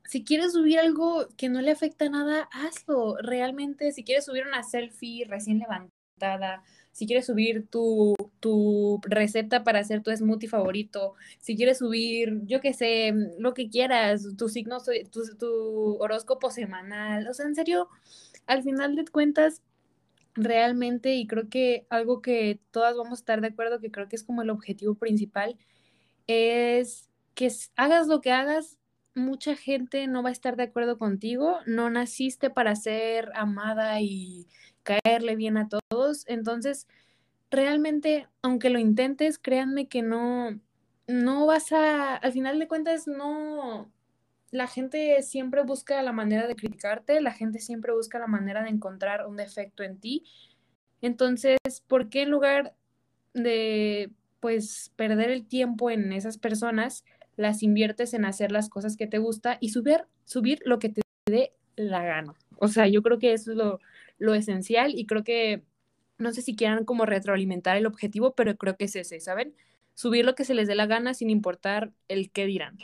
si 0.05 0.24
quieres 0.24 0.53
subir 0.53 0.80
algo 0.80 1.28
que 1.38 1.49
no 1.49 1.62
le 1.62 1.72
afecta 1.72 2.10
nada, 2.10 2.49
hazlo. 2.51 3.18
Realmente, 3.18 3.91
si 3.91 4.03
quieres 4.03 4.26
subir 4.26 4.47
una 4.47 4.64
selfie 4.64 5.26
recién 5.26 5.60
levantada, 5.60 6.64
si 6.98 7.06
quieres 7.06 7.28
subir 7.28 7.68
tu, 7.68 8.16
tu 8.39 9.00
receta 9.04 9.64
para 9.64 9.78
hacer 9.78 10.02
tu 10.02 10.10
smoothie 10.10 10.50
favorito, 10.50 11.14
si 11.39 11.56
quieres 11.56 11.78
subir, 11.78 12.41
yo 12.45 12.60
qué 12.60 12.74
sé, 12.74 13.14
lo 13.38 13.54
que 13.54 13.70
quieras, 13.70 14.26
tu 14.36 14.50
signo, 14.50 14.80
tu, 14.82 15.22
tu 15.38 15.98
horóscopo 16.00 16.50
semanal, 16.50 17.28
o 17.28 17.36
sea, 17.36 17.45
en 17.45 17.54
serio, 17.54 17.88
al 18.48 18.64
final 18.64 18.95
de 18.95 19.06
cuentas, 19.06 19.62
realmente, 20.34 21.14
y 21.14 21.28
creo 21.28 21.50
que 21.50 21.86
algo 21.91 22.24
que 22.24 22.60
todas 22.72 22.98
vamos 22.98 23.20
a 23.20 23.22
estar 23.22 23.41
de 23.41 23.50
acuerdo, 23.50 23.80
que 23.80 23.91
creo 23.91 24.10
que 24.10 24.16
es 24.16 24.24
como 24.24 24.41
el 24.41 24.50
objetivo 24.50 24.95
principal, 24.95 25.56
es 26.26 27.12
que 27.36 27.52
hagas 27.76 28.08
lo 28.08 28.22
que 28.22 28.32
hagas, 28.32 28.80
mucha 29.14 29.56
gente 29.56 30.08
no 30.08 30.24
va 30.24 30.30
a 30.30 30.32
estar 30.32 30.56
de 30.56 30.64
acuerdo 30.64 30.98
contigo, 30.98 31.60
no 31.68 31.91
naciste 31.91 32.50
para 32.50 32.76
ser 32.76 33.30
amada 33.36 34.02
y 34.02 34.48
caerle 34.88 35.36
bien 35.36 35.58
a 35.58 35.68
todos, 35.68 36.24
entonces 36.28 36.88
realmente, 37.52 38.28
aunque 38.42 38.70
lo 38.70 38.80
intentes, 38.80 39.38
créanme 39.38 39.88
que 39.88 40.02
no, 40.02 40.60
no 41.08 41.46
vas 41.46 41.72
a, 41.72 42.16
al 42.16 42.32
final 42.32 42.60
de 42.60 42.68
cuentas, 42.68 43.08
no, 43.08 43.92
la 44.52 44.68
gente 44.68 45.22
siempre 45.24 45.64
busca 45.64 46.02
la 46.02 46.14
manera 46.14 46.48
de 46.48 46.56
criticarte, 46.56 47.22
la 47.22 47.34
gente 47.34 47.60
siempre 47.60 47.94
busca 47.94 48.20
la 48.20 48.28
manera 48.28 48.64
de 48.64 48.70
encontrar 48.70 49.28
un 49.28 49.38
defecto 49.38 49.84
en 49.84 50.00
ti. 50.00 50.24
Entonces, 51.02 51.58
¿por 51.88 52.10
qué 52.10 52.24
en 52.24 52.32
lugar 52.32 52.74
de 53.34 54.12
pues 54.40 54.92
perder 54.96 55.32
el 55.32 55.48
tiempo 55.48 55.90
en 55.90 56.14
esas 56.14 56.38
personas, 56.38 57.04
las 57.36 57.62
inviertes 57.64 58.14
en 58.14 58.26
hacer 58.26 58.52
las 58.52 58.70
cosas 58.70 58.96
que 58.98 59.08
te 59.08 59.18
gusta 59.18 59.58
y 59.60 59.70
subir, 59.70 60.06
subir 60.26 60.60
lo 60.66 60.80
que 60.80 60.90
te 60.90 61.02
dé 61.30 61.54
la 61.76 62.04
gana? 62.04 62.34
O 62.58 62.68
sea, 62.68 62.88
yo 62.88 63.02
creo 63.04 63.20
que 63.20 63.34
eso 63.34 63.52
es 63.52 63.58
lo, 63.58 63.80
lo 64.18 64.34
esencial 64.36 64.93
y 64.97 65.05
creo 65.05 65.24
que 65.24 65.63
no 66.18 66.32
sé 66.34 66.41
si 66.41 66.55
quieran 66.55 66.86
como 66.86 67.05
retroalimentar 67.05 67.78
el 67.78 67.86
objetivo, 67.86 68.36
pero 68.36 68.57
creo 68.57 68.78
que 68.78 68.86
es 68.86 68.95
ese, 68.95 69.20
¿saben? 69.20 69.55
Subir 69.93 70.26
lo 70.26 70.36
que 70.36 70.45
se 70.45 70.53
les 70.55 70.68
dé 70.68 70.76
la 70.76 70.88
gana 70.88 71.13
sin 71.13 71.30
importar 71.30 71.91
el 72.07 72.32
qué 72.32 72.45
dirán. 72.45 72.82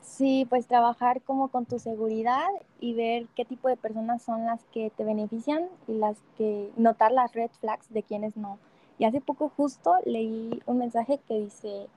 Sí, 0.00 0.46
pues 0.50 0.66
trabajar 0.66 1.22
como 1.22 1.48
con 1.48 1.64
tu 1.66 1.78
seguridad 1.78 2.46
y 2.80 2.94
ver 2.94 3.26
qué 3.36 3.44
tipo 3.44 3.68
de 3.68 3.76
personas 3.76 4.22
son 4.22 4.44
las 4.46 4.64
que 4.66 4.90
te 4.90 5.04
benefician 5.04 5.68
y 5.86 5.94
las 5.94 6.18
que 6.36 6.70
notar 6.76 7.12
las 7.12 7.32
red 7.32 7.50
flags 7.60 7.88
de 7.92 8.02
quienes 8.02 8.36
no. 8.36 8.58
Y 8.98 9.04
hace 9.04 9.20
poco 9.20 9.48
justo 9.48 9.94
leí 10.04 10.60
un 10.66 10.78
mensaje 10.78 11.18
que 11.28 11.40
dice, 11.40 11.88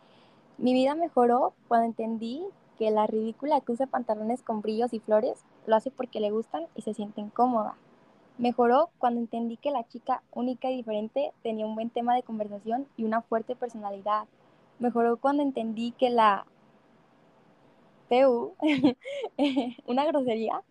mi 0.57 0.73
vida 0.73 0.95
mejoró 0.95 1.53
cuando 1.67 1.88
entendí 1.88 2.43
que 2.77 2.91
la 2.91 3.07
ridícula 3.07 3.61
que 3.61 3.73
usa 3.73 3.88
pantalones 3.88 4.43
con 4.43 4.61
brillos 4.61 4.93
y 4.93 4.99
flores 4.99 5.45
lo 5.67 5.75
hace 5.75 5.91
porque 5.91 6.19
le 6.19 6.31
gustan 6.31 6.67
y 6.75 6.81
se 6.83 6.93
siente 6.93 7.21
incómoda. 7.21 7.75
Mejoró 8.38 8.89
cuando 8.97 9.21
entendí 9.21 9.55
que 9.55 9.71
la 9.71 9.88
chica 9.88 10.21
única 10.33 10.69
y 10.69 10.75
diferente 10.75 11.31
tenía 11.41 11.65
un 11.65 11.75
buen 11.75 11.89
tema 11.89 12.13
de 12.15 12.23
conversación 12.23 12.86
y 12.97 13.05
una 13.05 13.21
fuerte 13.21 13.55
personalidad. 13.55 14.25
Mejoró 14.79 15.15
cuando 15.15 15.41
entendí 15.41 15.93
que 15.93 16.09
la 16.09 16.45
PU, 18.09 18.53
una 19.88 20.05
grosería, 20.05 20.61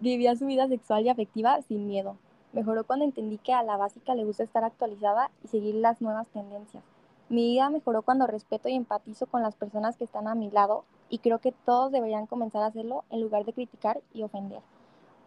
vivía 0.00 0.34
su 0.34 0.46
vida 0.46 0.66
sexual 0.66 1.06
y 1.06 1.08
afectiva 1.08 1.62
sin 1.62 1.86
miedo. 1.86 2.16
Mejoró 2.52 2.84
cuando 2.84 3.04
entendí 3.04 3.38
que 3.38 3.52
a 3.52 3.62
la 3.62 3.76
básica 3.76 4.14
le 4.16 4.24
gusta 4.24 4.42
estar 4.42 4.64
actualizada 4.64 5.30
y 5.44 5.48
seguir 5.48 5.76
las 5.76 6.00
nuevas 6.00 6.26
tendencias. 6.28 6.82
Mi 7.28 7.48
vida 7.48 7.70
mejoró 7.70 8.02
cuando 8.02 8.26
respeto 8.26 8.68
y 8.68 8.74
empatizo 8.74 9.26
con 9.26 9.42
las 9.42 9.54
personas 9.54 9.96
que 9.96 10.04
están 10.04 10.26
a 10.26 10.34
mi 10.34 10.50
lado 10.50 10.84
y 11.08 11.18
creo 11.18 11.38
que 11.38 11.52
todos 11.52 11.92
deberían 11.92 12.26
comenzar 12.26 12.62
a 12.62 12.66
hacerlo 12.66 13.04
en 13.10 13.20
lugar 13.20 13.44
de 13.44 13.52
criticar 13.52 14.02
y 14.12 14.24
ofender. 14.24 14.60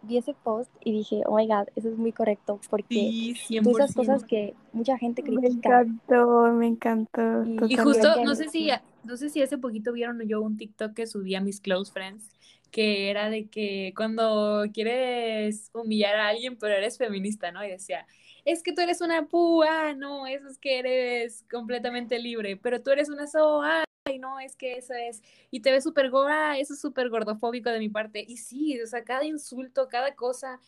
Vi 0.02 0.16
ese 0.18 0.34
post 0.34 0.70
y 0.84 0.92
dije, 0.92 1.22
oh 1.26 1.36
my 1.36 1.46
god, 1.46 1.68
eso 1.76 1.88
es 1.88 1.96
muy 1.98 2.12
correcto 2.12 2.60
porque 2.70 3.10
sí, 3.34 3.60
tú 3.62 3.70
esas 3.70 3.94
cosas 3.94 4.24
que 4.24 4.54
mucha 4.72 4.96
gente 4.98 5.22
Me 5.22 5.30
critica. 5.40 5.68
encantó, 5.80 6.52
me 6.52 6.66
encantó. 6.68 7.44
Y- 7.44 7.76
justo, 7.76 8.08
no 8.24 8.34
sé 8.34 8.48
si, 8.48 8.70
no 9.02 9.16
sé 9.16 9.30
si 9.30 9.42
hace 9.42 9.58
poquito 9.58 9.92
vieron 9.92 10.20
yo 10.28 10.40
un 10.40 10.56
TikTok 10.56 10.94
que 10.94 11.06
subí 11.06 11.34
a 11.34 11.40
mis 11.40 11.60
close 11.60 11.92
friends, 11.92 12.30
que 12.70 13.10
era 13.10 13.30
de 13.30 13.48
que 13.48 13.92
cuando 13.96 14.64
quieres 14.72 15.70
humillar 15.74 16.16
a 16.16 16.28
alguien, 16.28 16.56
pero 16.58 16.74
eres 16.74 16.98
feminista, 16.98 17.50
¿no? 17.50 17.64
Y 17.64 17.68
decía, 17.70 18.06
es 18.44 18.62
que 18.62 18.72
tú 18.72 18.80
eres 18.80 19.00
una 19.00 19.26
púa, 19.26 19.94
no, 19.94 20.26
eso 20.26 20.48
es 20.48 20.58
que 20.58 20.78
eres 20.78 21.44
completamente 21.50 22.18
libre, 22.18 22.56
pero 22.56 22.82
tú 22.82 22.90
eres 22.90 23.08
una 23.08 23.26
soa, 23.26 23.84
ay, 24.04 24.18
no, 24.18 24.40
es 24.40 24.56
que 24.56 24.76
eso 24.78 24.94
es, 24.94 25.22
y 25.50 25.60
te 25.60 25.70
ves 25.70 25.84
súper 25.84 26.10
gorda, 26.10 26.58
eso 26.58 26.74
es 26.74 26.80
súper 26.80 27.08
gordofóbico 27.10 27.70
de 27.70 27.78
mi 27.78 27.88
parte. 27.88 28.24
Y 28.26 28.38
sí, 28.38 28.80
o 28.80 28.86
sea, 28.86 29.04
cada 29.04 29.24
insulto, 29.24 29.88
cada 29.88 30.14
cosa 30.14 30.60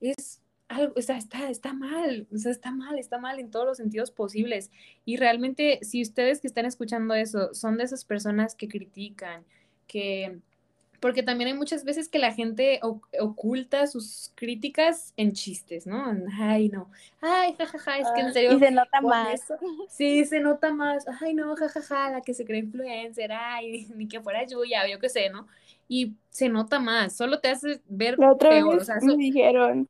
es 0.00 0.40
algo, 0.68 0.94
o 0.96 1.02
sea, 1.02 1.16
está, 1.18 1.50
está 1.50 1.72
mal, 1.72 2.26
o 2.32 2.38
sea, 2.38 2.52
está 2.52 2.70
mal, 2.70 2.98
está 2.98 3.18
mal 3.18 3.38
en 3.38 3.50
todos 3.50 3.66
los 3.66 3.76
sentidos 3.78 4.10
posibles. 4.10 4.70
Y 5.04 5.16
realmente, 5.16 5.80
si 5.82 6.02
ustedes 6.02 6.40
que 6.40 6.48
están 6.48 6.66
escuchando 6.66 7.14
eso 7.14 7.54
son 7.54 7.78
de 7.78 7.84
esas 7.84 8.04
personas 8.04 8.54
que 8.54 8.68
critican, 8.68 9.44
que... 9.86 10.40
Porque 11.02 11.22
también 11.24 11.48
hay 11.48 11.54
muchas 11.54 11.84
veces 11.84 12.08
que 12.08 12.18
la 12.20 12.32
gente 12.32 12.80
oculta 13.20 13.86
sus 13.88 14.32
críticas 14.36 15.12
en 15.16 15.32
chistes, 15.32 15.86
¿no? 15.86 16.16
Ay, 16.38 16.68
no. 16.68 16.90
Ay, 17.20 17.54
jajaja, 17.58 17.98
es 17.98 18.08
que 18.14 18.20
en 18.20 18.32
serio. 18.32 18.52
Y 18.52 18.60
se 18.60 18.70
nota 18.70 19.00
más. 19.02 19.34
eso- 19.34 19.56
Sí, 19.88 20.24
se 20.24 20.40
nota 20.40 20.72
más. 20.72 21.04
Ay, 21.20 21.34
no, 21.34 21.54
jajaja, 21.56 22.10
la 22.10 22.20
que 22.22 22.32
se 22.34 22.44
cree 22.44 22.60
influencer, 22.60 23.32
ay, 23.32 23.88
ni 23.96 24.06
que 24.08 24.20
fuera 24.20 24.46
Yuya, 24.46 24.88
yo 24.88 24.98
qué 25.00 25.08
sé, 25.08 25.28
¿no? 25.28 25.48
Y 25.88 26.14
se 26.30 26.48
nota 26.48 26.78
más, 26.78 27.16
solo 27.16 27.40
te 27.40 27.48
hace 27.48 27.82
ver 27.86 28.18
La 28.18 28.32
otra 28.32 28.48
peor, 28.50 28.76
o 28.76 28.84
sea, 28.84 28.96
me 29.02 29.16
dijeron, 29.16 29.88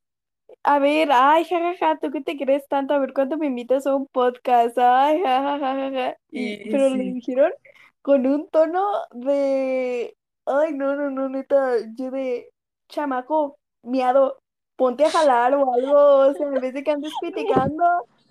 a 0.65 0.79
ver, 0.79 1.09
ay, 1.13 1.45
jajaja, 1.45 1.99
¿tú 2.01 2.11
qué 2.11 2.23
te 2.23 2.37
crees 2.39 2.67
tanto? 2.69 2.95
A 2.95 2.99
ver 2.99 3.13
cuándo 3.13 3.37
me 3.37 3.47
invitas 3.47 3.87
a 3.87 3.95
un 3.95 4.07
podcast, 4.07 4.77
ay, 4.79 5.21
jajajaja. 5.23 6.17
Y, 6.31 6.55
Eh, 6.55 6.69
pero 6.71 6.89
le 6.91 7.05
sí. 7.05 7.13
dijeron 7.13 7.53
con 8.01 8.27
un 8.27 8.49
tono 8.49 8.85
de, 9.13 10.17
ay, 10.47 10.73
no, 10.75 10.97
no, 10.97 11.11
no, 11.11 11.29
neta, 11.29 11.77
yo 11.97 12.11
de 12.11 12.51
chamaco, 12.89 13.57
miado, 13.83 14.39
ponte 14.77 15.05
a 15.05 15.11
jalar 15.11 15.55
o 15.55 15.73
algo, 15.73 16.31
o 16.31 16.35
sea, 16.35 16.47
en 16.49 16.61
vez 16.61 16.75
de 16.75 16.83
que 16.85 16.91
andes 16.91 17.13
criticando, 17.21 17.85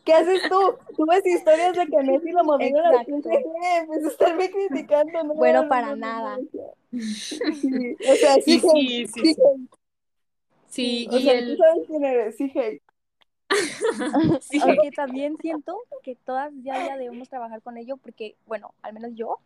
¿qué 0.04 0.14
haces 0.14 0.42
tú? 0.50 0.78
Tú 0.96 1.06
ves 1.06 1.26
historias 1.26 1.76
de 1.76 1.88
que 1.88 2.04
Messi 2.04 2.32
lo 2.32 2.44
movieron 2.44 2.86
al 2.86 3.00
Exacto. 3.00 3.30
15G, 3.30 3.88
pues 3.88 4.04
estarme 4.06 4.52
criticando, 4.52 5.24
no. 5.24 5.34
Bueno, 5.36 5.64
no, 5.64 5.70
para 5.70 5.96
no, 5.96 5.96
no, 5.96 5.98
nada. 5.98 6.38
no, 6.38 6.44
o 6.94 7.00
sea, 7.00 7.54
sí, 7.54 7.96
o 8.04 8.16
sea, 8.16 8.42
sí, 8.42 8.60
sí, 8.60 9.08
sí, 9.08 9.08
sí, 9.08 9.26
sí. 9.34 9.42
hate, 9.42 9.70
Sí, 10.68 11.08
o 11.12 11.18
y 11.18 11.24
sea, 11.24 11.34
tú 11.46 11.52
el... 11.52 11.58
sabes 11.58 11.88
quién 11.88 12.04
eres, 12.06 12.38
sí, 12.38 12.52
hate. 12.56 12.82
Sí, 14.42 14.60
Aunque 14.62 14.92
también 14.92 15.38
siento 15.38 15.78
que 16.04 16.16
todas 16.16 16.52
ya 16.64 16.80
día 16.80 16.98
debemos 16.98 17.30
trabajar 17.30 17.62
con 17.62 17.78
ello 17.78 17.98
porque, 17.98 18.36
bueno, 18.46 18.74
al 18.82 18.94
menos 18.94 19.12
yo 19.16 19.40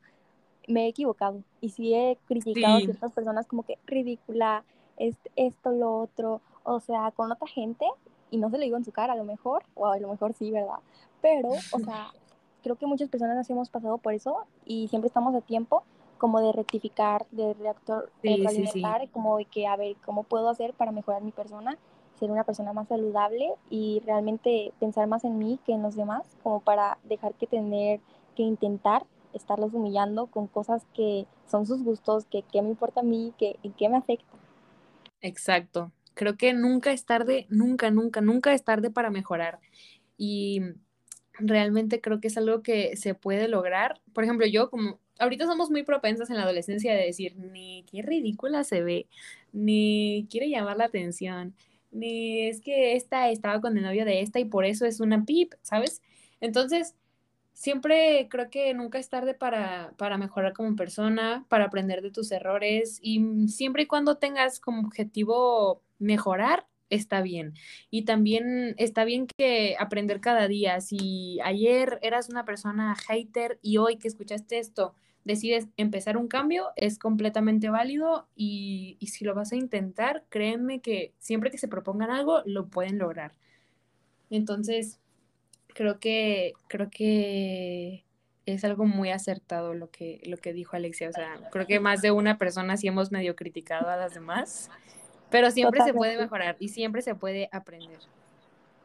me 0.68 0.86
he 0.86 0.88
equivocado 0.88 1.44
y 1.62 1.70
sí 1.70 1.94
he 1.94 2.18
criticado 2.26 2.76
a 2.76 2.80
Sí. 2.80 2.86
ciertas 2.86 3.12
personas 3.12 3.48
como 3.48 3.64
que 3.64 3.78
ridícula, 3.86 4.64
este, 4.98 5.32
esto, 5.36 5.72
lo 5.72 5.98
otro, 6.00 6.42
o 6.64 6.80
sea, 6.80 7.12
con 7.12 7.32
otra 7.32 7.48
gente 7.48 7.86
y 8.32 8.38
no 8.38 8.50
se 8.50 8.58
lo 8.58 8.64
digo 8.64 8.78
en 8.78 8.86
su 8.86 8.92
cara 8.92 9.14
a 9.14 9.16
lo 9.18 9.24
mejor, 9.26 9.64
o 9.76 9.88
a 9.88 10.00
lo 10.00 10.10
mejor 10.10 10.34
sí, 10.34 10.52
¿verdad? 10.52 10.80
Pero, 11.22 11.50
o 11.72 11.80
sea, 11.80 12.12
creo 12.64 12.76
que 12.76 12.88
muchas 12.88 13.10
personas 13.10 13.36
nos 13.36 13.50
hemos 13.50 13.70
pasado 13.70 13.98
por 13.98 14.14
eso 14.14 14.46
y 14.66 14.88
siempre 14.88 15.08
estamos 15.08 15.36
a 15.36 15.42
tiempo 15.42 15.84
como 16.18 16.40
de 16.42 16.52
rectificar, 16.54 17.26
de 17.32 17.54
reactor, 17.54 18.12
Sí, 18.22 18.44
sí, 18.48 18.68
sí. 18.68 18.84
como 19.12 19.38
de 19.38 19.46
que, 19.46 19.68
a 19.68 19.76
ver, 19.76 19.96
¿cómo 20.06 20.24
puedo 20.24 20.50
hacer 20.50 20.74
para 20.74 20.92
mejorar 20.92 21.22
mi 21.22 21.32
persona? 21.32 21.78
ser 22.20 22.32
una 22.32 22.46
persona 22.46 22.74
más 22.74 22.88
saludable 22.88 23.54
y 23.70 24.02
realmente 24.06 24.72
pensar 24.80 25.06
más 25.08 25.26
en 25.26 25.38
mí 25.38 25.60
que 25.66 25.74
en 25.74 25.84
los 25.84 25.96
demás, 25.96 26.26
como 26.44 26.62
para 26.62 26.98
dejar 27.04 27.34
que 27.36 27.46
tener 27.48 28.00
que 28.36 28.44
intentar 28.44 29.06
estarlos 29.36 29.74
humillando 29.74 30.28
con 30.28 30.48
cosas 30.48 30.84
que 30.94 31.26
son 31.50 31.66
sus 31.66 31.84
gustos, 31.84 32.26
que 32.26 32.44
qué 32.52 32.62
me 32.62 32.70
importa 32.70 33.02
a 33.02 33.04
mí, 33.04 33.34
que 33.38 33.58
qué 33.78 33.90
me 33.90 33.98
afecta. 33.98 34.38
Exacto. 35.22 35.92
Creo 36.14 36.38
que 36.38 36.54
nunca 36.54 36.92
es 36.92 37.06
tarde, 37.06 37.46
nunca, 37.50 37.92
nunca, 37.92 38.22
nunca 38.22 38.54
es 38.54 38.64
tarde 38.64 38.90
para 38.90 39.10
mejorar. 39.10 39.60
Y 40.18 40.62
realmente 41.34 42.02
creo 42.02 42.22
que 42.22 42.28
es 42.30 42.38
algo 42.38 42.62
que 42.62 42.96
se 42.96 43.16
puede 43.16 43.48
lograr. 43.48 44.02
Por 44.14 44.24
ejemplo, 44.24 44.46
yo 44.46 44.70
como 44.70 45.00
ahorita 45.20 45.46
somos 45.46 45.70
muy 45.70 45.84
propensas 45.84 46.30
en 46.30 46.38
la 46.38 46.44
adolescencia 46.44 46.94
de 46.94 47.06
decir, 47.06 47.36
ni 47.38 47.86
qué 47.92 48.02
ridícula 48.02 48.64
se 48.64 48.82
ve, 48.82 49.08
ni 49.52 50.28
quiere 50.30 50.50
llamar 50.50 50.78
la 50.78 50.86
atención, 50.86 51.56
ni 51.92 52.48
es 52.48 52.62
que 52.62 52.96
esta 52.96 53.30
estaba 53.30 53.62
con 53.62 53.78
el 53.78 53.84
novio 53.84 54.06
de 54.06 54.22
esta 54.22 54.40
y 54.40 54.46
por 54.46 54.66
eso 54.66 54.86
es 54.86 55.00
una 55.00 55.24
pip, 55.26 55.54
¿sabes? 55.62 56.02
Entonces, 56.42 56.96
siempre 57.56 58.28
creo 58.30 58.50
que 58.50 58.74
nunca 58.74 59.00
es 59.00 59.10
tarde 59.10 59.34
para, 59.34 59.94
para 59.98 60.18
mejorar 60.18 60.54
como 60.54 60.76
persona, 60.76 61.46
para 61.50 61.66
aprender 61.66 62.02
de 62.02 62.12
tus 62.12 62.32
errores 62.32 63.00
y 63.02 63.48
siempre 63.48 63.84
y 63.84 63.88
cuando 63.88 64.18
tengas 64.18 64.60
como 64.60 64.82
objetivo 64.82 65.82
mejorar, 65.98 66.68
está 66.90 67.22
bien. 67.22 67.54
Y 67.90 68.04
también 68.04 68.76
está 68.78 69.06
bien 69.06 69.26
que 69.26 69.76
aprender 69.80 70.20
cada 70.20 70.48
día. 70.48 70.82
Si 70.82 71.40
ayer 71.44 71.98
eras 72.04 72.30
una 72.30 72.46
persona 72.46 72.94
hater 72.96 73.58
y 73.62 73.78
hoy 73.78 73.98
que 73.98 74.10
escuchaste 74.10 74.60
esto 74.60 74.94
decides 75.24 75.68
empezar 75.78 76.18
un 76.18 76.28
cambio, 76.28 76.68
es 76.76 77.00
completamente 77.00 77.70
válido 77.70 78.28
y, 78.36 78.98
y 79.00 79.08
si 79.08 79.26
lo 79.26 79.34
vas 79.34 79.54
a 79.54 79.56
intentar, 79.56 80.26
créeme 80.30 80.82
que 80.82 81.14
siempre 81.20 81.50
que 81.50 81.58
se 81.58 81.68
propongan 81.68 82.12
algo, 82.12 82.44
lo 82.46 82.68
pueden 82.68 83.00
lograr. 83.00 83.32
Entonces, 84.30 85.00
creo 85.76 86.00
que, 86.00 86.54
creo 86.68 86.90
que 86.90 88.04
es 88.48 88.64
algo 88.64 88.86
muy 88.86 89.12
acertado 89.12 89.74
lo 89.74 89.92
que, 89.92 90.22
lo 90.26 90.38
que 90.38 90.54
dijo 90.54 90.76
Alexia. 90.76 91.10
O 91.10 91.14
sea, 91.14 91.50
creo 91.52 91.68
que 91.68 91.80
más 91.80 92.02
de 92.02 92.12
una 92.12 92.38
persona 92.38 92.78
sí 92.78 92.88
hemos 92.88 93.12
medio 93.12 93.36
criticado 93.36 93.90
a 93.90 93.98
las 93.98 94.14
demás, 94.14 94.72
pero 95.30 95.52
siempre 95.52 95.82
se 95.82 95.94
puede 95.94 96.14
Totalmente. 96.14 96.24
mejorar 96.24 96.56
y 96.60 96.70
siempre 96.70 97.02
se 97.02 97.14
puede 97.14 97.50
aprender. 97.52 98.00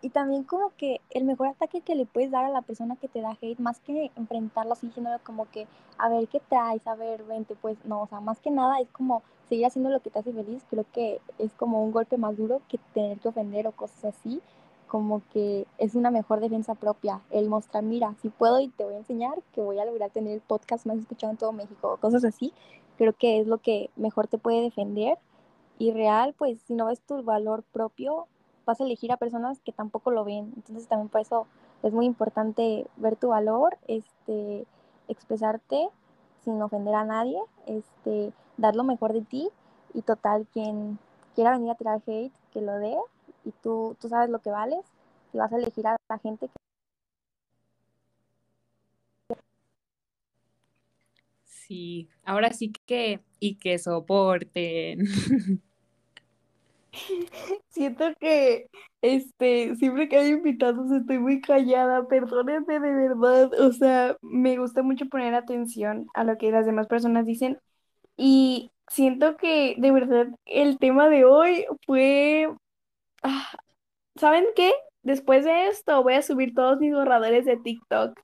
Y 0.02 0.10
también 0.10 0.44
como 0.44 0.74
que 0.76 1.00
el 1.10 1.24
mejor 1.24 1.48
ataque 1.48 1.82
que 1.82 1.94
le 1.94 2.06
puedes 2.06 2.30
dar 2.30 2.46
a 2.46 2.48
la 2.48 2.62
persona 2.62 2.96
que 2.96 3.06
te 3.06 3.20
da 3.20 3.36
hate, 3.40 3.58
más 3.58 3.80
que 3.80 4.10
enfrentarlo 4.16 4.72
así 4.72 4.86
diciéndole 4.86 5.18
como 5.22 5.48
que, 5.50 5.66
a 5.98 6.08
ver, 6.08 6.26
¿qué 6.26 6.40
traes? 6.48 6.86
A 6.86 6.94
ver, 6.94 7.22
vente, 7.24 7.54
pues 7.54 7.76
no, 7.84 8.02
o 8.02 8.06
sea, 8.08 8.20
más 8.20 8.40
que 8.40 8.50
nada 8.50 8.80
es 8.80 8.88
como 8.88 9.22
seguir 9.48 9.66
haciendo 9.66 9.90
lo 9.90 10.00
que 10.00 10.10
te 10.10 10.18
hace 10.18 10.32
feliz, 10.32 10.64
creo 10.70 10.86
que 10.90 11.20
es 11.38 11.52
como 11.52 11.84
un 11.84 11.92
golpe 11.92 12.16
más 12.16 12.36
duro 12.36 12.62
que 12.68 12.78
tener 12.94 13.18
que 13.18 13.28
ofender 13.28 13.66
o 13.66 13.72
cosas 13.72 14.16
así, 14.16 14.40
como 14.90 15.22
que 15.32 15.68
es 15.78 15.94
una 15.94 16.10
mejor 16.10 16.40
defensa 16.40 16.74
propia, 16.74 17.20
el 17.30 17.48
mostrar, 17.48 17.84
mira, 17.84 18.16
si 18.20 18.28
puedo 18.28 18.58
y 18.58 18.68
te 18.68 18.84
voy 18.84 18.94
a 18.94 18.98
enseñar 18.98 19.40
que 19.54 19.62
voy 19.62 19.78
a 19.78 19.84
lograr 19.84 20.10
tener 20.10 20.32
el 20.32 20.40
podcast 20.40 20.84
más 20.84 20.98
escuchado 20.98 21.30
en 21.30 21.36
todo 21.36 21.52
México, 21.52 21.96
cosas 22.00 22.24
así, 22.24 22.52
creo 22.98 23.12
que 23.12 23.38
es 23.38 23.46
lo 23.46 23.58
que 23.58 23.88
mejor 23.94 24.26
te 24.26 24.36
puede 24.36 24.62
defender 24.62 25.16
y 25.78 25.92
real, 25.92 26.34
pues 26.36 26.58
si 26.66 26.74
no 26.74 26.86
ves 26.86 27.00
tu 27.02 27.22
valor 27.22 27.62
propio, 27.72 28.26
vas 28.66 28.80
a 28.80 28.84
elegir 28.84 29.12
a 29.12 29.16
personas 29.16 29.60
que 29.60 29.70
tampoco 29.70 30.10
lo 30.10 30.24
ven. 30.24 30.52
Entonces 30.56 30.88
también 30.88 31.08
por 31.08 31.20
eso 31.20 31.46
es 31.84 31.92
muy 31.92 32.04
importante 32.04 32.86
ver 32.96 33.14
tu 33.14 33.28
valor, 33.28 33.78
este, 33.86 34.66
expresarte 35.06 35.88
sin 36.44 36.60
ofender 36.60 36.96
a 36.96 37.04
nadie, 37.04 37.38
este, 37.66 38.32
dar 38.56 38.74
lo 38.74 38.82
mejor 38.82 39.12
de 39.12 39.22
ti 39.22 39.50
y 39.94 40.02
total, 40.02 40.48
quien 40.52 40.98
quiera 41.36 41.52
venir 41.52 41.70
a 41.70 41.76
tirar 41.76 42.02
hate, 42.06 42.32
que 42.52 42.60
lo 42.60 42.72
dé 42.80 42.98
y 43.44 43.52
tú, 43.62 43.96
tú 44.00 44.08
sabes 44.08 44.30
lo 44.30 44.40
que 44.40 44.50
vales 44.50 44.80
y 45.32 45.38
vas 45.38 45.52
a 45.52 45.56
elegir 45.56 45.86
a 45.86 45.96
la 46.08 46.18
gente 46.18 46.48
que... 46.48 46.54
Sí, 51.44 52.08
ahora 52.24 52.52
sí 52.52 52.72
que, 52.86 53.20
y 53.38 53.56
que 53.56 53.78
soporten. 53.78 55.04
Siento 57.68 58.04
que 58.18 58.66
este, 59.02 59.76
siempre 59.76 60.08
que 60.08 60.16
hay 60.18 60.30
invitados 60.30 60.90
estoy 60.92 61.18
muy 61.18 61.40
callada, 61.40 62.06
perdónenme 62.08 62.80
de 62.80 62.92
verdad, 62.94 63.52
o 63.60 63.72
sea, 63.72 64.16
me 64.22 64.58
gusta 64.58 64.82
mucho 64.82 65.06
poner 65.06 65.34
atención 65.34 66.06
a 66.14 66.24
lo 66.24 66.36
que 66.36 66.50
las 66.50 66.66
demás 66.66 66.86
personas 66.88 67.26
dicen 67.26 67.58
y 68.16 68.72
siento 68.88 69.36
que 69.36 69.76
de 69.78 69.92
verdad 69.92 70.28
el 70.46 70.78
tema 70.78 71.08
de 71.10 71.24
hoy 71.24 71.66
fue, 71.86 72.48
ah, 73.22 73.50
¿saben 74.16 74.46
qué? 74.54 74.72
Después 75.02 75.44
de 75.44 75.68
esto 75.68 76.02
voy 76.02 76.14
a 76.14 76.22
subir 76.22 76.54
todos 76.54 76.78
mis 76.78 76.92
borradores 76.92 77.46
de 77.46 77.56
TikTok, 77.56 78.20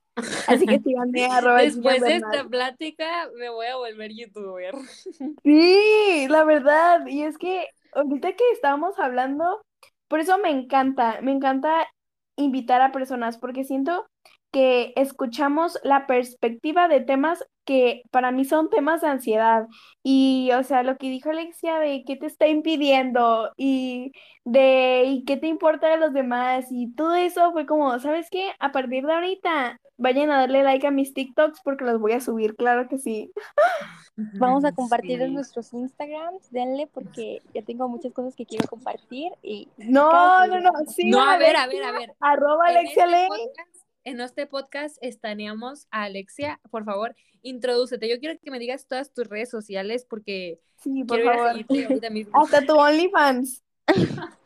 así 0.47 0.65
que 0.65 0.79
síganme 0.83 1.25
arroba 1.25 1.61
Después 1.61 2.01
de 2.01 2.17
esta 2.17 2.43
plática 2.45 3.29
me 3.35 3.49
voy 3.49 3.65
a 3.65 3.77
volver 3.77 4.11
youtuber. 4.13 4.75
Sí, 5.43 6.27
la 6.29 6.43
verdad, 6.43 7.07
y 7.07 7.23
es 7.23 7.37
que 7.37 7.67
ahorita 7.93 8.33
que 8.33 8.43
estábamos 8.51 8.99
hablando, 8.99 9.61
por 10.07 10.19
eso 10.19 10.37
me 10.37 10.51
encanta, 10.51 11.19
me 11.21 11.31
encanta 11.31 11.87
invitar 12.35 12.81
a 12.81 12.91
personas, 12.91 13.37
porque 13.37 13.63
siento 13.63 14.07
que 14.51 14.93
escuchamos 14.95 15.79
la 15.83 16.07
perspectiva 16.07 16.87
de 16.87 17.01
temas 17.01 17.45
que 17.65 18.01
para 18.11 18.31
mí 18.31 18.45
son 18.45 18.69
temas 18.69 19.01
de 19.01 19.07
ansiedad. 19.09 19.67
Y, 20.03 20.51
o 20.53 20.63
sea, 20.63 20.83
lo 20.83 20.97
que 20.97 21.09
dijo 21.09 21.29
Alexia 21.29 21.79
de 21.79 22.03
qué 22.05 22.15
te 22.15 22.25
está 22.25 22.47
impidiendo 22.47 23.51
y 23.57 24.13
de 24.45 25.03
y 25.05 25.25
qué 25.25 25.35
te 25.37 25.47
importa 25.47 25.89
de 25.89 25.97
los 25.97 26.13
demás 26.13 26.67
y 26.71 26.93
todo 26.95 27.15
eso 27.15 27.51
fue 27.51 27.65
como, 27.65 27.99
¿sabes 27.99 28.29
qué? 28.31 28.51
A 28.59 28.71
partir 28.71 29.05
de 29.05 29.13
ahorita, 29.13 29.79
vayan 29.97 30.31
a 30.31 30.39
darle 30.39 30.63
like 30.63 30.87
a 30.87 30.91
mis 30.91 31.13
TikToks 31.13 31.59
porque 31.63 31.83
los 31.83 31.99
voy 31.99 32.13
a 32.13 32.21
subir, 32.21 32.55
claro 32.55 32.87
que 32.87 32.97
sí. 32.97 33.31
Vamos 34.15 34.63
a 34.65 34.71
compartir 34.71 35.21
en 35.21 35.33
nuestros 35.33 35.73
Instagrams, 35.73 36.49
denle 36.51 36.87
porque 36.87 37.41
yo 37.53 37.63
tengo 37.63 37.87
muchas 37.89 38.13
cosas 38.13 38.35
que 38.35 38.45
quiero 38.45 38.67
compartir 38.67 39.31
y 39.43 39.67
No, 39.77 40.47
no, 40.47 40.59
no, 40.59 40.71
sí, 40.87 41.09
No, 41.09 41.21
a 41.21 41.37
ver, 41.37 41.55
a 41.55 41.67
ver, 41.67 41.83
a 41.83 41.91
ver. 41.91 42.13
arroba 42.19 42.67
Alexia 42.67 43.05
este, 43.05 43.15
Ley. 43.15 43.27
podcast, 43.27 43.76
en 44.07 44.21
este 44.21 44.47
podcast 44.47 44.97
estaneamos 45.01 45.85
a 45.91 46.03
Alexia. 46.03 46.61
Por 46.71 46.85
favor, 46.85 47.13
introdúcete. 47.41 48.07
Yo 48.07 48.19
quiero 48.19 48.39
que 48.41 48.51
me 48.51 48.57
digas 48.57 48.87
todas 48.87 49.13
tus 49.13 49.27
redes 49.27 49.49
sociales 49.49 50.05
porque 50.09 50.59
Sí, 50.81 51.03
por 51.03 51.17
quiero 51.17 51.33
ir 51.33 51.39
a 51.39 51.43
favor. 51.43 51.65
ahorita 51.89 52.09
mismo. 52.09 52.31
Hasta 52.41 52.65
tu 52.65 52.73
OnlyFans. 52.77 53.63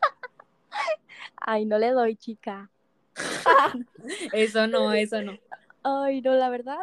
Ay, 1.38 1.66
no 1.66 1.78
le 1.78 1.92
doy, 1.92 2.16
chica. 2.16 2.72
Eso 4.34 4.66
no, 4.66 4.94
eso 4.94 5.22
no. 5.22 5.38
Ay, 5.84 6.22
no, 6.22 6.34
la 6.34 6.50
verdad, 6.50 6.80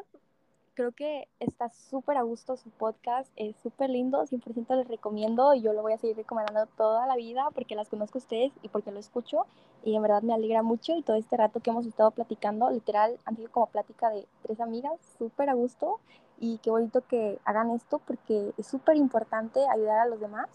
creo 0.79 0.93
que 0.93 1.26
está 1.41 1.70
súper 1.70 2.16
a 2.18 2.22
gusto 2.22 2.57
su 2.57 2.70
podcast, 2.70 3.29
es 3.35 3.57
súper 3.57 3.91
lindo, 3.91 4.24
100% 4.24 4.76
les 4.76 4.87
recomiendo 4.87 5.53
y 5.53 5.61
yo 5.61 5.72
lo 5.72 5.83
voy 5.83 5.93
a 5.93 5.99
seguir 5.99 6.16
recomendando 6.16 6.66
toda 6.76 7.05
la 7.09 7.16
vida 7.16 7.49
porque 7.53 7.74
las 7.74 7.89
conozco 7.89 8.18
ustedes 8.18 8.53
y 8.62 8.68
porque 8.68 8.93
lo 8.93 9.01
escucho 9.01 9.47
y 9.83 9.97
en 9.97 10.03
verdad 10.03 10.22
me 10.22 10.35
alegra 10.35 10.62
mucho 10.62 10.95
y 10.95 11.03
todo 11.03 11.16
este 11.16 11.37
rato 11.37 11.59
que 11.59 11.70
hemos 11.70 11.85
estado 11.85 12.12
platicando, 12.12 12.70
literal, 12.70 13.18
han 13.24 13.35
sido 13.35 13.51
como 13.51 13.66
plática 13.66 14.11
de 14.11 14.24
tres 14.43 14.61
amigas, 14.61 14.93
súper 15.18 15.51
a 15.51 15.55
gusto 15.55 15.99
y 16.39 16.59
qué 16.59 16.70
bonito 16.70 17.01
que 17.09 17.41
hagan 17.45 17.72
esto 17.72 18.01
porque 18.07 18.53
es 18.57 18.66
súper 18.68 18.95
importante 18.95 19.59
ayudar 19.68 19.99
a 19.99 20.07
los 20.07 20.20
demás 20.20 20.49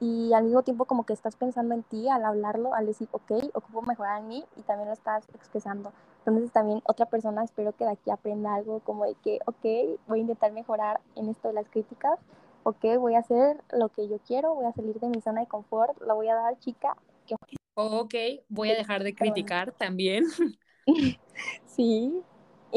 y 0.00 0.32
al 0.32 0.42
mismo 0.42 0.64
tiempo 0.64 0.86
como 0.86 1.06
que 1.06 1.12
estás 1.12 1.36
pensando 1.36 1.72
en 1.76 1.84
ti 1.84 2.08
al 2.08 2.24
hablarlo, 2.24 2.74
al 2.74 2.86
decir, 2.86 3.06
ok, 3.12 3.30
ocupo 3.54 3.82
mejorar 3.82 4.22
en 4.22 4.26
mí 4.26 4.44
y 4.56 4.62
también 4.62 4.88
lo 4.88 4.94
estás 4.94 5.24
expresando. 5.36 5.92
Entonces 6.24 6.52
también 6.52 6.82
otra 6.86 7.06
persona 7.06 7.42
espero 7.42 7.72
que 7.72 7.84
de 7.84 7.90
aquí 7.90 8.10
aprenda 8.10 8.54
algo 8.54 8.80
como 8.80 9.04
de 9.04 9.14
que, 9.24 9.40
ok, 9.46 9.98
voy 10.06 10.18
a 10.18 10.22
intentar 10.22 10.52
mejorar 10.52 11.00
en 11.16 11.28
esto 11.28 11.48
de 11.48 11.54
las 11.54 11.68
críticas, 11.68 12.18
ok, 12.62 12.84
voy 12.98 13.14
a 13.14 13.20
hacer 13.20 13.56
lo 13.72 13.88
que 13.88 14.08
yo 14.08 14.18
quiero, 14.26 14.54
voy 14.54 14.66
a 14.66 14.72
salir 14.72 14.98
de 15.00 15.08
mi 15.08 15.20
zona 15.20 15.40
de 15.40 15.48
confort, 15.48 16.00
lo 16.00 16.14
voy 16.14 16.28
a 16.28 16.34
dar 16.36 16.58
chica. 16.60 16.96
Que... 17.26 17.34
Ok, 17.74 18.14
voy 18.48 18.70
a 18.70 18.74
dejar 18.74 19.02
de 19.02 19.14
criticar 19.14 19.72
también. 19.72 20.24
sí. 21.66 22.22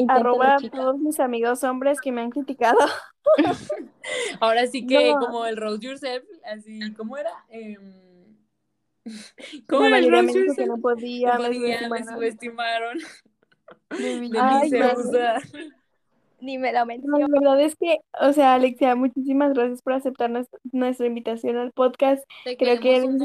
Arroba 0.08 0.56
a 0.56 0.70
todos 0.70 0.98
mis 0.98 1.18
amigos 1.20 1.64
hombres 1.64 2.00
que 2.00 2.12
me 2.12 2.20
han 2.20 2.30
criticado. 2.30 2.78
Ahora 4.40 4.66
sí 4.66 4.86
que 4.86 5.14
como 5.18 5.46
el 5.46 5.56
Rose 5.56 5.80
Yourself, 5.80 6.24
así, 6.44 6.92
¿cómo 6.94 7.16
era? 7.16 7.32
Eh, 7.48 7.78
¿Cómo 9.68 9.86
era 9.86 9.98
el 9.98 10.10
Rose 10.10 10.34
Yourself? 10.34 10.56
Que 10.56 10.66
no 10.66 10.76
podía, 10.78 11.38
no 11.38 11.44
podía 11.44 11.88
me 11.88 12.04
subestimaron. 12.04 12.98
Ay, 14.38 14.70
Ni 16.40 16.58
me 16.58 16.70
la 16.70 16.84
menciono. 16.84 17.18
La 17.18 17.26
verdad 17.28 17.60
es 17.60 17.76
que, 17.76 17.96
o 18.20 18.32
sea, 18.32 18.54
Alexia, 18.54 18.94
muchísimas 18.94 19.54
gracias 19.54 19.80
por 19.80 19.94
aceptar 19.94 20.30
nuestra, 20.30 21.06
invitación 21.06 21.56
al 21.56 21.72
podcast. 21.72 22.22
Creo 22.58 22.78
que 22.78 22.96
eres 22.96 23.18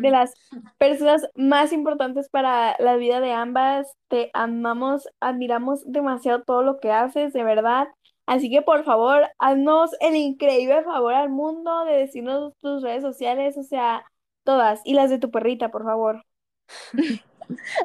de 0.00 0.10
las 0.10 0.34
personas 0.76 1.26
más 1.34 1.72
importantes 1.72 2.28
para 2.28 2.76
la 2.78 2.96
vida 2.96 3.20
de 3.20 3.32
ambas. 3.32 3.90
Te 4.08 4.30
amamos, 4.34 5.08
admiramos 5.18 5.82
demasiado 5.90 6.42
todo 6.42 6.62
lo 6.62 6.78
que 6.78 6.92
haces, 6.92 7.32
de 7.32 7.42
verdad. 7.42 7.88
Así 8.26 8.50
que 8.50 8.60
por 8.60 8.84
favor, 8.84 9.26
haznos 9.38 9.90
el 10.00 10.14
increíble 10.14 10.82
favor 10.84 11.14
al 11.14 11.30
mundo 11.30 11.86
de 11.86 11.96
decirnos 11.96 12.52
tus 12.58 12.82
redes 12.82 13.02
sociales, 13.02 13.56
o 13.56 13.62
sea, 13.62 14.04
todas, 14.44 14.82
y 14.84 14.92
las 14.92 15.08
de 15.08 15.18
tu 15.18 15.30
perrita, 15.30 15.70
por 15.70 15.84
favor. 15.84 16.27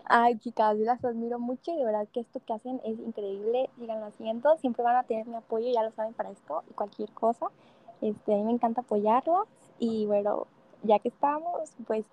Ay, 0.06 0.38
chicas, 0.40 0.78
yo 0.78 0.84
las 0.84 1.04
admiro 1.06 1.40
mucho 1.40 1.72
y 1.72 1.78
de 1.78 1.86
verdad 1.86 2.08
que 2.12 2.20
esto 2.20 2.42
que 2.46 2.54
hacen 2.54 2.82
es 2.84 3.00
increíble. 3.00 3.70
Sigan 3.78 4.04
haciendo, 4.04 4.58
siempre 4.58 4.84
van 4.84 4.98
a 4.98 5.04
tener 5.04 5.26
mi 5.26 5.36
apoyo, 5.36 5.72
ya 5.72 5.84
lo 5.84 5.92
saben 5.92 6.14
para 6.14 6.32
esto 6.32 6.64
y 6.70 6.74
cualquier 6.74 7.10
cosa. 7.12 7.48
Este, 8.02 8.34
a 8.34 8.38
mí 8.38 8.44
me 8.44 8.52
encanta 8.52 8.82
apoyarlas 8.82 9.48
y 9.80 10.06
bueno, 10.06 10.48
ya 10.84 11.00
que 11.00 11.10
estamos, 11.10 11.72
pues 11.88 12.06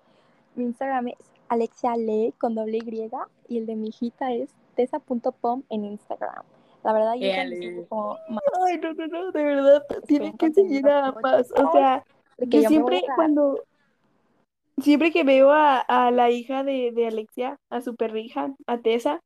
mi 0.55 0.65
Instagram 0.65 1.09
es 1.09 1.31
Alexia 1.49 1.93
con 2.37 2.55
doble 2.55 2.77
Y 2.77 3.09
y 3.49 3.57
el 3.57 3.65
de 3.65 3.75
mi 3.75 3.89
hijita 3.89 4.31
es 4.31 4.49
tesa.pom 4.75 5.63
en 5.69 5.85
Instagram. 5.85 6.43
La 6.83 6.93
verdad, 6.93 7.13
yo 7.15 7.87
como 7.87 8.17
Ay, 8.65 8.77
no, 8.77 8.93
no, 8.93 9.07
no, 9.07 9.31
de 9.31 9.43
verdad, 9.43 9.85
tienen 10.07 10.37
que 10.37 10.51
seguir 10.51 10.87
a 10.87 11.07
ambas. 11.07 11.51
O 11.51 11.71
sea, 11.71 12.03
yo 12.39 12.61
siempre 12.61 13.03
cuando 13.15 13.61
siempre 14.81 15.11
que 15.11 15.23
veo 15.23 15.51
a, 15.51 16.11
la 16.11 16.29
hija 16.29 16.63
de, 16.63 17.07
Alexia, 17.07 17.57
a 17.69 17.81
su 17.81 17.95
perrija, 17.95 18.53
a 18.67 18.77
Tessa, 18.79 19.21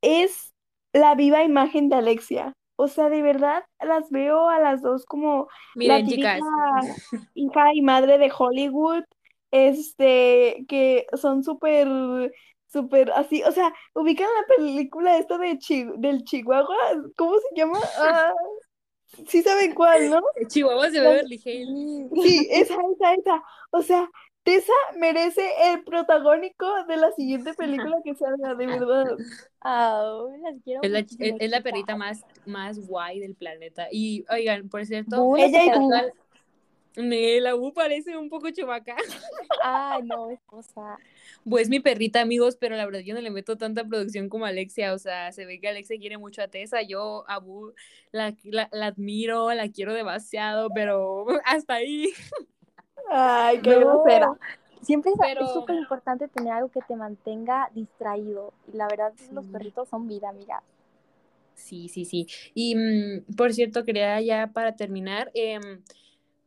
es 0.00 0.52
la 0.92 1.14
viva 1.14 1.44
imagen 1.44 1.88
de 1.88 1.96
Alexia. 1.96 2.52
O 2.76 2.88
sea, 2.88 3.10
de 3.10 3.22
verdad 3.22 3.64
las 3.80 4.10
veo 4.10 4.48
a 4.48 4.58
las 4.58 4.82
dos 4.82 5.04
como 5.04 5.48
la 5.74 6.02
típica 6.02 6.38
hija 7.34 7.74
y 7.74 7.82
madre 7.82 8.18
de 8.18 8.32
Hollywood, 8.36 9.04
este, 9.50 10.64
que 10.68 11.06
son 11.12 11.44
súper, 11.44 12.32
súper 12.66 13.12
así, 13.12 13.42
o 13.44 13.52
sea, 13.52 13.72
ubican 13.94 14.26
la 14.26 14.56
película 14.56 15.18
esta 15.18 15.38
de 15.38 15.58
del 15.98 16.24
Chihuahua, 16.24 16.76
¿cómo 17.16 17.34
se 17.34 17.54
llama? 17.54 17.78
Ah, 17.98 18.32
sí 19.28 19.42
saben 19.42 19.74
cuál, 19.74 20.10
¿no? 20.10 20.22
Chihuahua 20.48 20.88
de 20.88 21.00
Beverly 21.00 21.40
Hills. 21.44 22.10
Sí, 22.22 22.48
esa, 22.50 22.74
esa, 22.74 23.14
esa. 23.14 23.42
O 23.70 23.82
sea, 23.82 24.10
Tessa 24.42 24.72
merece 24.98 25.42
el 25.66 25.84
protagónico 25.84 26.66
de 26.88 26.96
la 26.96 27.12
siguiente 27.12 27.54
película 27.54 27.98
que 28.04 28.14
salga, 28.14 28.54
de 28.54 28.66
verdad. 28.66 29.16
es, 30.82 30.90
la, 30.90 30.98
es, 30.98 31.50
la, 31.50 31.60
perrita 31.60 31.96
más, 31.96 32.24
más 32.44 32.86
guay 32.86 33.20
del 33.20 33.34
planeta. 33.34 33.86
Y 33.92 34.24
oigan, 34.30 34.68
por 34.68 34.84
cierto, 34.84 35.36
ella 35.36 35.64
y 35.64 37.40
La 37.40 37.54
U 37.54 37.72
parece 37.72 38.16
un 38.16 38.28
poco 38.28 38.50
chubaca. 38.50 38.96
Ay, 39.62 40.02
no, 40.02 40.30
esposa. 40.30 40.98
Pues 41.48 41.68
mi 41.68 41.80
perrita, 41.80 42.20
amigos, 42.20 42.56
pero 42.56 42.76
la 42.76 42.84
verdad 42.84 43.00
yo 43.00 43.14
no 43.14 43.20
le 43.20 43.30
meto 43.30 43.56
tanta 43.56 43.84
producción 43.84 44.28
como 44.28 44.44
Alexia. 44.44 44.92
O 44.92 44.98
sea, 44.98 45.32
se 45.32 45.46
ve 45.46 45.58
que 45.60 45.68
Alexia 45.68 45.98
quiere 45.98 46.18
mucho 46.18 46.42
a 46.42 46.48
Tessa. 46.48 46.82
Yo 46.82 47.24
a 47.28 47.38
Bu 47.38 47.72
la, 48.10 48.34
la, 48.44 48.68
la 48.72 48.86
admiro, 48.86 49.52
la 49.54 49.68
quiero 49.70 49.94
demasiado, 49.94 50.68
pero 50.74 51.26
hasta 51.46 51.74
ahí. 51.74 52.12
Ay, 53.14 53.60
qué 53.60 53.78
grosera. 53.78 54.34
Siempre 54.80 55.12
es 55.12 55.52
súper 55.52 55.76
importante 55.76 56.26
tener 56.28 56.54
algo 56.54 56.70
que 56.70 56.80
te 56.80 56.96
mantenga 56.96 57.70
distraído. 57.72 58.52
Y 58.72 58.76
la 58.76 58.88
verdad, 58.88 59.12
los 59.30 59.46
perritos 59.46 59.88
son 59.88 60.08
vida, 60.08 60.30
amiga. 60.30 60.62
Sí, 61.54 61.88
sí, 61.88 62.04
sí. 62.04 62.26
Y 62.54 62.74
mm, 62.74 63.36
por 63.36 63.52
cierto, 63.52 63.84
quería 63.84 64.20
ya 64.20 64.48
para 64.48 64.74
terminar, 64.74 65.30
em, 65.34 65.82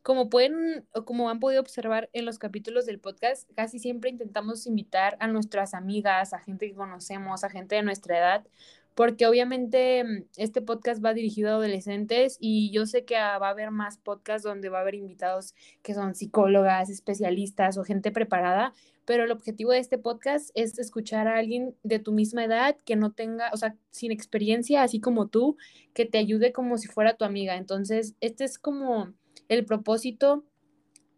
como 0.02 0.30
pueden, 0.30 0.86
o 0.94 1.06
como 1.06 1.30
han 1.30 1.40
podido 1.40 1.62
observar 1.62 2.10
en 2.14 2.26
los 2.26 2.38
capítulos 2.38 2.86
del 2.86 3.00
podcast, 3.00 3.50
casi 3.56 3.80
siempre 3.80 4.10
intentamos 4.10 4.68
invitar 4.68 5.16
a 5.20 5.28
nuestras 5.28 5.74
amigas, 5.74 6.34
a 6.34 6.40
gente 6.40 6.68
que 6.68 6.76
conocemos, 6.76 7.44
a 7.44 7.50
gente 7.50 7.76
de 7.76 7.84
nuestra 7.84 8.18
edad, 8.18 8.48
porque 8.96 9.28
obviamente 9.28 10.04
mm, 10.04 10.26
este 10.38 10.62
podcast 10.62 11.04
va 11.04 11.14
dirigido 11.14 11.50
a 11.50 11.54
adolescentes 11.54 12.38
y 12.40 12.72
yo 12.72 12.86
sé 12.86 13.06
que 13.06 13.16
va 13.16 13.36
a 13.36 13.50
haber 13.50 13.70
más 13.72 13.98
podcasts 13.98 14.44
donde 14.44 14.70
va 14.70 14.80
a 14.80 14.82
haber 14.82 14.96
invitados 14.96 15.54
que 15.84 15.94
son 15.94 16.16
psicólogas, 16.16 16.90
especialistas 16.90 17.78
o 17.78 17.84
gente 17.84 18.12
preparada, 18.12 18.74
pero 19.06 19.26
el 19.26 19.32
objetivo 19.32 19.72
de 19.72 19.80
este 19.80 19.98
podcast 19.98 20.50
es 20.56 20.80
escuchar 20.80 21.28
a 21.28 21.38
alguien 21.38 21.76
de 21.84 22.00
tu 22.00 22.12
misma 22.12 22.44
edad 22.44 22.76
que 22.86 22.96
no 22.96 23.12
tenga, 23.12 23.52
o 23.54 23.58
sea, 23.58 23.76
sin 23.92 24.12
experiencia, 24.12 24.82
así 24.82 25.00
como 25.00 25.28
tú, 25.28 25.58
que 25.94 26.06
te 26.06 26.18
ayude 26.18 26.52
como 26.52 26.78
si 26.78 26.88
fuera 26.88 27.16
tu 27.16 27.24
amiga. 27.24 27.56
Entonces, 27.56 28.16
este 28.20 28.46
es 28.46 28.58
como 28.58 29.14
el 29.48 29.64
propósito 29.66 30.44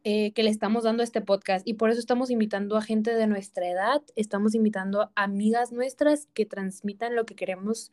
eh, 0.09 0.31
que 0.31 0.41
le 0.41 0.49
estamos 0.49 0.85
dando 0.85 1.01
a 1.01 1.03
este 1.03 1.19
podcast 1.19 1.67
y 1.67 1.73
por 1.73 1.89
eso 1.89 1.99
estamos 1.99 2.31
invitando 2.31 2.77
a 2.77 2.81
gente 2.81 3.13
de 3.13 3.27
nuestra 3.27 3.69
edad, 3.69 4.01
estamos 4.15 4.55
invitando 4.55 5.01
a 5.01 5.11
amigas 5.15 5.73
nuestras 5.73 6.29
que 6.33 6.45
transmitan 6.45 7.13
lo 7.13 7.25
que 7.25 7.35
queremos 7.35 7.91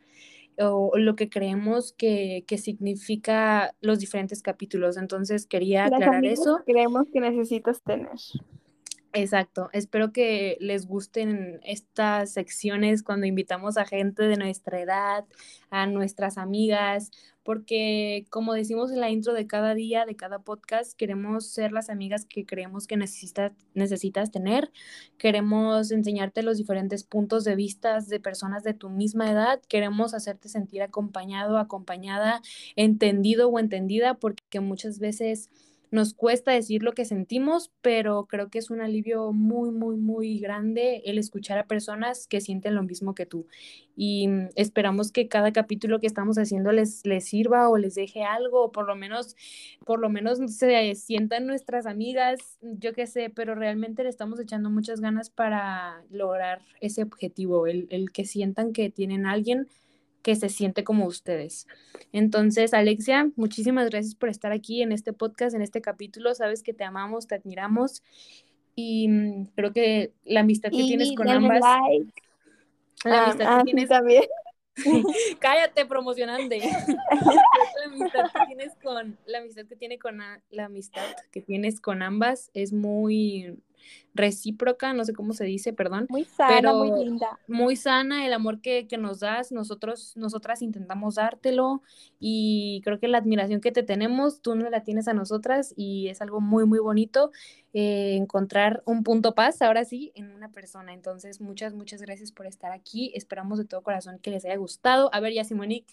o 0.57 0.97
lo 0.97 1.17
que 1.17 1.29
creemos 1.29 1.93
que, 1.93 2.45
que 2.47 2.57
significa 2.57 3.75
los 3.81 3.99
diferentes 3.99 4.43
capítulos. 4.43 4.97
Entonces 4.97 5.47
quería 5.47 5.87
aclarar 5.87 6.25
eso. 6.25 6.61
Creemos 6.65 7.09
que 7.12 7.19
necesitas 7.19 7.83
tener. 7.83 8.12
Exacto, 9.17 9.71
espero 9.73 10.12
que 10.12 10.57
les 10.59 10.87
gusten 10.89 11.61
estas 11.62 12.33
secciones 12.33 13.05
cuando 13.05 13.27
invitamos 13.27 13.77
a 13.77 13.85
gente 13.87 14.25
de 14.25 14.37
nuestra 14.37 14.81
edad, 14.81 15.25
a 15.71 15.87
nuestras 15.87 16.37
amigas, 16.37 17.12
porque 17.45 18.27
como 18.29 18.55
decimos 18.55 18.91
en 18.91 18.99
la 18.99 19.11
intro 19.11 19.33
de 19.33 19.47
cada 19.47 19.75
día, 19.77 20.05
de 20.05 20.17
cada 20.17 20.41
podcast, 20.41 20.95
queremos 20.99 21.47
ser 21.47 21.71
las 21.71 21.91
amigas 21.91 22.27
que 22.27 22.45
creemos 22.45 22.89
que 22.89 22.97
necesitas, 22.97 23.53
necesitas 23.75 24.33
tener, 24.33 24.73
queremos 25.17 25.93
enseñarte 25.93 26.43
los 26.43 26.59
diferentes 26.59 27.05
puntos 27.05 27.45
de 27.45 27.55
vista 27.55 28.01
de 28.01 28.19
personas 28.19 28.65
de 28.65 28.75
tu 28.75 28.91
misma 28.91 29.31
edad, 29.31 29.61
queremos 29.69 30.12
hacerte 30.15 30.49
sentir 30.49 30.83
acompañado, 30.83 31.59
acompañada, 31.59 32.43
entendido 32.75 33.49
o 33.49 33.61
entendida, 33.61 34.15
porque 34.15 34.59
muchas 34.59 34.99
veces 34.99 35.51
nos 35.95 36.12
cuesta 36.12 36.51
decir 36.51 36.82
lo 36.82 36.92
que 36.92 37.05
sentimos, 37.05 37.70
pero 37.80 38.26
creo 38.26 38.51
que 38.51 38.59
es 38.59 38.68
un 38.68 38.80
alivio 38.80 39.32
muy, 39.32 39.70
muy, 39.70 39.97
muy 39.97 40.40
grande 40.40 41.03
el 41.05 41.18
escuchar 41.18 41.57
a 41.57 41.68
personas 41.68 42.26
que 42.26 42.40
sienten 42.40 42.74
lo 42.74 42.82
mismo 42.82 43.14
que 43.14 43.26
tú. 43.26 43.47
Y 43.95 44.26
mm, 44.26 44.49
esperamos 44.57 45.12
que 45.12 45.28
cada 45.28 45.53
capítulo 45.53 46.01
que 46.01 46.09
estamos 46.09 46.36
haciendo 46.36 46.72
les, 46.72 47.07
les 47.07 47.26
sirva 47.26 47.68
o 47.68 47.78
les 47.78 47.95
deje 47.95 48.24
algo, 48.24 48.64
o 48.64 48.72
por 48.72 48.88
lo 48.88 48.97
menos, 48.97 49.36
por 49.86 50.01
lo 50.01 50.09
menos 50.09 50.40
se 50.53 50.97
sientan 50.97 51.47
nuestras 51.47 51.86
amigas, 51.86 52.59
yo 52.61 52.92
qué 52.92 53.07
sé, 53.07 53.30
pero 53.30 53.55
realmente 53.55 54.03
le 54.03 54.09
estamos 54.09 54.40
echando 54.40 54.70
muchas 54.70 55.01
ganas 55.01 55.30
para 55.30 56.03
lograr 56.11 56.61
ese 56.80 57.05
objetivo, 57.05 57.68
el, 57.68 57.86
el 57.90 58.11
que 58.11 58.24
sientan 58.24 58.72
que 58.72 58.90
tienen 58.90 59.26
alguien 59.26 59.68
que 60.25 60.35
se 60.37 60.49
siente 60.49 60.85
como 60.85 61.05
ustedes. 61.05 61.68
Entonces, 62.11 62.72
Alexia, 62.72 63.31
muchísimas 63.37 63.91
gracias 63.91 64.14
por 64.14 64.31
estar 64.31 64.53
aquí 64.53 64.81
en 64.81 64.91
este 64.91 65.12
podcast, 65.12 65.55
en 65.55 65.61
este 65.61 65.83
capítulo. 65.83 66.35
Sabes 66.35 66.62
que 66.62 66.72
te 66.72 66.83
amamos, 66.83 67.27
te 67.27 67.35
admiramos 67.35 68.03
y 68.75 69.07
mm, 69.07 69.45
creo 69.55 69.72
que 69.75 70.14
la 70.25 70.41
amistad 70.41 70.70
que 70.70 70.79
tienes 70.79 71.14
con 71.14 71.29
ambas. 71.29 71.61
La 71.61 71.79
ah, 73.05 73.25
amistad 73.27 73.39
que 73.39 73.45
ah, 73.45 73.62
tienes 73.66 73.89
también. 73.91 74.22
Cállate, 75.41 75.85
promocionante. 75.85 76.59
la 76.59 77.85
amistad 77.85 78.25
que 78.33 78.47
tienes 78.47 78.72
con 78.83 79.18
la 79.27 79.39
amistad 79.39 79.66
que 79.66 79.77
tiene 79.77 79.99
con 79.99 80.18
la 80.49 80.64
amistad 80.64 81.05
que 81.33 81.43
tienes 81.43 81.83
con 81.83 82.01
ambas 82.01 82.51
es 82.55 82.72
muy 82.72 83.59
recíproca, 84.14 84.93
no 84.93 85.05
sé 85.05 85.12
cómo 85.12 85.32
se 85.32 85.45
dice, 85.45 85.72
perdón. 85.72 86.07
Muy 86.09 86.24
sana, 86.24 86.72
muy 86.72 87.05
linda. 87.05 87.39
Muy 87.49 87.76
sana, 87.76 88.26
el 88.26 88.32
amor 88.32 88.61
que, 88.61 88.87
que, 88.87 88.97
nos 88.97 89.20
das, 89.20 89.53
nosotros, 89.53 90.16
nosotras 90.16 90.62
intentamos 90.62 91.16
dártelo 91.16 91.82
y 92.20 92.80
creo 92.85 92.99
que 93.01 93.09
la 93.09 93.18
admiración 93.18 93.61
que 93.61 93.72
te 93.72 93.82
tenemos, 93.82 94.41
tú 94.41 94.55
no 94.55 94.70
la 94.70 94.82
tienes 94.82 95.09
a 95.09 95.14
nosotras 95.14 95.74
y 95.76 96.09
es 96.09 96.20
algo 96.20 96.41
muy, 96.41 96.64
muy 96.64 96.78
bonito. 96.78 97.30
Eh, 97.77 98.14
encontrar 98.14 98.85
un 98.87 99.03
punto 99.03 99.35
paz, 99.35 99.61
ahora 99.61 99.85
sí, 99.85 100.12
en 100.14 100.33
una 100.33 100.53
persona. 100.53 100.95
Entonces, 100.95 101.41
muchas, 101.41 101.75
muchas 101.75 102.01
gracias 102.01 102.31
por 102.31 102.47
estar 102.47 102.70
aquí. 102.70 103.11
Esperamos 103.16 103.59
de 103.59 103.64
todo 103.64 103.83
corazón 103.83 104.20
que 104.20 104.31
les 104.31 104.45
haya 104.45 104.57
gustado. 104.57 105.11
A 105.12 105.18
ver, 105.18 105.33
ya 105.33 105.43
Simonique, 105.43 105.93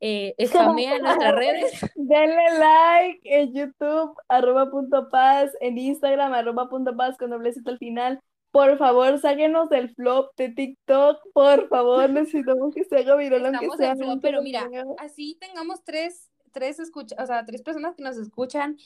eh, 0.00 0.34
spamea 0.46 0.96
en 0.96 1.02
nuestras 1.02 1.34
redes. 1.34 1.72
Denle 1.96 2.58
like 2.58 3.20
en 3.24 3.54
YouTube, 3.54 4.14
arroba 4.28 4.70
punto 4.70 5.08
paz, 5.08 5.50
en 5.62 5.78
Instagram, 5.78 6.34
arroba 6.34 6.68
punto 6.68 6.94
paz 6.94 7.16
con 7.16 7.30
doble 7.30 7.50
al 7.64 7.78
final. 7.78 8.20
Por 8.50 8.76
favor, 8.76 9.18
sáquenos 9.18 9.70
del 9.70 9.94
flop 9.94 10.36
de 10.36 10.50
TikTok, 10.50 11.18
por 11.32 11.68
favor, 11.68 12.10
necesitamos 12.10 12.74
que 12.74 12.84
se 12.84 12.98
haga 12.98 13.16
viral 13.16 13.46
aunque 13.46 13.70
sea 13.78 13.96
flop, 13.96 14.20
pero 14.20 14.42
mira, 14.42 14.68
así 14.98 15.38
tengamos 15.40 15.82
tres, 15.82 16.30
tres 16.52 16.78
escucha, 16.78 17.16
o 17.18 17.26
sea, 17.26 17.46
tres 17.46 17.62
personas 17.62 17.96
que 17.96 18.02
nos 18.02 18.18
escuchan, 18.18 18.76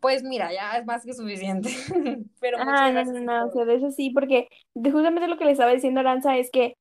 pues 0.00 0.22
mira, 0.22 0.52
ya 0.52 0.78
es 0.78 0.86
más 0.86 1.04
que 1.04 1.14
suficiente. 1.14 1.70
pero 2.40 2.60
muchas 2.60 2.80
Ah, 2.80 2.90
no, 2.92 3.04
gracias 3.04 3.20
no, 3.20 3.20
no, 3.20 3.46
o 3.46 3.50
todos. 3.50 3.52
sea, 3.52 3.64
de 3.64 3.74
eso 3.76 3.90
sí, 3.90 4.10
porque 4.10 4.48
justamente 4.74 5.28
lo 5.28 5.36
que 5.38 5.44
le 5.44 5.52
estaba 5.52 5.72
diciendo 5.72 6.00
Aranza 6.00 6.36
es 6.38 6.50
que 6.50 6.74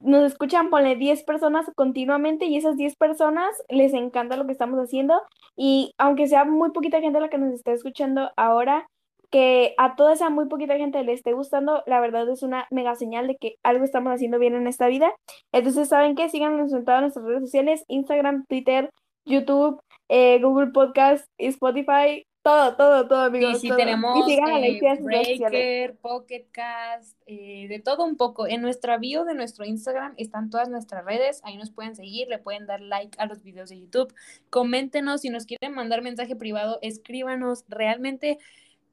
nos 0.00 0.24
escuchan, 0.24 0.70
ponle 0.70 0.96
10 0.96 1.24
personas 1.24 1.66
continuamente 1.74 2.46
y 2.46 2.56
esas 2.56 2.76
10 2.76 2.96
personas 2.96 3.50
les 3.68 3.94
encanta 3.94 4.36
lo 4.36 4.46
que 4.46 4.52
estamos 4.52 4.78
haciendo 4.80 5.20
y 5.56 5.92
aunque 5.98 6.26
sea 6.28 6.44
muy 6.44 6.70
poquita 6.72 7.00
gente 7.00 7.20
la 7.20 7.30
que 7.30 7.38
nos 7.38 7.54
está 7.54 7.72
escuchando 7.72 8.30
ahora, 8.36 8.86
que 9.30 9.74
a 9.78 9.96
toda 9.96 10.12
esa 10.12 10.30
muy 10.30 10.46
poquita 10.48 10.76
gente 10.76 11.02
le 11.02 11.12
esté 11.12 11.32
gustando, 11.32 11.82
la 11.86 12.00
verdad 12.00 12.28
es 12.30 12.42
una 12.42 12.66
mega 12.70 12.94
señal 12.94 13.26
de 13.26 13.36
que 13.36 13.56
algo 13.64 13.84
estamos 13.84 14.12
haciendo 14.14 14.38
bien 14.38 14.54
en 14.54 14.66
esta 14.68 14.86
vida. 14.88 15.12
Entonces, 15.52 15.88
¿saben 15.88 16.14
qué? 16.14 16.28
Síganos 16.28 16.72
en 16.72 16.84
todas 16.84 17.00
nuestras 17.00 17.24
redes 17.26 17.42
sociales, 17.42 17.84
Instagram, 17.88 18.44
Twitter, 18.48 18.90
YouTube, 19.24 19.80
eh, 20.08 20.40
Google 20.40 20.68
Podcast, 20.68 21.26
Spotify, 21.38 22.24
todo, 22.46 22.76
todo, 22.76 23.08
todo, 23.08 23.20
amigos. 23.22 23.60
Todo. 23.60 23.76
tenemos 23.76 24.16
Y 24.18 24.30
sigan 24.30 24.50
a 24.54 24.60
eh. 24.60 24.98
Breaker, 25.00 25.96
Pocket 25.96 26.46
Cast, 26.52 27.18
eh, 27.26 27.66
de 27.68 27.80
todo 27.80 28.04
un 28.04 28.16
poco. 28.16 28.46
En 28.46 28.62
nuestra 28.62 28.98
bio 28.98 29.24
de 29.24 29.34
nuestro 29.34 29.64
Instagram 29.64 30.14
están 30.16 30.48
todas 30.48 30.68
nuestras 30.68 31.04
redes, 31.04 31.40
ahí 31.42 31.56
nos 31.56 31.70
pueden 31.70 31.96
seguir, 31.96 32.28
le 32.28 32.38
pueden 32.38 32.66
dar 32.66 32.80
like 32.80 33.18
a 33.18 33.26
los 33.26 33.42
videos 33.42 33.70
de 33.70 33.80
YouTube, 33.80 34.14
coméntenos, 34.48 35.22
si 35.22 35.30
nos 35.30 35.44
quieren 35.44 35.74
mandar 35.74 36.02
mensaje 36.02 36.36
privado, 36.36 36.78
escríbanos, 36.82 37.64
realmente 37.68 38.38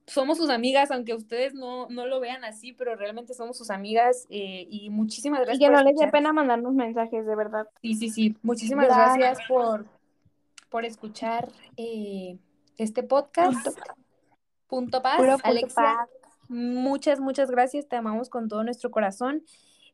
somos 0.07 0.39
sus 0.39 0.49
amigas, 0.49 0.89
aunque 0.89 1.13
ustedes 1.13 1.53
no, 1.53 1.87
no 1.89 2.07
lo 2.07 2.19
vean 2.19 2.43
así, 2.43 2.73
pero 2.73 2.95
realmente 2.95 3.35
somos 3.35 3.55
sus 3.55 3.69
amigas 3.69 4.25
eh, 4.31 4.65
y 4.67 4.89
muchísimas 4.89 5.41
Y 5.41 5.43
gracias 5.43 5.59
que 5.59 5.71
por 5.71 5.83
no 5.83 5.89
les 5.91 5.99
dé 5.99 6.07
pena 6.07 6.33
mandarnos 6.33 6.73
mensajes, 6.73 7.23
de 7.25 7.35
verdad. 7.35 7.67
Sí, 7.83 7.93
sí, 7.93 8.09
sí, 8.09 8.35
muchísimas 8.41 8.87
Gracias. 8.87 9.17
gracias 9.17 9.47
por, 9.47 9.85
por 10.69 10.85
escuchar 10.85 11.49
este 12.77 13.03
podcast. 13.03 13.67
Punto 14.67 15.01
paz, 15.01 15.17
Puro 15.17 15.33
punto 15.33 15.47
Alexia. 15.47 15.75
paz. 15.75 16.09
Muchas, 16.49 17.19
muchas 17.19 17.49
gracias. 17.49 17.87
Te 17.87 17.95
amamos 17.95 18.29
con 18.29 18.47
todo 18.47 18.63
nuestro 18.63 18.91
corazón. 18.91 19.43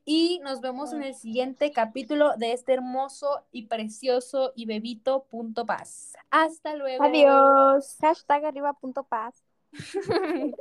Y 0.06 0.40
nos 0.44 0.62
vemos 0.62 0.94
en 0.94 1.04
el 1.04 1.14
siguiente 1.14 1.72
capítulo 1.72 2.36
de 2.38 2.54
este 2.54 2.74
hermoso 2.74 3.46
y 3.52 3.68
precioso 3.68 4.54
y 4.56 4.66
bebito 4.66 5.26
punto 5.26 5.66
paz. 5.66 6.14
Hasta 6.32 6.76
luego. 6.76 7.04
Adiós. 7.04 7.98
Hashtag 8.02 8.46
arriba 8.46 8.74
punto 8.74 9.04
paz. 9.04 9.44